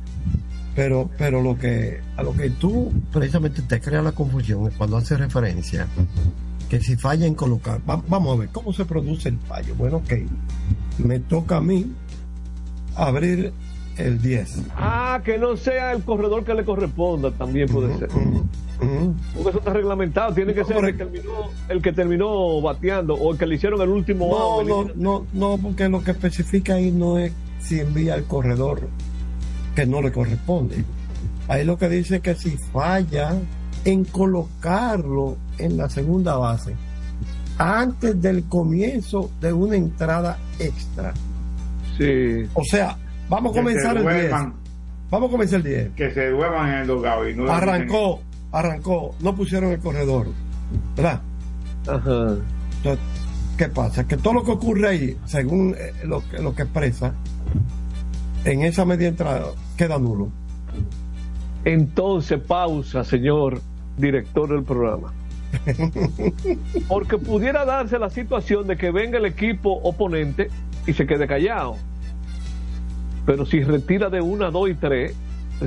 pero, 0.76 1.10
pero 1.18 1.42
lo 1.42 1.58
que 1.58 2.00
a 2.18 2.24
lo 2.24 2.34
que 2.34 2.50
tú 2.50 2.92
precisamente 3.12 3.62
te 3.62 3.80
crea 3.80 4.02
la 4.02 4.12
confusión 4.14 4.68
es 4.68 4.74
cuando 4.76 4.98
hace 4.98 5.16
referencia 5.18 5.88
que 6.70 6.80
si 6.80 6.96
falla 6.96 7.26
en 7.28 7.36
colocar, 7.36 7.82
va- 7.90 8.02
vamos 8.08 8.36
a 8.38 8.40
ver 8.40 8.50
cómo 8.50 8.72
se 8.74 8.86
produce 8.86 9.30
el 9.30 9.38
fallo. 9.40 9.76
Bueno, 9.76 9.98
ok, 9.98 10.14
me 11.00 11.20
toca 11.20 11.58
a 11.58 11.62
mí 11.62 11.92
abrir 12.96 13.52
el 13.98 14.22
10. 14.22 14.64
Ah, 14.76 15.22
que 15.24 15.38
no 15.38 15.58
sea 15.58 15.92
el 15.92 16.04
corredor 16.04 16.44
que 16.46 16.54
le 16.54 16.64
corresponda, 16.64 17.32
también 17.32 17.68
puede 17.68 17.98
ser. 17.98 18.08
Porque 18.10 19.50
eso 19.50 19.60
está 19.60 19.74
reglamentado, 19.74 20.34
tiene 20.34 20.54
que 20.54 20.64
ser 20.66 20.78
el 20.84 20.86
que 20.98 21.04
terminó, 21.06 21.34
el 21.70 21.82
que 21.82 21.92
terminó 21.94 22.62
bateando 22.62 23.14
o 23.16 23.34
el 23.34 23.38
que 23.38 23.46
le 23.46 23.56
hicieron 23.56 23.80
el 23.82 23.90
último 23.90 24.28
No, 24.30 24.38
out. 24.38 24.68
no, 24.68 24.86
no, 24.96 25.26
no, 25.34 25.58
porque 25.62 25.88
lo 25.90 26.02
que 26.04 26.12
especifica 26.12 26.76
ahí 26.76 26.90
no 26.92 27.18
es 27.20 27.32
si 27.62 27.80
envía 27.80 28.14
al 28.16 28.26
corredor 28.26 28.88
que 29.76 29.86
no 29.86 30.02
le 30.02 30.12
corresponde. 30.12 30.84
Ahí 31.48 31.66
lo 31.66 31.78
que 31.78 31.90
dice 31.90 32.18
es 32.18 32.22
que 32.22 32.36
si 32.36 32.58
falla 32.72 33.34
en 33.86 34.04
colocarlo 34.06 35.38
en 35.58 35.78
la 35.78 35.90
segunda 35.90 36.36
base 36.38 36.76
antes 37.58 38.20
del 38.22 38.46
comienzo 38.46 39.32
de 39.40 39.54
una 39.54 39.76
entrada 39.76 40.38
extra. 40.60 41.14
Sí. 41.98 42.44
O 42.54 42.64
sea, 42.64 42.98
vamos 43.30 43.52
a 43.56 43.60
comenzar 43.60 43.94
se 43.94 44.00
el 44.00 44.04
10. 44.08 44.22
duerman. 44.22 44.54
Vamos 45.10 45.30
a 45.30 45.32
comenzar 45.32 45.58
el 45.58 45.64
10. 45.66 45.90
Que 45.96 46.12
se 46.12 46.30
duerman 46.30 46.70
en 46.70 46.76
el 46.80 46.88
dogado 46.88 47.30
y 47.30 47.36
no 47.36 47.52
Arrancó, 47.52 48.22
arrancó, 48.52 49.16
no 49.20 49.36
pusieron 49.36 49.72
el 49.72 49.80
corredor. 49.80 50.28
¿Verdad? 50.96 51.22
Ajá. 51.88 52.36
Entonces, 52.78 53.06
¿qué 53.58 53.68
pasa? 53.68 54.08
Que 54.08 54.18
todo 54.18 54.34
lo 54.36 54.44
que 54.44 54.52
ocurre 54.52 54.88
ahí, 54.88 55.18
según 55.26 55.76
eh, 55.78 55.94
lo, 56.06 56.28
que- 56.30 56.40
lo 56.42 56.56
que 56.56 56.64
expresa, 56.64 57.14
en 58.46 58.62
esa 58.64 58.86
media 58.86 59.08
entrada 59.08 59.48
queda 59.78 59.98
nulo. 60.00 60.30
Entonces, 61.64 62.40
pausa, 62.40 63.04
señor 63.04 63.62
director 63.98 64.50
del 64.50 64.64
programa. 64.64 65.14
Porque 66.88 67.18
pudiera 67.18 67.66
darse 67.66 68.00
la 68.00 68.10
situación 68.10 68.68
de 68.68 68.78
que 68.78 68.90
venga 68.92 69.18
el 69.18 69.26
equipo 69.26 69.72
oponente 69.84 70.50
y 70.88 70.94
se 70.94 71.06
quede 71.06 71.28
callado. 71.28 71.76
Pero 73.26 73.46
si 73.46 73.62
retira 73.62 74.10
de 74.10 74.22
una, 74.22 74.50
dos 74.50 74.70
y 74.70 74.74
tres, 74.74 75.14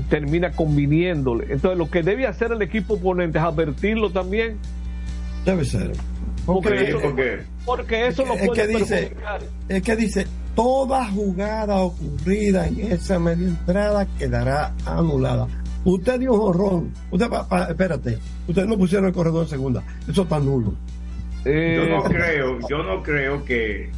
termina 0.09 0.51
conviniéndole. 0.51 1.53
Entonces, 1.53 1.79
lo 1.79 1.89
que 1.89 2.03
debe 2.03 2.27
hacer 2.27 2.51
el 2.51 2.63
equipo 2.63 2.95
oponente 2.95 3.39
es 3.39 3.45
advertirlo 3.45 4.11
también. 4.11 4.57
Debe 5.45 5.65
ser. 5.65 5.93
Porque, 6.47 6.69
Porque- 6.71 6.89
eso, 6.89 6.99
porque- 7.01 7.39
porque 7.65 8.07
eso 8.09 8.25
lo 8.25 8.35
es 8.35 8.47
puede 8.47 8.61
que 8.63 8.67
dice, 8.79 8.97
perjudicar. 8.97 9.41
es 9.69 9.83
que 9.83 9.97
dice, 9.97 10.27
toda 10.55 11.07
jugada 11.11 11.77
ocurrida 11.77 12.67
en 12.67 12.81
esa 12.93 13.19
media 13.19 13.49
entrada 13.49 14.07
quedará 14.19 14.73
anulada. 14.87 15.47
Usted 15.85 16.19
dio 16.21 16.33
un 16.33 16.41
jorrón. 16.41 16.93
Usted, 17.11 17.29
pa- 17.29 17.47
pa- 17.49 17.65
espérate, 17.65 18.19
ustedes 18.49 18.67
no 18.69 18.77
pusieron 18.79 19.07
el 19.07 19.13
corredor 19.13 19.43
en 19.45 19.49
segunda. 19.51 19.83
Eso 20.09 20.23
está 20.23 20.39
nulo. 20.41 20.75
Eh, 21.45 21.77
Yo 21.89 21.97
no 21.97 22.03
creo, 22.05 22.59
yo 22.71 22.83
no 22.83 23.03
creo 23.03 23.45
que, 23.45 23.91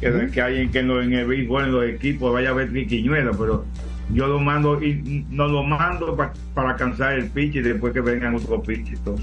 que, 0.00 0.28
que 0.30 0.40
alguien 0.42 0.70
que 0.70 0.80
en, 0.80 0.88
lo- 0.88 1.00
en 1.02 1.12
el 1.14 1.26
béisbol, 1.26 1.64
en 1.64 1.72
los 1.72 1.84
equipos, 1.86 2.32
vaya 2.34 2.50
a 2.50 2.52
ver 2.52 2.68
triquiñuela, 2.70 3.30
pero 3.32 3.64
yo 4.12 4.26
lo 4.26 4.40
mando 4.40 4.82
y 4.82 5.24
no 5.30 5.48
lo 5.48 5.62
mando 5.62 6.14
pa- 6.14 6.34
para 6.52 6.76
cansar 6.76 7.14
el 7.14 7.30
pitch 7.30 7.56
y 7.56 7.60
después 7.62 7.94
que 7.94 8.00
vengan 8.02 8.34
otros 8.34 8.60
pitch 8.66 8.92
y 8.92 8.96
todo. 8.96 9.16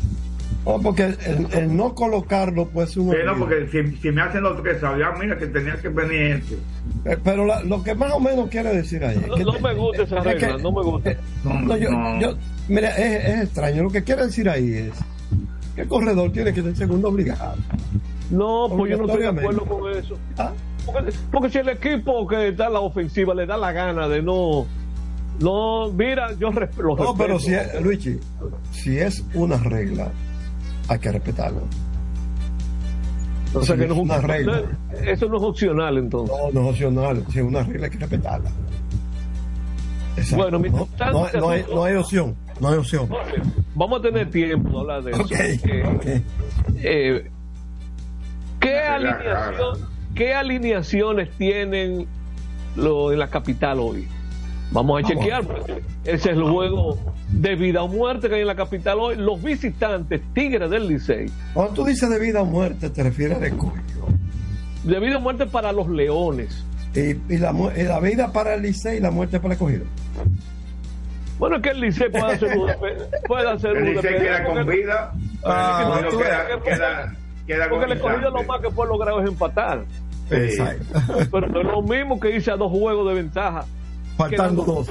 Oh, 0.65 0.79
porque 0.81 1.15
el, 1.25 1.47
el 1.53 1.75
no 1.75 1.95
colocarlo 1.95 2.67
puede 2.67 2.87
ser 2.87 2.99
un 2.99 3.09
Pero 3.11 3.37
porque 3.37 3.67
si, 3.71 3.95
si 3.97 4.11
me 4.11 4.21
hacen 4.21 4.43
los 4.43 4.61
tres, 4.61 4.81
sabía, 4.81 5.09
mira 5.19 5.37
que 5.37 5.47
tenía 5.47 5.77
que 5.77 5.87
venir 5.89 6.21
este. 6.43 6.55
Eh, 7.05 7.17
Pero 7.23 7.45
la- 7.45 7.63
lo 7.63 7.81
que 7.81 7.95
más 7.95 8.11
o 8.13 8.19
menos 8.19 8.49
quiere 8.49 8.75
decir 8.75 9.03
ahí. 9.05 9.17
es 9.17 9.27
No, 9.27 9.35
que 9.35 9.43
no 9.45 9.59
me 9.59 9.73
gusta 9.73 10.03
esa 10.03 10.17
es 10.19 10.23
regla, 10.25 10.57
que- 10.57 10.61
no 10.63 10.71
me 10.71 10.83
gusta. 10.83 11.15
No, 11.45 11.77
yo, 11.77 11.89
No. 11.91 12.19
yo- 12.19 12.37
mira, 12.67 12.89
es, 12.89 13.25
es 13.25 13.43
extraño. 13.45 13.83
Lo 13.83 13.89
que 13.89 14.03
quiere 14.03 14.25
decir 14.25 14.49
ahí 14.49 14.73
es 14.73 14.91
que 15.75 15.81
el 15.81 15.87
corredor 15.87 16.31
tiene 16.33 16.53
que 16.53 16.61
ser 16.61 16.75
segundo 16.75 17.07
obligado. 17.07 17.55
No, 18.29 18.67
pues 18.69 18.91
yo 18.91 18.97
no 18.97 19.05
estoy 19.05 19.21
de 19.21 19.27
acuerdo 19.29 19.65
con 19.65 19.91
eso. 19.93 20.17
¿Ah? 20.37 20.51
Porque, 20.85 21.11
porque 21.31 21.49
si 21.49 21.57
el 21.59 21.69
equipo 21.69 22.27
que 22.27 22.49
está 22.49 22.67
en 22.67 22.73
la 22.73 22.79
ofensiva 22.81 23.33
le 23.33 23.45
da 23.45 23.55
la 23.57 23.71
gana 23.71 24.07
de 24.09 24.21
no. 24.21 24.65
No, 25.39 25.89
mira, 25.93 26.33
yo 26.33 26.49
resp- 26.51 26.75
lo 26.77 26.89
No, 26.89 26.95
respeto. 26.97 27.15
pero 27.17 27.39
si 27.39 27.53
es, 27.53 27.81
Luigi, 27.81 28.19
si 28.71 28.97
es 28.97 29.23
una 29.33 29.55
regla, 29.57 30.11
hay 30.89 30.99
que 30.99 31.11
respetarla. 31.11 31.61
O 33.53 33.63
sea 33.63 33.75
que 33.75 33.87
no 33.87 33.93
es 33.93 33.97
es 33.97 33.97
un- 33.97 34.11
una 34.11 34.17
regla. 34.19 34.61
Eso 35.05 35.27
no 35.27 35.37
es 35.37 35.43
opcional 35.43 35.97
entonces. 35.97 36.35
No, 36.37 36.51
no 36.51 36.61
es 36.67 36.71
opcional. 36.73 37.23
Si 37.31 37.39
es 37.39 37.45
una 37.45 37.63
regla, 37.63 37.85
hay 37.85 37.91
que 37.91 37.97
respetarla. 37.99 38.51
Exacto. 40.17 40.37
Bueno, 40.43 40.59
mientras 40.59 41.13
no, 41.13 41.27
no- 41.33 41.39
no 41.39 41.49
hay, 41.49 41.65
no 41.73 41.83
hay 41.83 41.95
opción. 41.95 42.35
No 42.59 42.67
hay 42.69 42.77
opción. 42.77 43.09
Vamos 43.73 43.99
a 43.99 44.01
tener 44.03 44.29
tiempo 44.29 44.69
de 44.69 44.79
hablar 44.79 45.03
de 45.03 45.11
eso. 45.11 45.19
porque, 45.21 46.21
eh, 46.81 47.29
¿qué, 48.59 48.79
alineación- 48.79 49.87
¿Qué 50.15 50.33
alineaciones 50.33 51.29
tienen 51.37 52.05
lo, 52.75 53.13
en 53.13 53.19
la 53.19 53.29
capital 53.29 53.79
hoy? 53.79 54.07
Vamos 54.71 54.99
a 54.99 55.01
Vamos. 55.01 55.07
chequear. 55.23 55.43
porque 55.45 55.81
Ese 56.03 56.15
es 56.31 56.37
el 56.37 56.43
juego 56.43 56.97
de 57.29 57.55
vida 57.55 57.81
o 57.83 57.87
muerte 57.87 58.29
que 58.29 58.35
hay 58.35 58.41
en 58.41 58.47
la 58.47 58.55
capital 58.55 58.99
hoy. 58.99 59.15
Los 59.15 59.41
visitantes, 59.41 60.21
Tigres 60.33 60.69
del 60.69 60.87
Licey. 60.87 61.25
Cuando 61.53 61.73
tú 61.73 61.85
dices 61.85 62.09
de 62.09 62.19
vida 62.19 62.41
o 62.41 62.45
muerte, 62.45 62.89
te 62.89 63.03
refieres 63.03 63.41
a 63.41 63.45
escogido. 63.47 64.05
De 64.83 64.99
vida 64.99 65.17
o 65.17 65.21
muerte 65.21 65.45
para 65.47 65.71
los 65.71 65.87
Leones. 65.89 66.63
Y, 66.95 67.33
y 67.33 67.37
la, 67.37 67.51
mu- 67.51 67.71
y 67.75 67.83
la 67.83 67.99
vida 67.99 68.31
para 68.31 68.53
el 68.55 68.61
Licey 68.61 68.97
y 68.97 68.99
la 69.01 69.11
muerte 69.11 69.39
para 69.39 69.53
el 69.53 69.59
escogido. 69.59 69.85
Bueno, 71.37 71.55
es 71.57 71.61
que 71.61 71.69
el 71.69 71.79
Licey 71.79 72.09
puede 72.11 72.33
hacer 72.33 72.57
un 72.57 72.67
puede 73.27 73.49
hacer 73.49 73.77
El 73.77 73.95
Licey 73.95 74.17
queda 74.19 74.43
con 74.43 74.65
vida. 74.67 75.13
Ah, 75.43 76.01
queda, 76.09 76.17
ves. 76.17 76.63
queda, 76.63 77.15
queda 77.47 77.69
Porque 77.69 77.85
el 77.85 77.91
escogido 77.93 78.29
lo 78.31 78.43
más 78.43 78.61
que 78.61 78.69
puede 78.69 78.89
lograr 78.89 79.19
es 79.23 79.29
empatar. 79.29 79.85
Exacto. 80.29 80.83
Pero 81.31 81.47
no 81.47 81.61
es 81.61 81.65
lo 81.67 81.81
mismo 81.81 82.19
que 82.19 82.35
irse 82.35 82.51
a 82.51 82.55
dos 82.57 82.71
juegos 82.71 83.07
de 83.07 83.13
ventaja. 83.15 83.65
Faltando 84.19 84.63
dos. 84.63 84.87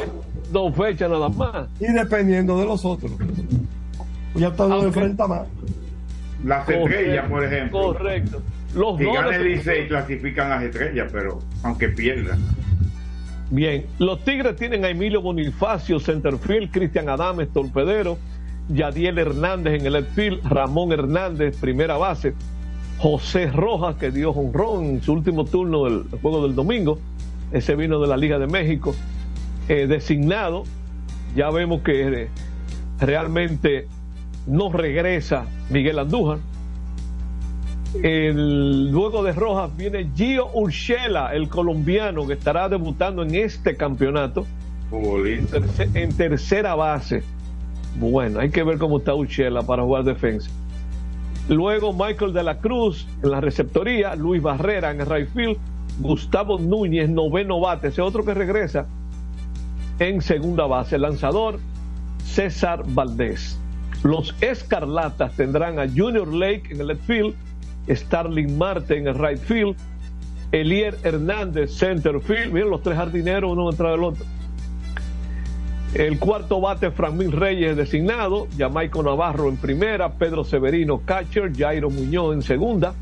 Dos 0.50 0.74
fechas 0.74 1.10
nada 1.10 1.28
más. 1.28 1.68
Y 1.78 1.92
dependiendo 1.92 2.58
de 2.58 2.64
los 2.64 2.82
otros. 2.84 3.12
Ya 4.34 4.50
todo 4.52 4.72
Aunque- 4.72 4.86
enfrenta 4.88 5.26
más. 5.28 5.46
Las 6.44 6.66
estrellas, 6.68 7.28
por 7.28 7.44
ejemplo. 7.44 7.80
Correcto. 7.92 8.40
Los 8.74 8.96
Si 8.96 9.04
dos 9.04 9.14
gana 9.14 9.36
el 9.36 9.44
Licey, 9.44 9.86
clasifican 9.88 10.48
las 10.48 10.62
estrellas, 10.62 11.10
pero 11.12 11.40
aunque 11.62 11.88
pierdan. 11.88 12.38
Bien, 13.50 13.84
los 13.98 14.24
Tigres 14.24 14.56
tienen 14.56 14.84
a 14.84 14.88
Emilio 14.88 15.20
Bonifacio, 15.20 15.98
centerfield, 16.00 16.70
Cristian 16.70 17.08
Adames, 17.08 17.48
torpedero, 17.52 18.18
Yadiel 18.68 19.18
Hernández 19.18 19.80
en 19.80 19.86
el 19.86 19.96
outfield, 19.96 20.42
Ramón 20.46 20.92
Hernández, 20.92 21.56
primera 21.58 21.96
base, 21.96 22.34
José 22.98 23.50
Rojas, 23.50 23.96
que 23.96 24.10
dio 24.10 24.30
honrón 24.30 24.84
en 24.84 25.02
su 25.02 25.12
último 25.12 25.44
turno 25.44 25.84
del 25.84 26.04
juego 26.22 26.42
del 26.42 26.54
domingo, 26.54 26.98
ese 27.52 27.74
vino 27.74 27.98
de 28.00 28.06
la 28.06 28.16
Liga 28.18 28.38
de 28.38 28.46
México, 28.46 28.94
eh, 29.68 29.86
designado, 29.86 30.64
ya 31.36 31.50
vemos 31.50 31.82
que 31.82 32.22
eh, 32.22 32.28
realmente 33.00 33.86
no 34.46 34.72
regresa 34.72 35.46
Miguel 35.70 35.98
Andújar, 35.98 36.38
el, 38.02 38.90
luego 38.90 39.22
de 39.22 39.32
Rojas 39.32 39.74
viene 39.76 40.10
Gio 40.14 40.48
Urshela, 40.52 41.34
el 41.34 41.48
colombiano 41.48 42.26
que 42.26 42.34
estará 42.34 42.68
debutando 42.68 43.22
en 43.22 43.34
este 43.34 43.76
campeonato 43.76 44.46
en 44.92 45.46
terce- 45.46 45.90
en 45.94 46.12
tercera 46.14 46.74
base. 46.74 47.22
Bueno, 47.98 48.40
hay 48.40 48.50
que 48.50 48.62
ver 48.62 48.78
cómo 48.78 48.98
está 48.98 49.14
Urshela 49.14 49.62
para 49.62 49.82
jugar 49.82 50.04
defensa. 50.04 50.50
Luego 51.48 51.92
Michael 51.94 52.34
de 52.34 52.42
la 52.42 52.58
Cruz 52.58 53.06
en 53.22 53.30
la 53.30 53.40
receptoría, 53.40 54.14
Luis 54.16 54.42
Barrera 54.42 54.90
en 54.90 55.00
el 55.00 55.06
right 55.06 55.28
field, 55.32 55.56
Gustavo 55.98 56.58
Núñez, 56.58 57.08
noveno 57.08 57.58
bate, 57.58 57.88
ese 57.88 58.02
otro 58.02 58.22
que 58.24 58.34
regresa 58.34 58.86
en 59.98 60.22
segunda 60.22 60.66
base. 60.66 60.96
El 60.96 61.02
lanzador, 61.02 61.58
César 62.24 62.82
Valdés. 62.86 63.58
Los 64.02 64.34
Escarlatas 64.40 65.34
tendrán 65.34 65.78
a 65.78 65.88
Junior 65.88 66.32
Lake 66.32 66.64
en 66.70 66.80
el 66.80 66.88
left 66.88 67.04
field, 67.04 67.34
Starling 67.88 68.56
Marte 68.56 68.96
en 68.96 69.08
el 69.08 69.14
right 69.14 69.38
field, 69.38 69.76
Elier 70.52 70.96
Hernández 71.02 71.76
center 71.76 72.20
field. 72.20 72.52
Miren 72.52 72.70
los 72.70 72.82
tres 72.82 72.96
jardineros, 72.96 73.52
uno 73.52 73.70
detrás 73.70 73.92
del 73.92 74.04
otro. 74.04 74.24
El 75.94 76.18
cuarto 76.18 76.60
bate, 76.60 76.90
Franmín 76.90 77.32
Reyes 77.32 77.76
designado, 77.76 78.46
Jamaico 78.56 79.02
Navarro 79.02 79.48
en 79.48 79.56
primera, 79.56 80.12
Pedro 80.12 80.44
Severino 80.44 81.00
catcher, 81.04 81.50
Jairo 81.56 81.88
Muñoz 81.88 82.34
en 82.34 82.42
segunda, 82.42 82.92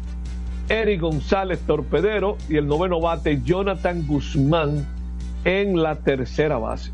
Eric 0.68 1.00
González 1.00 1.58
torpedero 1.66 2.38
y 2.48 2.56
el 2.56 2.66
noveno 2.66 3.00
bate, 3.00 3.42
Jonathan 3.42 4.06
Guzmán 4.06 4.86
en 5.46 5.80
la 5.80 5.94
tercera 5.94 6.58
base. 6.58 6.90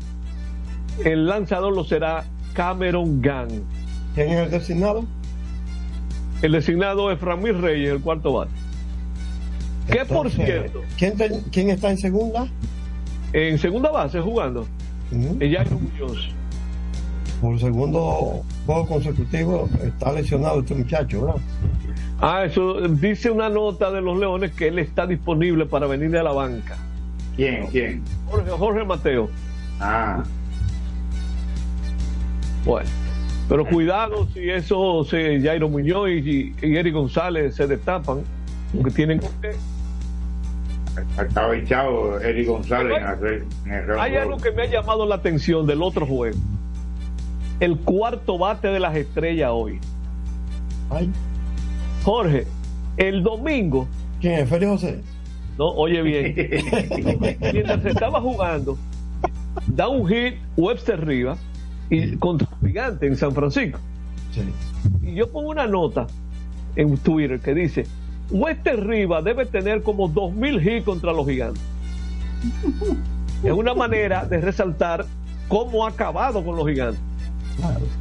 El 1.03 1.25
lanzador 1.25 1.73
lo 1.75 1.83
será 1.83 2.23
Cameron 2.53 3.19
Gang. 3.21 3.49
¿Quién 4.13 4.29
es 4.29 4.39
el 4.45 4.51
designado? 4.51 5.05
El 6.43 6.51
designado 6.51 7.11
es 7.11 7.17
Franmín 7.19 7.61
Reyes, 7.61 7.91
el 7.91 7.99
cuarto 7.99 8.31
bate. 8.33 8.51
Que 9.87 10.05
por 10.05 10.27
Entonces, 10.27 10.45
cierto, 10.45 10.81
¿quién, 10.97 11.17
te- 11.17 11.41
quién 11.51 11.69
está 11.71 11.89
en 11.91 11.97
segunda? 11.97 12.47
en 13.33 13.57
segunda 13.57 13.89
base 13.89 14.21
jugando, 14.21 14.67
Jairo 15.39 15.79
Muñoz. 15.79 16.29
Por 17.41 17.59
segundo 17.59 18.43
juego 18.67 18.85
consecutivo 18.87 19.67
está 19.83 20.11
lesionado 20.13 20.59
este 20.59 20.75
muchacho, 20.75 21.25
¿verdad? 21.25 21.41
Ah, 22.21 22.43
eso 22.45 22.79
dice 22.87 23.31
una 23.31 23.49
nota 23.49 23.89
de 23.89 24.01
los 24.01 24.17
Leones 24.19 24.51
que 24.51 24.67
él 24.67 24.77
está 24.77 25.07
disponible 25.07 25.65
para 25.65 25.87
venir 25.87 26.11
de 26.11 26.21
la 26.21 26.31
banca. 26.31 26.77
¿Quién? 27.35 27.67
¿Quién? 27.67 28.03
Jorge, 28.29 28.49
Jorge 28.51 28.85
Mateo. 28.85 29.29
Ah, 29.79 30.23
Bueno, 32.65 32.89
pero 33.49 33.65
cuidado 33.65 34.27
si 34.33 34.49
eso 34.49 35.03
se 35.03 35.41
Jairo 35.41 35.67
Muñoz 35.67 36.09
y, 36.09 36.55
y 36.61 36.75
Eric 36.77 36.93
González 36.93 37.55
se 37.55 37.67
destapan, 37.67 38.21
porque 38.75 38.91
tienen 38.91 39.19
estaba 41.19 41.55
echado 41.55 42.19
Eric 42.21 42.47
González 42.47 42.97
en, 42.97 43.03
hacer- 43.03 43.45
en 43.65 43.71
el 43.73 43.99
Hay 43.99 44.15
algo 44.15 44.37
que 44.37 44.51
me 44.51 44.63
ha 44.63 44.67
llamado 44.67 45.05
la 45.05 45.15
atención 45.15 45.65
del 45.65 45.81
otro 45.81 46.05
juego. 46.05 46.37
El 47.59 47.77
cuarto 47.79 48.37
bate 48.37 48.67
de 48.69 48.79
las 48.79 48.95
estrellas 48.95 49.49
hoy. 49.51 49.79
Ay, 50.89 51.09
Jorge, 52.03 52.45
el 52.97 53.23
domingo, 53.23 53.87
¿Quién 54.21 54.39
es? 54.39 54.49
Félix 54.49 54.71
José. 54.71 55.01
No, 55.57 55.69
oye 55.69 56.01
bien, 56.01 56.35
mientras 57.53 57.81
se 57.81 57.89
estaba 57.89 58.21
jugando, 58.21 58.77
da 59.67 59.87
un 59.87 60.07
hit 60.07 60.35
Webster 60.57 61.05
Rivas 61.05 61.39
y 61.89 62.15
contra 62.17 62.47
un 62.59 62.67
gigante 62.67 63.07
en 63.07 63.15
San 63.15 63.33
Francisco. 63.33 63.79
Sí. 64.31 64.41
Y 65.01 65.15
yo 65.15 65.31
pongo 65.31 65.49
una 65.49 65.67
nota 65.67 66.07
en 66.75 66.97
Twitter 66.97 67.39
que 67.39 67.53
dice, 67.53 67.85
Wester 68.31 68.85
Rivas 68.85 69.23
debe 69.23 69.45
tener 69.45 69.83
como 69.83 70.09
2.000 70.09 70.77
hits 70.77 70.85
contra 70.85 71.13
los 71.13 71.27
gigantes. 71.27 71.61
es 73.43 73.51
una 73.51 73.73
manera 73.73 74.25
de 74.25 74.41
resaltar 74.41 75.05
cómo 75.47 75.85
ha 75.85 75.89
acabado 75.89 76.43
con 76.43 76.55
los 76.55 76.67
gigantes. 76.67 77.01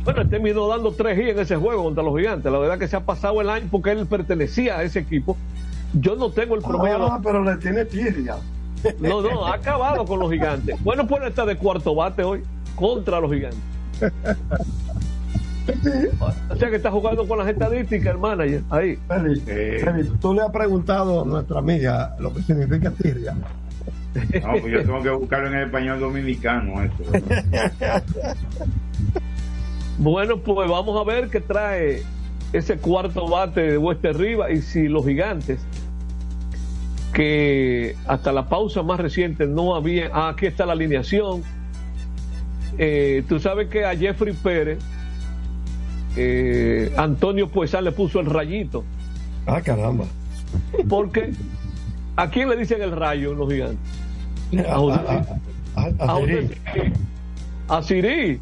Bueno, 0.04 0.22
él 0.22 0.30
terminó 0.30 0.66
dando 0.66 0.92
3 0.92 1.18
hits 1.18 1.28
en 1.30 1.38
ese 1.40 1.56
juego 1.56 1.84
contra 1.84 2.02
los 2.02 2.16
gigantes. 2.16 2.50
La 2.50 2.58
verdad 2.58 2.78
que 2.78 2.88
se 2.88 2.96
ha 2.96 3.00
pasado 3.00 3.40
el 3.40 3.50
año 3.50 3.68
porque 3.70 3.90
él 3.90 4.06
pertenecía 4.06 4.78
a 4.78 4.82
ese 4.82 5.00
equipo. 5.00 5.36
Yo 5.94 6.16
no 6.16 6.30
tengo 6.30 6.54
el 6.54 6.62
promedio. 6.62 7.06
Ah, 7.06 7.20
pero 7.22 7.42
le 7.42 7.56
tiene 7.56 7.84
tirria. 7.84 8.36
No, 8.98 9.22
no, 9.22 9.46
ha 9.46 9.54
acabado 9.54 10.04
con 10.04 10.18
los 10.18 10.28
gigantes. 10.28 10.82
Bueno, 10.82 11.06
pues 11.06 11.22
está 11.22 11.46
de 11.46 11.54
cuarto 11.56 11.94
bate 11.94 12.24
hoy 12.24 12.42
contra 12.74 13.20
los 13.20 13.30
gigantes. 13.30 13.60
O 16.50 16.56
sea 16.56 16.68
que 16.68 16.76
está 16.76 16.90
jugando 16.90 17.28
con 17.28 17.38
las 17.38 17.46
estadísticas, 17.46 18.14
el 18.14 18.18
manager. 18.18 18.62
Ahí. 18.70 18.98
Félix, 19.06 19.44
Félix, 19.44 20.20
tú 20.20 20.34
le 20.34 20.42
has 20.42 20.50
preguntado 20.50 21.22
a 21.22 21.24
nuestra 21.24 21.60
amiga 21.60 22.16
lo 22.18 22.34
que 22.34 22.42
significa 22.42 22.90
tirria. 22.90 23.34
No, 23.34 24.50
pues 24.60 24.64
yo 24.64 24.82
tengo 24.82 25.00
que 25.00 25.10
buscarlo 25.10 25.46
en 25.46 25.54
el 25.54 25.64
español 25.66 26.00
dominicano. 26.00 26.82
Eso. 26.82 26.94
Bueno, 29.98 30.38
pues 30.38 30.68
vamos 30.68 31.00
a 31.00 31.04
ver 31.04 31.28
qué 31.28 31.40
trae 31.40 32.02
ese 32.52 32.76
cuarto 32.78 33.28
bate 33.28 33.60
de 33.60 33.78
Wester 33.78 34.16
Rivas 34.16 34.50
y 34.50 34.62
si 34.62 34.88
los 34.88 35.06
gigantes, 35.06 35.60
que 37.12 37.94
hasta 38.06 38.32
la 38.32 38.48
pausa 38.48 38.82
más 38.82 38.98
reciente 39.00 39.46
no 39.46 39.74
había. 39.74 40.10
Ah, 40.12 40.30
aquí 40.30 40.46
está 40.46 40.64
la 40.66 40.72
alineación. 40.72 41.42
Eh, 42.78 43.22
tú 43.28 43.38
sabes 43.38 43.68
que 43.68 43.84
a 43.84 43.94
Jeffrey 43.96 44.32
Pérez, 44.34 44.78
eh, 46.16 46.92
Antonio 46.96 47.48
Puesal 47.48 47.84
le 47.84 47.92
puso 47.92 48.20
el 48.20 48.26
rayito. 48.26 48.84
Ah, 49.46 49.60
caramba. 49.60 50.04
Porque 50.88 51.32
¿a 52.16 52.30
quién 52.30 52.48
le 52.48 52.56
dicen 52.56 52.82
el 52.82 52.92
rayo 52.92 53.34
los 53.34 53.50
gigantes? 53.52 53.78
A, 54.68 54.74
a- 54.74 55.24
a- 55.76 55.90
a- 55.98 56.16
a, 57.68 57.82
Siri. 57.82 58.38
José-. 58.38 58.40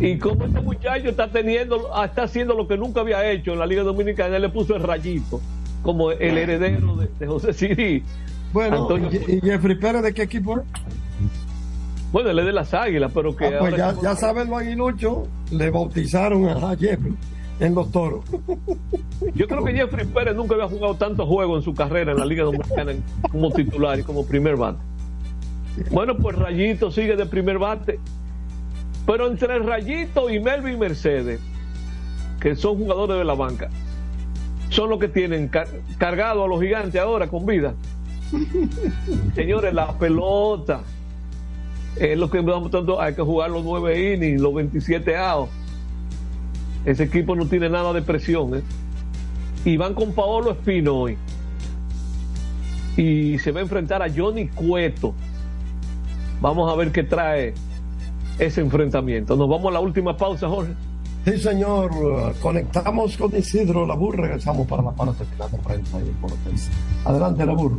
Y 0.00 0.18
como 0.18 0.44
este 0.44 0.60
muchacho 0.60 1.08
está 1.08 1.28
teniendo, 1.30 1.88
está 2.04 2.24
haciendo 2.24 2.54
lo 2.54 2.68
que 2.68 2.76
nunca 2.76 3.00
había 3.00 3.30
hecho 3.30 3.52
en 3.54 3.58
la 3.58 3.66
Liga 3.66 3.82
Dominicana, 3.84 4.36
él 4.36 4.42
le 4.42 4.48
puso 4.50 4.76
el 4.76 4.82
rayito 4.82 5.40
como 5.88 6.10
el 6.10 6.36
heredero 6.36 6.96
de, 6.96 7.08
de 7.18 7.26
José 7.26 7.54
Siri. 7.54 8.02
Bueno, 8.52 8.82
Antonio- 8.82 9.08
¿y, 9.10 9.40
Jeffrey 9.40 9.74
Pérez 9.74 10.02
de 10.02 10.12
qué 10.12 10.20
equipo 10.24 10.58
es? 10.58 10.66
bueno, 12.12 12.28
él 12.28 12.38
es 12.40 12.44
de 12.44 12.52
las 12.52 12.74
águilas, 12.74 13.10
pero 13.14 13.34
que 13.34 13.46
Ah, 13.46 13.56
pues 13.58 13.74
ya, 13.74 13.94
ya 14.02 14.14
saben 14.14 14.50
los 14.50 14.60
aguiluchos, 14.60 15.26
le 15.50 15.70
bautizaron 15.70 16.46
a 16.46 16.76
Jeffrey 16.76 17.14
en 17.58 17.74
los 17.74 17.90
toros. 17.90 18.22
yo 19.34 19.48
creo 19.48 19.64
que 19.64 19.72
Jeffrey 19.72 20.04
Pérez 20.04 20.36
nunca 20.36 20.56
había 20.56 20.68
jugado 20.68 20.94
tantos 20.96 21.26
juegos 21.26 21.56
en 21.60 21.62
su 21.64 21.72
carrera 21.74 22.12
en 22.12 22.18
la 22.18 22.26
Liga 22.26 22.44
Dominicana 22.44 22.92
como 23.32 23.50
titular 23.50 23.98
y 23.98 24.02
como 24.02 24.26
primer 24.26 24.56
bate. 24.56 24.80
Bueno, 25.90 26.18
pues 26.18 26.36
Rayito 26.36 26.90
sigue 26.90 27.16
de 27.16 27.24
primer 27.24 27.58
bate. 27.58 27.98
Pero 29.06 29.26
entre 29.26 29.58
Rayito 29.60 30.28
y 30.28 30.38
Melvin 30.38 30.78
Mercedes, 30.78 31.40
que 32.40 32.54
son 32.56 32.76
jugadores 32.76 33.16
de 33.16 33.24
la 33.24 33.34
banca, 33.34 33.70
son 34.70 34.90
los 34.90 34.98
que 34.98 35.08
tienen 35.08 35.48
car 35.48 35.68
cargado 35.98 36.44
a 36.44 36.48
los 36.48 36.60
gigantes 36.60 37.00
ahora 37.00 37.28
con 37.28 37.46
vida. 37.46 37.74
Señores, 39.34 39.72
la 39.72 39.98
pelota 39.98 40.82
es 41.96 42.18
lo 42.18 42.30
que 42.30 42.42
tanto 42.42 43.00
hay 43.00 43.14
que 43.14 43.22
jugar 43.22 43.50
los 43.50 43.64
nueve 43.64 44.14
innings, 44.14 44.40
los 44.40 44.54
27 44.54 45.16
outs. 45.16 45.50
Ese 46.84 47.04
equipo 47.04 47.34
no 47.34 47.46
tiene 47.46 47.68
nada 47.68 47.92
de 47.92 48.02
presión. 48.02 48.56
¿eh? 48.56 48.62
Y 49.64 49.76
van 49.76 49.94
con 49.94 50.12
Paolo 50.12 50.52
Espino 50.52 50.94
hoy. 50.94 51.18
Y 52.96 53.38
se 53.38 53.52
va 53.52 53.60
a 53.60 53.62
enfrentar 53.62 54.02
a 54.02 54.06
Johnny 54.14 54.48
Cueto. 54.48 55.14
Vamos 56.40 56.72
a 56.72 56.76
ver 56.76 56.92
qué 56.92 57.02
trae 57.02 57.54
ese 58.38 58.60
enfrentamiento. 58.60 59.36
Nos 59.36 59.48
vamos 59.48 59.70
a 59.70 59.72
la 59.72 59.80
última 59.80 60.16
pausa, 60.16 60.48
Jorge. 60.48 60.72
Sí, 61.24 61.38
señor. 61.38 61.90
Conectamos 62.40 63.16
con 63.16 63.36
Isidro 63.36 63.86
Labur. 63.86 64.18
Regresamos 64.18 64.66
para 64.66 64.82
la 64.82 64.92
parte 64.92 65.24
final 65.24 65.50
de 65.50 65.58
prensa 65.58 66.00
y 66.00 66.04
deportes. 66.04 66.70
Adelante, 67.04 67.44
Labur. 67.44 67.78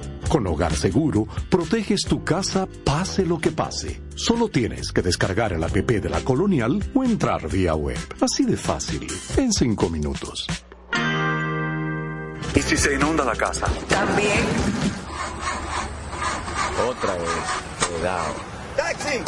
Con 0.31 0.47
Hogar 0.47 0.73
Seguro, 0.73 1.27
proteges 1.49 2.03
tu 2.07 2.23
casa 2.23 2.65
pase 2.85 3.25
lo 3.25 3.37
que 3.37 3.51
pase. 3.51 4.01
Solo 4.15 4.47
tienes 4.47 4.93
que 4.93 5.01
descargar 5.01 5.51
el 5.51 5.61
app 5.61 5.73
de 5.73 6.09
la 6.09 6.21
Colonial 6.21 6.81
o 6.95 7.03
entrar 7.03 7.49
vía 7.49 7.75
web. 7.75 7.97
Así 8.21 8.45
de 8.45 8.55
fácil, 8.55 9.05
en 9.35 9.51
cinco 9.51 9.89
minutos. 9.89 10.47
¿Y 12.55 12.61
si 12.61 12.77
se 12.77 12.95
inunda 12.95 13.25
la 13.25 13.35
casa? 13.35 13.67
También. 13.89 14.39
Otra 16.87 17.13
vez. 17.15 17.89
Cuidado. 17.89 18.33
¡Taxi! 18.77 19.19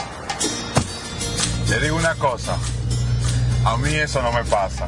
Le 1.70 1.80
digo 1.82 1.98
una 1.98 2.16
cosa, 2.16 2.58
a 3.66 3.76
mí 3.76 3.94
eso 3.94 4.22
no 4.22 4.32
me 4.32 4.46
pasa. 4.46 4.88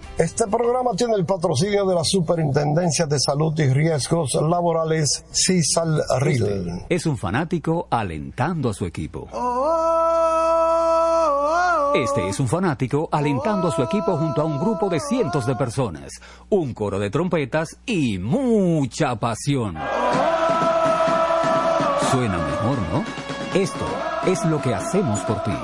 Este 0.21 0.45
programa 0.45 0.91
tiene 0.95 1.15
el 1.15 1.25
patrocinio 1.25 1.83
de 1.83 1.95
la 1.95 2.03
Superintendencia 2.03 3.07
de 3.07 3.19
Salud 3.19 3.59
y 3.59 3.73
Riesgos 3.73 4.35
Laborales, 4.35 5.25
CISALRIL. 5.31 6.85
Es 6.89 7.07
un 7.07 7.17
fanático 7.17 7.87
alentando 7.89 8.69
a 8.69 8.73
su 8.75 8.85
equipo. 8.85 9.27
Este 11.95 12.29
es 12.29 12.39
un 12.39 12.47
fanático 12.47 13.09
alentando 13.11 13.69
a 13.69 13.71
su 13.71 13.81
equipo 13.81 14.15
junto 14.15 14.41
a 14.41 14.45
un 14.45 14.59
grupo 14.59 14.89
de 14.89 14.99
cientos 14.99 15.47
de 15.47 15.55
personas, 15.55 16.11
un 16.49 16.75
coro 16.75 16.99
de 16.99 17.09
trompetas 17.09 17.79
y 17.87 18.19
mucha 18.19 19.15
pasión. 19.15 19.73
Suena 22.11 22.37
mejor, 22.37 22.77
¿no? 22.93 23.03
Esto 23.59 23.85
es 24.27 24.45
lo 24.45 24.61
que 24.61 24.75
hacemos 24.75 25.19
por 25.21 25.41
ti. 25.41 25.57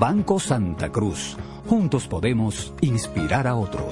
Banco 0.00 0.40
Santa 0.40 0.90
Cruz. 0.90 1.36
Juntos 1.66 2.06
podemos 2.06 2.74
inspirar 2.82 3.46
a 3.46 3.56
otros. 3.56 3.86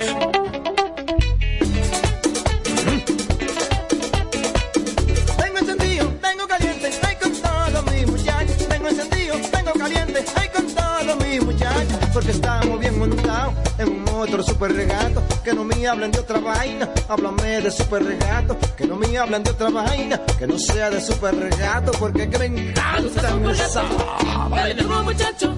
Vengo 5.38 5.58
encendido, 5.58 6.12
vengo 6.22 6.46
caliente, 6.46 6.90
hay 7.02 7.16
con 7.16 7.32
todo 7.32 7.82
mi 7.90 8.06
muchacho. 8.06 8.52
Vengo 8.68 8.88
encendido, 8.88 9.34
vengo 9.52 9.72
caliente, 9.72 10.24
hay 10.36 10.48
con 10.50 10.66
todo 10.66 11.16
mi 11.16 11.40
muchacho. 11.40 11.98
Porque 12.12 12.32
estamos 12.32 12.78
bien 12.78 12.98
montados 12.98 13.54
en 13.78 13.88
un 13.88 14.08
otro 14.08 14.42
super 14.42 14.70
regato. 14.72 15.22
Que 15.42 15.54
no 15.54 15.64
me 15.64 15.86
hablen 15.86 16.12
de 16.12 16.18
otra 16.18 16.40
vaina, 16.40 16.90
háblame 17.08 17.62
de 17.62 17.70
super 17.70 18.04
regato. 18.04 18.56
Que 18.76 18.86
no 18.86 18.96
me 18.96 19.16
hablen 19.16 19.42
de 19.42 19.50
otra 19.50 19.70
vaina, 19.70 20.20
que 20.38 20.46
no 20.46 20.58
sea 20.58 20.90
de 20.90 21.00
super 21.00 21.34
regato. 21.34 21.90
Porque 21.92 22.28
que 22.28 22.38
me 22.38 22.46
encanta. 22.46 23.34
Me 23.34 23.48
gusta 23.48 23.82
super 23.82 24.76
gato, 24.76 25.04
muchacho. 25.04 25.54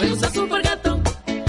Me 0.00 0.10
gusta 0.10 0.30
super 0.30 0.62
gato. 0.62 0.97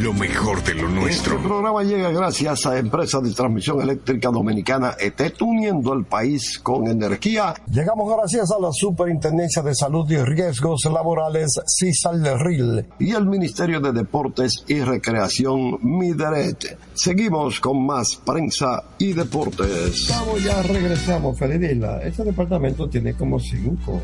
lo 0.00 0.12
mejor 0.12 0.62
de 0.62 0.74
lo 0.74 0.88
nuestro. 0.88 1.36
Este 1.36 1.46
programa 1.48 1.82
llega 1.82 2.10
gracias 2.10 2.66
a 2.66 2.78
Empresa 2.78 3.20
de 3.20 3.32
Transmisión 3.32 3.80
Eléctrica 3.80 4.30
Dominicana 4.30 4.94
ET, 4.98 5.20
uniendo 5.40 5.92
el 5.92 6.04
país 6.04 6.58
con 6.58 6.86
energía. 6.86 7.54
Llegamos 7.70 8.14
gracias 8.16 8.50
a 8.50 8.60
la 8.60 8.68
Superintendencia 8.72 9.62
de 9.62 9.74
Salud 9.74 10.08
y 10.10 10.16
Riesgos 10.18 10.84
Laborales, 10.84 11.58
CISALRIL, 11.78 12.84
y 13.00 13.12
el 13.12 13.26
Ministerio 13.26 13.80
de 13.80 13.92
Deportes 13.92 14.62
y 14.68 14.80
Recreación, 14.80 15.78
MIDERET. 15.82 16.78
Seguimos 16.94 17.58
con 17.60 17.84
más 17.84 18.16
prensa 18.24 18.84
y 18.98 19.12
deportes. 19.14 20.08
Vamos, 20.10 20.44
ya 20.44 20.62
regresamos, 20.62 21.38
Feridila. 21.38 22.00
Ese 22.02 22.22
departamento 22.24 22.88
tiene 22.88 23.14
como 23.14 23.40
cinco. 23.40 24.00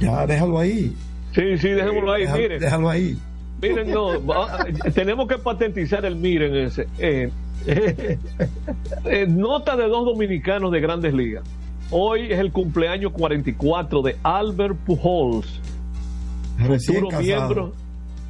Ya, 0.00 0.26
déjalo 0.26 0.58
ahí. 0.58 0.96
Sí, 1.34 1.56
sí, 1.58 1.68
dejémoslo 1.68 2.12
ahí, 2.12 2.22
Déjalo- 2.24 2.36
miren. 2.38 2.60
Déjalo 2.60 2.90
ahí. 2.90 3.18
Miren, 3.62 3.90
no, 3.92 4.24
va- 4.26 4.66
tenemos 4.94 5.28
que 5.28 5.38
patentizar 5.38 6.04
el 6.04 6.16
miren 6.16 6.54
ese. 6.56 6.88
Eh, 6.98 7.30
eh, 9.04 9.26
nota 9.28 9.76
de 9.76 9.86
dos 9.86 10.04
dominicanos 10.04 10.72
de 10.72 10.80
grandes 10.80 11.14
ligas. 11.14 11.44
Hoy 11.90 12.32
es 12.32 12.38
el 12.40 12.50
cumpleaños 12.52 13.12
44 13.12 14.02
de 14.02 14.16
Albert 14.22 14.76
Pujols, 14.78 15.60
Recién 16.58 16.96
futuro 17.04 17.08
casado. 17.10 17.22
miembro, 17.22 17.72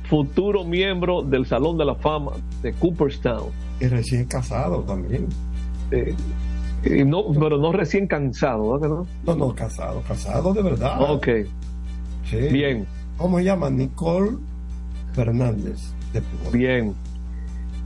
futuro 0.04 0.64
miembro 0.64 1.22
del 1.22 1.46
Salón 1.46 1.78
de 1.78 1.84
la 1.86 1.94
Fama 1.94 2.32
de 2.60 2.72
Cooperstown. 2.74 3.50
Y 3.80 3.86
recién 3.86 4.26
casado 4.26 4.80
también. 4.82 5.28
Eh, 5.92 6.14
y 6.84 7.04
no, 7.04 7.24
pero 7.38 7.56
no 7.58 7.72
recién 7.72 8.06
cansado, 8.06 8.72
¿verdad 8.72 8.88
no? 8.88 9.06
No, 9.24 9.34
no, 9.36 9.54
casado, 9.54 10.02
casado 10.06 10.52
de 10.52 10.62
verdad. 10.62 11.10
Ok, 11.10 11.28
Sí. 12.28 12.36
bien. 12.50 12.86
¿Cómo 13.16 13.38
se 13.38 13.44
llama? 13.44 13.70
Nicole 13.70 14.32
Fernández. 15.14 15.92
De. 16.12 16.22
Bien. 16.52 16.94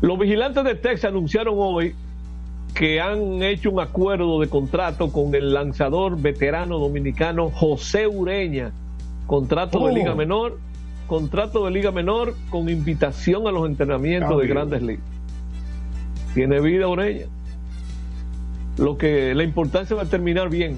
Los 0.01 0.19
vigilantes 0.19 0.65
de 0.65 0.75
Texas 0.75 1.11
anunciaron 1.11 1.55
hoy 1.59 1.95
que 2.75 3.01
han 3.01 3.43
hecho 3.43 3.71
un 3.71 3.81
acuerdo 3.81 4.41
de 4.41 4.49
contrato 4.49 5.11
con 5.11 5.35
el 5.35 5.55
lanzador 5.55 6.21
veterano 6.21 6.79
dominicano 6.79 7.51
José 7.51 8.07
Ureña. 8.07 8.73
Contrato 9.27 9.81
Oh. 9.81 9.89
de 9.89 9.95
Liga 9.95 10.15
Menor, 10.15 10.59
contrato 11.07 11.65
de 11.65 11.71
Liga 11.71 11.91
Menor 11.91 12.35
con 12.51 12.69
invitación 12.69 13.47
a 13.47 13.51
los 13.51 13.67
entrenamientos 13.67 14.41
de 14.41 14.47
grandes 14.47 14.83
ligas. 14.83 15.05
Tiene 16.35 16.61
vida 16.61 16.87
Ureña. 16.87 17.27
Lo 18.77 18.99
que 18.99 19.35
la 19.35 19.43
importancia 19.43 19.97
va 19.97 20.03
a 20.03 20.07
terminar 20.07 20.51
bien. 20.51 20.77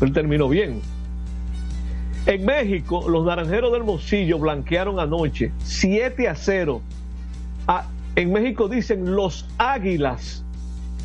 Él 0.00 0.12
terminó 0.12 0.48
bien. 0.48 0.80
En 2.26 2.44
México, 2.44 3.08
los 3.08 3.24
naranjeros 3.24 3.72
del 3.72 3.84
Mocillo 3.84 4.38
blanquearon 4.38 4.98
anoche 4.98 5.52
7 5.62 6.28
a 6.28 6.34
0. 6.34 6.82
Ah, 7.68 7.86
en 8.16 8.32
México 8.32 8.68
dicen 8.68 9.14
los 9.14 9.46
águilas. 9.58 10.44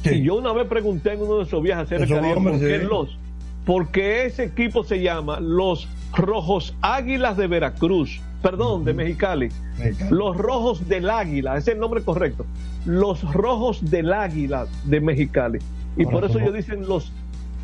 Y 0.04 0.24
yo 0.24 0.36
una 0.36 0.52
vez 0.52 0.68
pregunté 0.68 1.14
en 1.14 1.22
uno 1.22 1.38
de 1.38 1.44
esos 1.44 1.62
viajes 1.62 1.92
acerca 1.92 2.22
de 2.22 2.34
por 2.34 2.60
qué 2.60 2.80
sí. 2.80 2.86
los. 2.88 3.18
Porque 3.66 4.26
ese 4.26 4.46
equipo 4.46 4.84
se 4.84 5.02
llama 5.02 5.40
los 5.40 5.88
Rojos 6.14 6.76
Águilas 6.82 7.38
de 7.38 7.46
Veracruz. 7.46 8.20
Perdón, 8.42 8.84
de 8.84 8.94
Mexicali. 8.96 9.50
Mexicali. 9.78 10.10
Los 10.10 10.36
Rojos 10.36 10.88
del 10.88 11.08
Águila, 11.10 11.58
ese 11.58 11.72
es 11.72 11.76
el 11.76 11.80
nombre 11.80 12.02
correcto. 12.02 12.48
Los 12.86 13.22
Rojos 13.32 13.92
del 13.92 14.12
Águila 14.12 14.66
de 14.86 15.00
Mexicali. 15.00 15.60
Y 15.96 16.06
Ahora, 16.06 16.12
por 16.12 16.30
eso 16.30 16.40
ellos 16.40 16.56
dicen 16.56 16.88
los. 16.88 17.12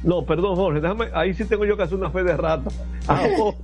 No, 0.04 0.24
perdón, 0.24 0.56
Jorge, 0.56 0.80
déjame, 0.80 1.08
ahí 1.14 1.34
sí 1.34 1.46
tengo 1.46 1.66
yo 1.66 1.76
que 1.76 1.84
hacer 1.84 1.98
una 1.98 2.10
fe 2.12 2.24
de 2.24 2.38
rata. 2.38 2.70
Ahora- 3.08 3.58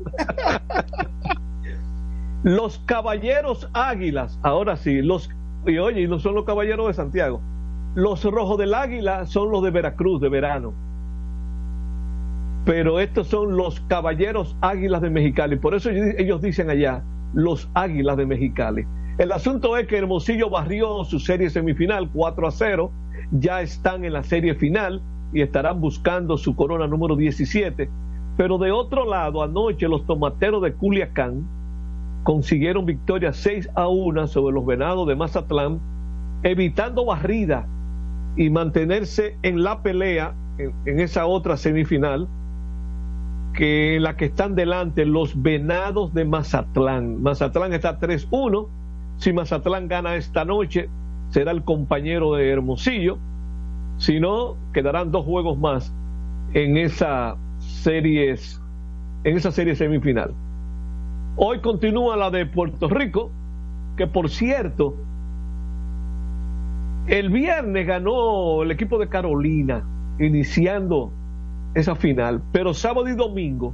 los 2.44 2.80
Caballeros 2.80 3.70
Águilas, 3.74 4.38
ahora 4.44 4.76
sí, 4.76 5.02
los. 5.02 5.30
Y 5.66 5.78
oye, 5.78 6.02
y 6.02 6.08
no 6.08 6.20
son 6.20 6.36
los 6.36 6.44
Caballeros 6.44 6.88
de 6.88 6.94
Santiago. 6.94 7.40
Los 7.96 8.24
Rojos 8.24 8.58
del 8.58 8.74
Águila 8.74 9.26
son 9.28 9.52
los 9.52 9.64
de 9.64 9.72
Veracruz, 9.72 10.20
de 10.20 10.28
verano. 10.30 10.74
Pero 12.66 13.00
estos 13.00 13.28
son 13.28 13.56
los 13.56 13.80
Caballeros 13.82 14.56
Águilas 14.62 15.02
de 15.02 15.10
Mexicali. 15.10 15.58
Por 15.58 15.76
eso 15.76 15.90
ellos 15.90 16.16
ellos 16.18 16.42
dicen 16.42 16.70
allá, 16.70 17.04
los 17.34 17.70
Águilas 17.74 18.18
de 18.18 18.26
Mexicali. 18.26 18.86
El 19.18 19.32
asunto 19.32 19.78
es 19.78 19.88
que 19.88 19.98
Hermosillo 19.98 20.50
barrió 20.50 21.04
su 21.06 21.20
serie 21.20 21.50
semifinal 21.50 22.10
4 22.12 22.48
a 22.48 22.52
0. 22.52 22.92
Ya 23.32 23.62
están 23.62 24.04
en 24.06 24.14
la 24.14 24.24
serie 24.24 24.56
final 24.56 25.02
y 25.34 25.42
estarán 25.42 25.82
buscando 25.82 26.38
su 26.38 26.56
corona 26.56 26.88
número 26.88 27.16
17. 27.16 27.90
Pero 28.38 28.58
de 28.58 28.72
otro 28.72 29.06
lado, 29.06 29.44
anoche 29.44 29.88
los 29.88 30.06
tomateros 30.06 30.62
de 30.64 30.74
Culiacán 30.74 31.46
consiguieron 32.24 32.86
victoria 32.86 33.34
6 33.34 33.70
a 33.76 33.88
1 33.88 34.28
sobre 34.28 34.56
los 34.56 34.66
venados 34.66 35.08
de 35.08 35.16
Mazatlán, 35.16 35.80
evitando 36.44 37.06
barrida 37.06 37.68
y 38.36 38.50
mantenerse 38.50 39.38
en 39.44 39.64
la 39.64 39.82
pelea 39.82 40.34
en, 40.58 41.00
esa 41.00 41.26
otra 41.26 41.58
semifinal 41.58 42.28
que 43.54 43.98
en 43.98 44.04
la 44.04 44.18
que 44.18 44.26
están 44.26 44.56
delante 44.56 45.06
los 45.06 45.42
venados 45.42 46.14
de 46.14 46.26
Mazatlán. 46.26 47.22
Mazatlán 47.22 47.74
está 47.74 48.00
3-1. 48.00 48.68
Si 49.18 49.32
Mazatlán 49.32 49.88
gana 49.88 50.16
esta 50.16 50.44
noche, 50.44 50.90
será 51.30 51.52
el 51.52 51.64
compañero 51.64 52.34
de 52.34 52.50
Hermosillo. 52.50 53.20
Si 53.98 54.20
no, 54.20 54.58
quedarán 54.74 55.12
dos 55.12 55.26
juegos 55.26 55.58
más 55.58 55.94
en 56.54 56.78
esa 56.78 57.38
series, 57.60 58.62
en 59.24 59.38
esa 59.38 59.52
serie 59.52 59.76
semifinal. 59.76 60.34
Hoy 61.36 61.60
continúa 61.60 62.16
la 62.18 62.30
de 62.30 62.46
Puerto 62.46 62.88
Rico, 62.90 63.32
que 63.98 64.08
por 64.08 64.30
cierto, 64.30 64.96
el 67.08 67.30
viernes 67.30 67.88
ganó 67.88 68.64
el 68.64 68.72
equipo 68.72 68.98
de 68.98 69.10
Carolina, 69.10 69.84
iniciando 70.20 71.12
esa 71.74 71.96
final, 71.96 72.42
pero 72.52 72.74
sábado 72.74 73.10
y 73.10 73.16
domingo 73.16 73.74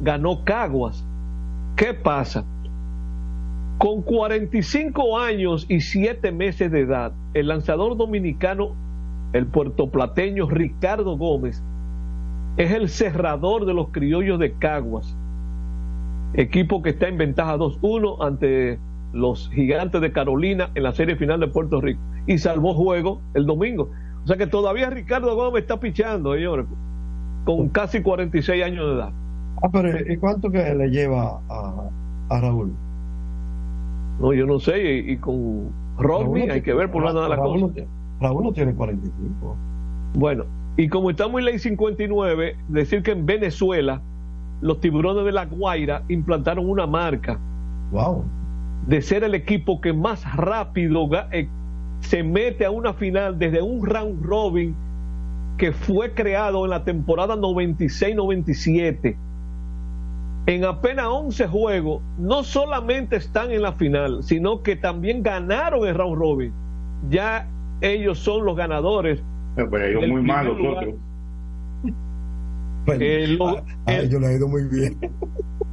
ganó 0.00 0.44
Caguas. 0.44 1.06
¿Qué 1.76 1.94
pasa? 1.94 2.44
Con 3.78 4.02
45 4.02 5.18
años 5.18 5.66
y 5.68 5.80
7 5.80 6.32
meses 6.32 6.70
de 6.70 6.80
edad, 6.80 7.12
el 7.34 7.48
lanzador 7.48 7.96
dominicano, 7.96 8.74
el 9.32 9.46
puertoplateño 9.46 10.48
Ricardo 10.48 11.16
Gómez, 11.16 11.62
es 12.56 12.70
el 12.72 12.88
cerrador 12.88 13.64
de 13.64 13.74
los 13.74 13.88
criollos 13.88 14.38
de 14.38 14.52
Caguas, 14.52 15.16
equipo 16.34 16.82
que 16.82 16.90
está 16.90 17.08
en 17.08 17.18
ventaja 17.18 17.56
2-1 17.56 18.24
ante 18.24 18.78
los 19.12 19.50
gigantes 19.50 20.00
de 20.00 20.12
Carolina 20.12 20.70
en 20.74 20.82
la 20.82 20.92
serie 20.92 21.16
final 21.16 21.40
de 21.40 21.48
Puerto 21.48 21.80
Rico 21.80 22.00
y 22.26 22.38
salvó 22.38 22.74
juego 22.74 23.20
el 23.34 23.46
domingo. 23.46 23.90
O 24.24 24.26
sea 24.26 24.36
que 24.36 24.46
todavía 24.46 24.90
Ricardo 24.90 25.34
Gómez 25.34 25.62
está 25.62 25.80
pichando, 25.80 26.34
señores, 26.34 26.66
con 27.44 27.68
casi 27.70 28.02
46 28.02 28.64
años 28.64 28.86
de 28.86 28.94
edad. 28.94 29.12
Ah, 29.62 29.68
pero 29.72 30.12
¿y 30.12 30.16
cuánto 30.16 30.50
que 30.50 30.74
le 30.74 30.90
lleva 30.90 31.40
a, 31.48 31.90
a 32.28 32.40
Raúl? 32.40 32.72
No, 34.18 34.32
yo 34.32 34.46
no 34.46 34.60
sé, 34.60 34.82
y, 34.82 35.12
y 35.12 35.16
con 35.18 35.70
Rodney, 35.96 36.48
hay 36.48 36.62
que 36.62 36.74
ver 36.74 36.90
por 36.90 37.04
nada 37.04 37.24
de 37.24 37.28
la 37.28 37.36
cosa. 37.36 37.66
Raúl 38.22 38.44
no 38.44 38.52
tiene 38.52 38.74
45. 38.74 39.56
Bueno, 40.14 40.44
y 40.76 40.88
como 40.88 41.10
estamos 41.10 41.38
en 41.40 41.44
ley 41.46 41.58
59, 41.58 42.56
decir 42.68 43.02
que 43.02 43.12
en 43.12 43.26
Venezuela 43.26 44.00
los 44.60 44.80
tiburones 44.80 45.24
de 45.24 45.32
la 45.32 45.46
Guaira 45.46 46.02
implantaron 46.08 46.68
una 46.68 46.86
marca 46.86 47.38
Wow. 47.90 48.24
de 48.86 49.02
ser 49.02 49.24
el 49.24 49.34
equipo 49.34 49.80
que 49.80 49.92
más 49.92 50.24
rápido 50.34 51.08
eh, 51.32 51.48
se 52.00 52.22
mete 52.22 52.64
a 52.64 52.70
una 52.70 52.94
final 52.94 53.38
desde 53.38 53.60
un 53.60 53.84
round 53.84 54.24
robin 54.24 54.74
que 55.58 55.72
fue 55.72 56.14
creado 56.14 56.64
en 56.64 56.70
la 56.70 56.84
temporada 56.84 57.36
96-97. 57.36 59.16
En 60.46 60.64
apenas 60.64 61.06
11 61.06 61.46
juegos, 61.46 62.02
no 62.18 62.42
solamente 62.42 63.16
están 63.16 63.52
en 63.52 63.62
la 63.62 63.72
final, 63.74 64.24
sino 64.24 64.62
que 64.62 64.74
también 64.74 65.22
ganaron 65.22 65.86
el 65.86 65.94
round 65.94 66.18
robin. 66.18 66.52
Ya 67.10 67.46
ellos 67.82 68.18
son 68.18 68.44
los 68.44 68.56
ganadores. 68.56 69.22
Pero 69.56 69.76
ellos 69.78 70.08
muy 70.08 70.22
malos, 70.22 70.56
lugar. 70.58 70.88
otros. 70.88 70.94
Eh, 73.00 73.26
lo- 73.38 73.48
a, 73.58 73.62
a 73.86 73.94
ellos 73.98 74.20
le 74.20 74.26
ha 74.28 74.32
ido 74.32 74.48
muy 74.48 74.64
bien. 74.64 74.98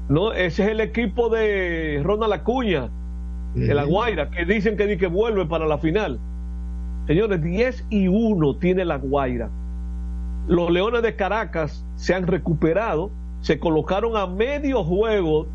No, 0.09 0.33
ese 0.33 0.63
es 0.63 0.69
el 0.69 0.79
equipo 0.81 1.29
de 1.29 2.01
Ronald 2.03 2.33
Acuña, 2.33 2.89
de 3.55 3.73
La 3.73 3.83
Guaira, 3.83 4.29
que 4.29 4.45
dicen 4.45 4.75
que, 4.77 4.85
di 4.87 4.97
que 4.97 5.07
vuelve 5.07 5.45
para 5.45 5.65
la 5.65 5.77
final. 5.77 6.19
Señores, 7.07 7.41
10 7.41 7.85
y 7.89 8.07
1 8.07 8.55
tiene 8.57 8.85
La 8.85 8.97
Guaira. 8.97 9.49
Los 10.47 10.71
Leones 10.71 11.01
de 11.03 11.15
Caracas 11.15 11.85
se 11.95 12.13
han 12.13 12.25
recuperado, 12.27 13.11
se 13.41 13.59
colocaron 13.59 14.17
a 14.17 14.25
medio 14.27 14.83
juego 14.83 15.47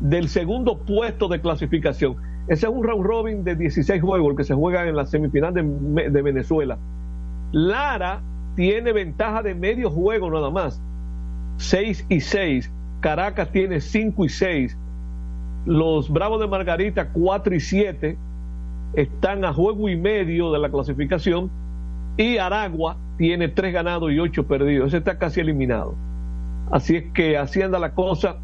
del 0.00 0.28
segundo 0.28 0.78
puesto 0.78 1.28
de 1.28 1.40
clasificación. 1.40 2.16
Ese 2.50 2.66
es 2.66 2.72
un 2.72 2.82
round 2.82 3.06
robin 3.06 3.44
de 3.44 3.54
16 3.54 4.02
juegos, 4.02 4.32
el 4.32 4.36
que 4.36 4.42
se 4.42 4.54
juega 4.54 4.84
en 4.88 4.96
la 4.96 5.06
semifinal 5.06 5.54
de, 5.54 6.10
de 6.10 6.22
Venezuela. 6.22 6.78
Lara 7.52 8.22
tiene 8.56 8.92
ventaja 8.92 9.40
de 9.44 9.54
medio 9.54 9.88
juego 9.88 10.28
nada 10.32 10.50
más. 10.50 10.82
6 11.58 12.06
y 12.08 12.20
6. 12.20 12.68
Caracas 12.98 13.52
tiene 13.52 13.80
5 13.80 14.24
y 14.24 14.28
6. 14.28 14.76
Los 15.64 16.10
Bravos 16.10 16.40
de 16.40 16.48
Margarita 16.48 17.10
4 17.12 17.54
y 17.54 17.60
7 17.60 18.18
están 18.94 19.44
a 19.44 19.52
juego 19.52 19.88
y 19.88 19.96
medio 19.96 20.50
de 20.50 20.58
la 20.58 20.70
clasificación. 20.70 21.52
Y 22.16 22.38
Aragua 22.38 22.96
tiene 23.16 23.46
3 23.46 23.72
ganados 23.72 24.10
y 24.10 24.18
8 24.18 24.48
perdidos. 24.48 24.88
Ese 24.88 24.96
está 24.96 25.18
casi 25.18 25.38
eliminado. 25.38 25.94
Así 26.72 26.96
es 26.96 27.04
que 27.12 27.38
así 27.38 27.62
anda 27.62 27.78
la 27.78 27.94
cosa 27.94 28.38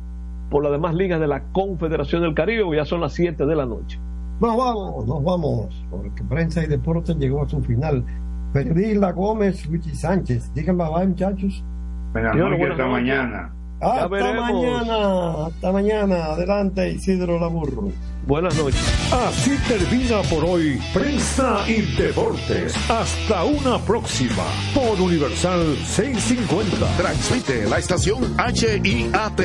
por 0.50 0.62
las 0.62 0.72
demás 0.72 0.94
ligas 0.94 1.20
de 1.20 1.26
la 1.26 1.42
Confederación 1.52 2.22
del 2.22 2.34
Caribe. 2.34 2.64
Ya 2.76 2.84
son 2.84 3.00
las 3.00 3.12
7 3.14 3.46
de 3.46 3.56
la 3.56 3.66
noche. 3.66 3.98
Nos 4.40 4.56
vamos, 4.56 5.06
nos 5.06 5.24
vamos, 5.24 5.84
porque 5.90 6.22
Prensa 6.24 6.62
y 6.62 6.66
Deportes 6.66 7.16
llegó 7.16 7.42
a 7.42 7.48
su 7.48 7.62
final. 7.62 8.04
Perdila 8.52 9.12
Gómez, 9.12 9.66
Luigi 9.66 9.94
Sánchez. 9.94 10.52
Digan 10.54 10.76
bye 10.76 10.88
bye, 10.94 11.06
muchachos. 11.06 11.64
Buenas 12.12 12.36
noches, 12.36 12.70
hasta 12.70 12.86
mañana. 12.86 13.52
Hasta 13.80 14.08
mañana, 14.08 15.46
hasta 15.46 15.72
mañana. 15.72 16.24
Adelante, 16.26 16.90
Isidro 16.90 17.38
Laburro. 17.38 17.88
Buenas 18.26 18.54
noches. 18.56 18.80
Así 19.12 19.56
termina 19.68 20.20
por 20.22 20.44
hoy 20.44 20.80
Prensa 20.92 21.64
y 21.68 21.82
Deportes. 21.96 22.74
Hasta 22.90 23.44
una 23.44 23.78
próxima 23.78 24.42
por 24.74 25.00
Universal 25.00 25.78
650. 25.86 26.96
Transmite 26.96 27.68
la 27.68 27.78
estación 27.78 28.36
HIAT 28.36 29.40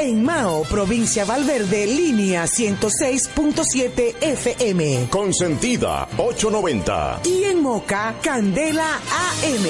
En 0.00 0.22
Mao, 0.22 0.62
provincia 0.62 1.24
Valverde, 1.24 1.84
línea 1.84 2.44
106.7 2.44 4.14
FM. 4.20 5.08
Consentida 5.10 6.08
890. 6.16 7.22
Y 7.24 7.42
en 7.42 7.60
Moca, 7.60 8.14
Candela 8.22 8.94
AM. 8.94 9.66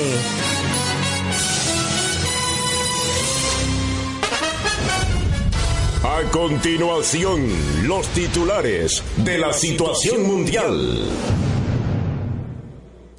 A 6.05 6.31
continuación, 6.31 7.89
los 7.89 8.07
titulares 8.09 9.03
de 9.17 9.39
la 9.39 9.55
situación 9.55 10.27
mundial. 10.27 11.09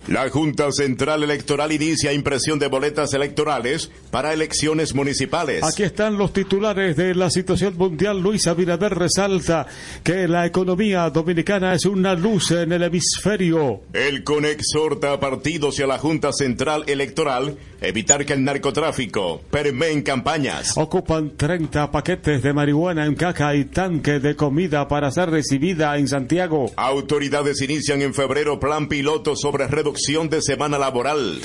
La 0.10 0.28
Junta 0.28 0.72
Central 0.72 1.22
Electoral 1.22 1.72
inicia 1.72 2.12
impresión 2.12 2.58
de 2.58 2.66
boletas 2.66 3.14
electorales 3.14 3.92
para 4.10 4.34
elecciones 4.34 4.96
municipales. 4.96 5.64
Aquí 5.64 5.84
están 5.84 6.18
los 6.18 6.34
titulares 6.34 6.98
de 6.98 7.14
la 7.14 7.30
situación 7.30 7.78
mundial. 7.78 8.20
Luis 8.20 8.48
Abinader 8.48 8.96
resalta 8.96 9.68
que 10.04 10.28
la 10.28 10.48
economía 10.48 11.08
dominicana 11.12 11.76
es 11.76 11.86
una 11.86 12.16
luz 12.16 12.50
en 12.50 12.72
el 12.72 12.82
hemisferio. 12.82 13.82
El 13.94 14.24
CONE 14.24 14.50
exhorta 14.50 15.14
a 15.14 15.20
partidos 15.20 15.78
y 15.78 15.84
a 15.84 15.88
la 15.88 16.00
Junta 16.00 16.34
Central 16.34 16.86
Electoral 16.88 17.60
Evitar 17.82 18.26
que 18.26 18.34
el 18.34 18.44
narcotráfico 18.44 19.42
permee 19.50 19.92
en 19.92 20.02
campañas. 20.02 20.78
Ocupan 20.78 21.38
30 21.38 21.92
paquetes 21.92 22.44
de 22.44 22.54
marihuana 22.54 23.06
en 23.06 23.16
caja 23.16 23.56
y 23.56 23.66
tanque 23.66 24.20
de 24.20 24.36
comida 24.36 24.88
para 24.88 25.12
ser 25.12 25.30
recibida 25.30 25.98
en 25.98 26.08
Santiago. 26.08 26.72
Autoridades 26.76 27.62
inician 27.62 28.02
en 28.02 28.14
febrero 28.14 28.60
plan 28.60 28.88
piloto 28.88 29.36
sobre 29.36 29.68
reducción 29.68 30.30
de 30.30 30.42
semana 30.42 30.78
laboral. 30.78 31.40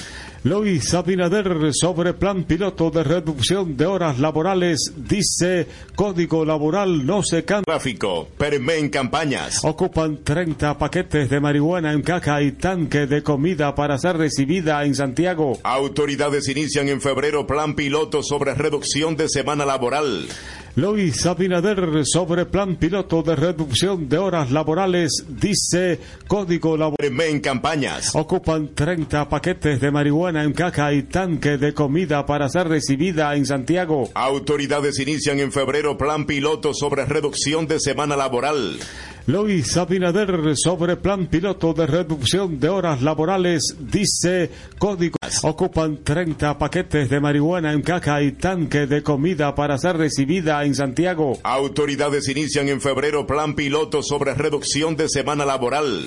Luis 0.45 0.93
Abinader 0.93 1.73
sobre 1.73 2.13
plan 2.13 2.45
piloto 2.45 2.91
de 2.91 3.03
reducción 3.03 3.79
de 3.79 3.87
horas 3.87 4.19
laborales 4.19 4.93
dice 4.95 5.67
Código 5.97 6.45
Laboral 6.45 7.07
no 7.07 7.23
se 7.23 7.47
cambia. 7.47 7.65
Tráfico, 7.65 8.29
permee 8.37 8.79
en 8.79 8.91
campañas. 8.91 9.65
Ocupan 9.65 10.23
30 10.23 10.77
paquetes 10.77 11.31
de 11.31 11.41
marihuana 11.41 11.95
en 11.95 12.03
caja 12.03 12.43
y 12.43 12.53
tanque 12.53 13.07
de 13.07 13.23
comida 13.23 13.75
para 13.75 13.97
ser 13.97 14.19
recibida 14.19 14.85
en 14.85 14.95
Santiago. 14.95 15.61
Autoridades 15.63 16.47
inician 16.51 16.91
en 16.91 17.01
febrero 17.01 17.47
plan 17.47 17.75
piloto 17.75 18.23
sobre 18.23 18.53
reducción 18.53 19.17
de 19.17 19.31
semana 19.31 19.65
laboral. 19.65 20.29
Luis 20.77 21.25
Abinader 21.25 22.05
sobre 22.05 22.47
plan 22.47 22.75
piloto 22.75 23.23
de 23.23 23.37
reducción 23.37 24.09
de 24.09 24.19
horas 24.19 24.51
laborales 24.51 25.25
dice 25.29 26.01
Código 26.27 26.77
Laboral. 26.77 27.13
En 27.21 27.39
campañas. 27.39 28.13
Ocupan 28.13 28.75
30 28.75 29.29
paquetes 29.29 29.81
de 29.81 29.93
marihuana 29.93 30.43
en 30.43 30.53
caja 30.53 30.93
y 30.93 31.05
tanque 31.05 31.59
de 31.59 31.73
comida 31.75 32.27
para 32.27 32.49
ser 32.49 32.67
recibida 32.67 33.37
en 33.37 33.47
Santiago. 33.47 34.11
Autoridades 34.15 34.99
inician 34.99 35.39
en 35.39 35.53
febrero 35.53 35.97
plan 35.97 36.27
piloto 36.27 36.75
sobre 36.75 37.05
reducción 37.05 37.69
de 37.69 37.79
semana 37.79 38.17
laboral. 38.17 38.81
Luis 39.27 39.75
Abinader 39.79 40.55
sobre 40.55 40.97
plan 40.97 41.29
piloto 41.29 41.73
de 41.73 41.87
reducción 41.87 42.61
de 42.61 42.69
horas 42.69 43.01
laborales 43.01 43.75
dice 43.79 44.51
Código. 44.77 45.17
Ocupan 45.43 46.05
30 46.05 46.59
paquetes 46.59 47.09
de 47.09 47.21
marihuana 47.21 47.73
en 47.73 47.81
caja 47.81 48.21
y 48.21 48.33
tanque 48.33 48.87
de 48.87 49.03
comida 49.03 49.55
para 49.55 49.79
ser 49.79 49.97
recibida 49.97 50.63
en 50.65 50.75
Santiago. 50.75 51.39
Autoridades 51.43 52.29
inician 52.29 52.69
en 52.69 52.83
febrero 52.83 53.27
plan 53.27 53.55
piloto 53.55 54.03
sobre 54.03 54.35
reducción 54.35 54.95
de 54.95 55.09
semana 55.09 55.47
laboral. 55.47 56.07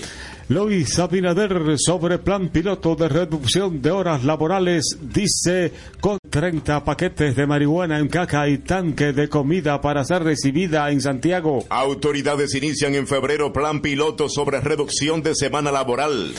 Luis 0.50 0.98
Abinader 0.98 1.78
sobre 1.78 2.20
plan 2.20 2.48
piloto 2.48 2.96
de 2.96 3.10
reducción 3.10 3.82
de 3.82 3.92
horas 3.92 4.24
laborales 4.24 4.98
dice 5.02 5.74
con 6.00 6.20
30 6.30 6.86
paquetes 6.86 7.36
de 7.36 7.46
marihuana 7.46 8.00
en 8.00 8.08
caja 8.08 8.48
y 8.48 8.60
tanque 8.60 9.12
de 9.12 9.28
comida 9.28 9.82
para 9.82 10.06
ser 10.06 10.24
recibida 10.24 10.90
en 10.90 11.02
Santiago. 11.02 11.66
Autoridades 11.68 12.56
inician 12.56 12.96
en 12.96 13.08
febrero 13.08 13.52
plan 13.52 13.82
piloto 13.82 14.30
sobre 14.30 14.62
reducción 14.62 15.22
de 15.22 15.36
semana 15.36 15.70
laboral. 15.70 16.34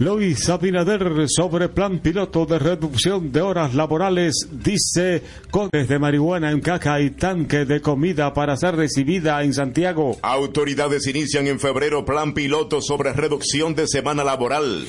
Luis 0.00 0.48
Abinader 0.48 1.28
sobre 1.28 1.68
plan 1.68 2.00
piloto 2.00 2.46
de 2.46 2.58
reducción 2.58 3.30
de 3.30 3.40
horas 3.40 3.74
laborales 3.74 4.48
dice 4.50 5.22
codes 5.52 5.86
de 5.88 6.00
marihuana 6.00 6.50
en 6.50 6.60
caja 6.60 7.00
y 7.00 7.10
tanque 7.10 7.64
de 7.64 7.80
comida 7.80 8.34
para 8.34 8.56
ser 8.56 8.74
recibida 8.74 9.40
en 9.44 9.54
Santiago. 9.54 10.16
Autoridades 10.20 11.06
inician 11.06 11.46
en 11.46 11.60
febrero 11.60 12.04
plan 12.04 12.34
piloto 12.34 12.82
sobre 12.82 13.12
reducción 13.12 13.76
de 13.76 13.86
semana 13.86 14.24
laboral. 14.24 14.84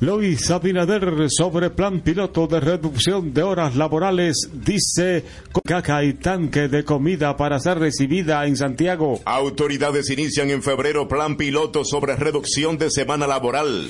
Luis 0.00 0.50
Abinader 0.50 1.30
sobre 1.30 1.70
plan 1.70 2.00
piloto 2.00 2.46
de 2.46 2.60
reducción 2.60 3.32
de 3.32 3.42
horas 3.42 3.76
laborales 3.76 4.48
dice 4.52 5.24
caja 5.64 6.04
y 6.04 6.14
tanque 6.14 6.68
de 6.68 6.84
comida 6.84 7.36
para 7.36 7.58
ser 7.60 7.78
recibida 7.78 8.46
en 8.46 8.56
Santiago. 8.56 9.20
Autoridades 9.24 10.10
inician 10.10 10.50
en 10.50 10.62
febrero 10.62 11.08
plan 11.08 11.36
piloto 11.36 11.84
sobre 11.84 12.16
reducción 12.16 12.76
de 12.76 12.90
semana 12.90 13.26
laboral. 13.26 13.88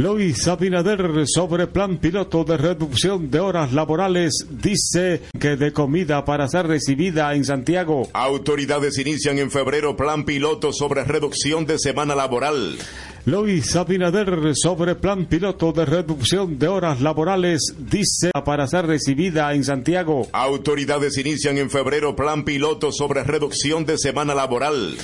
Luis 0.00 0.48
Abinader 0.48 1.26
sobre 1.26 1.66
plan 1.66 1.98
piloto 1.98 2.42
de 2.42 2.56
reducción 2.56 3.30
de 3.30 3.38
horas 3.38 3.74
laborales 3.74 4.46
dice 4.48 5.20
que 5.38 5.56
de 5.56 5.74
comida 5.74 6.24
para 6.24 6.48
ser 6.48 6.66
recibida 6.66 7.34
en 7.34 7.44
Santiago. 7.44 8.08
Autoridades 8.14 8.96
inician 8.96 9.38
en 9.38 9.50
febrero 9.50 9.98
plan 9.98 10.24
piloto 10.24 10.72
sobre 10.72 11.04
reducción 11.04 11.66
de 11.66 11.78
semana 11.78 12.14
laboral. 12.14 12.78
Luis 13.26 13.76
Abinader 13.76 14.56
sobre 14.56 14.94
plan 14.94 15.26
piloto 15.26 15.72
de 15.72 15.84
reducción 15.84 16.58
de 16.58 16.68
horas 16.68 17.02
laborales 17.02 17.74
dice 17.78 18.30
para 18.46 18.66
ser 18.66 18.86
recibida 18.86 19.52
en 19.52 19.64
Santiago. 19.64 20.28
Autoridades 20.32 21.18
inician 21.18 21.58
en 21.58 21.68
febrero 21.68 22.16
plan 22.16 22.44
piloto 22.44 22.90
sobre 22.90 23.22
reducción 23.22 23.84
de 23.84 23.98
semana 23.98 24.34
laboral. 24.34 24.96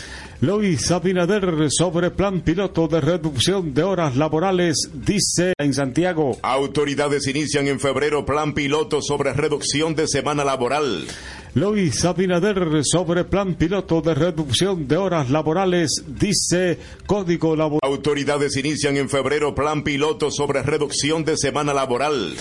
Luis 0.42 0.90
Abinader 0.90 1.70
sobre 1.70 2.10
plan 2.10 2.42
piloto 2.42 2.88
de 2.88 3.00
reducción 3.00 3.72
de 3.72 3.82
horas 3.82 4.16
laborales 4.16 4.90
dice 4.92 5.54
en 5.56 5.72
Santiago. 5.72 6.36
Autoridades 6.42 7.26
inician 7.26 7.66
en 7.68 7.80
febrero 7.80 8.26
plan 8.26 8.52
piloto 8.52 9.00
sobre 9.00 9.32
reducción 9.32 9.94
de 9.94 10.06
semana 10.06 10.44
laboral. 10.44 11.06
Luis 11.54 12.04
Abinader 12.04 12.84
sobre 12.84 13.24
plan 13.24 13.54
piloto 13.54 14.02
de 14.02 14.14
reducción 14.14 14.86
de 14.86 14.98
horas 14.98 15.30
laborales 15.30 16.04
dice 16.06 16.78
Código 17.06 17.56
Laboral. 17.56 17.80
Autoridades 17.90 18.58
inician 18.58 18.98
en 18.98 19.08
febrero 19.08 19.54
plan 19.54 19.82
piloto 19.82 20.30
sobre 20.30 20.62
reducción 20.62 21.24
de 21.24 21.38
semana 21.38 21.72
laboral. 21.72 22.34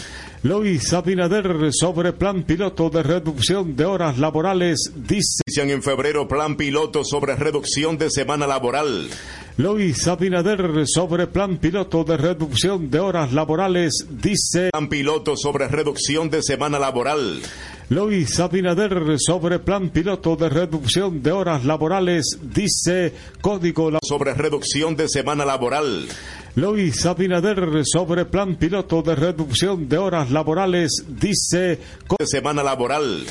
Luis 0.45 0.93
Abinader 0.93 1.73
sobre 1.73 2.13
plan 2.13 2.43
piloto 2.43 2.91
de 2.91 3.01
reducción 3.01 3.75
de 3.75 3.83
horas 3.83 4.19
laborales 4.19 4.91
dice. 4.95 5.41
En 5.57 5.81
febrero 5.81 6.27
plan 6.27 6.55
piloto 6.55 7.03
sobre 7.03 7.35
reducción 7.35 7.97
de 7.97 8.11
semana 8.11 8.45
laboral. 8.45 9.09
Luis 9.57 10.07
Abinader 10.07 10.85
sobre 10.85 11.25
plan 11.25 11.57
piloto 11.57 12.03
de 12.03 12.17
reducción 12.17 12.91
de 12.91 12.99
horas 12.99 13.33
laborales 13.33 14.05
dice. 14.07 14.69
Plan 14.69 14.87
piloto 14.87 15.35
sobre 15.35 15.67
reducción 15.67 16.29
de 16.29 16.43
semana 16.43 16.77
laboral. 16.77 17.41
Luis 17.89 18.39
Abinader 18.39 19.19
sobre 19.19 19.59
plan 19.59 19.89
piloto 19.89 20.36
de 20.36 20.49
reducción 20.49 21.21
de 21.21 21.31
horas 21.31 21.65
laborales 21.65 22.39
dice 22.41 23.13
Código 23.39 23.91
la 23.91 23.99
sobre 24.01 24.33
reducción 24.33 24.95
de 24.95 25.07
semana 25.07 25.45
laboral. 25.45 26.07
Luis 26.55 27.05
Abinader 27.05 27.83
sobre 27.86 28.25
plan 28.25 28.55
piloto 28.55 29.03
de 29.03 29.13
reducción 29.13 29.88
de 29.88 29.99
horas 29.99 30.31
laborales 30.31 31.05
dice 31.07 31.79
de 32.17 32.25
semana 32.25 32.63
laboral. 32.63 33.23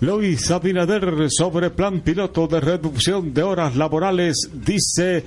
Luis 0.00 0.50
Abinader 0.50 1.30
sobre 1.30 1.70
plan 1.70 2.02
piloto 2.02 2.46
de 2.48 2.60
reducción 2.60 3.32
de 3.32 3.42
horas 3.44 3.76
laborales 3.76 4.50
dice 4.52 5.24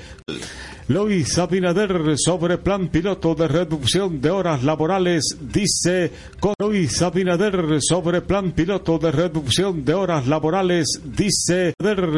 Luis 0.88 1.40
Abinader 1.40 2.16
sobre 2.16 2.60
plan 2.60 2.90
piloto 2.90 3.34
de 3.34 3.48
reducción 3.48 4.22
de 4.22 4.30
horas 4.30 4.64
laborales 4.64 5.36
dice 5.42 6.12
Luis 6.60 7.02
Abinader 7.02 7.82
sobre 7.82 8.22
plan 8.22 8.52
piloto 8.52 9.00
de 9.00 9.12
reducción 9.12 9.84
de 9.84 9.96
horas 9.96 10.28
laborales 10.28 11.02
dice 11.04 11.74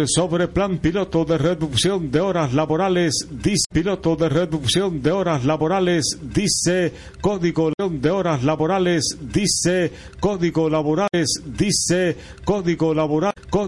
sobre 0.06 0.50
plan 0.50 0.80
piloto 0.80 1.24
de 1.24 1.38
reducción 1.38 2.12
de 2.12 2.20
horas 2.20 2.54
laborales 2.54 3.26
dice 3.32 3.68
piloto 3.72 4.18
de 4.18 4.28
reducción 4.28 5.02
de 5.02 5.12
horas 5.12 5.46
laborales 5.46 6.18
dice 6.22 6.92
código 7.22 7.72
de 7.78 8.12
horas 8.12 8.44
laborales 8.44 9.18
dice 9.32 9.94
código 10.20 10.70
laborales 10.70 11.42
dice 11.46 12.18
código 12.44 12.94
laboral 12.94 13.34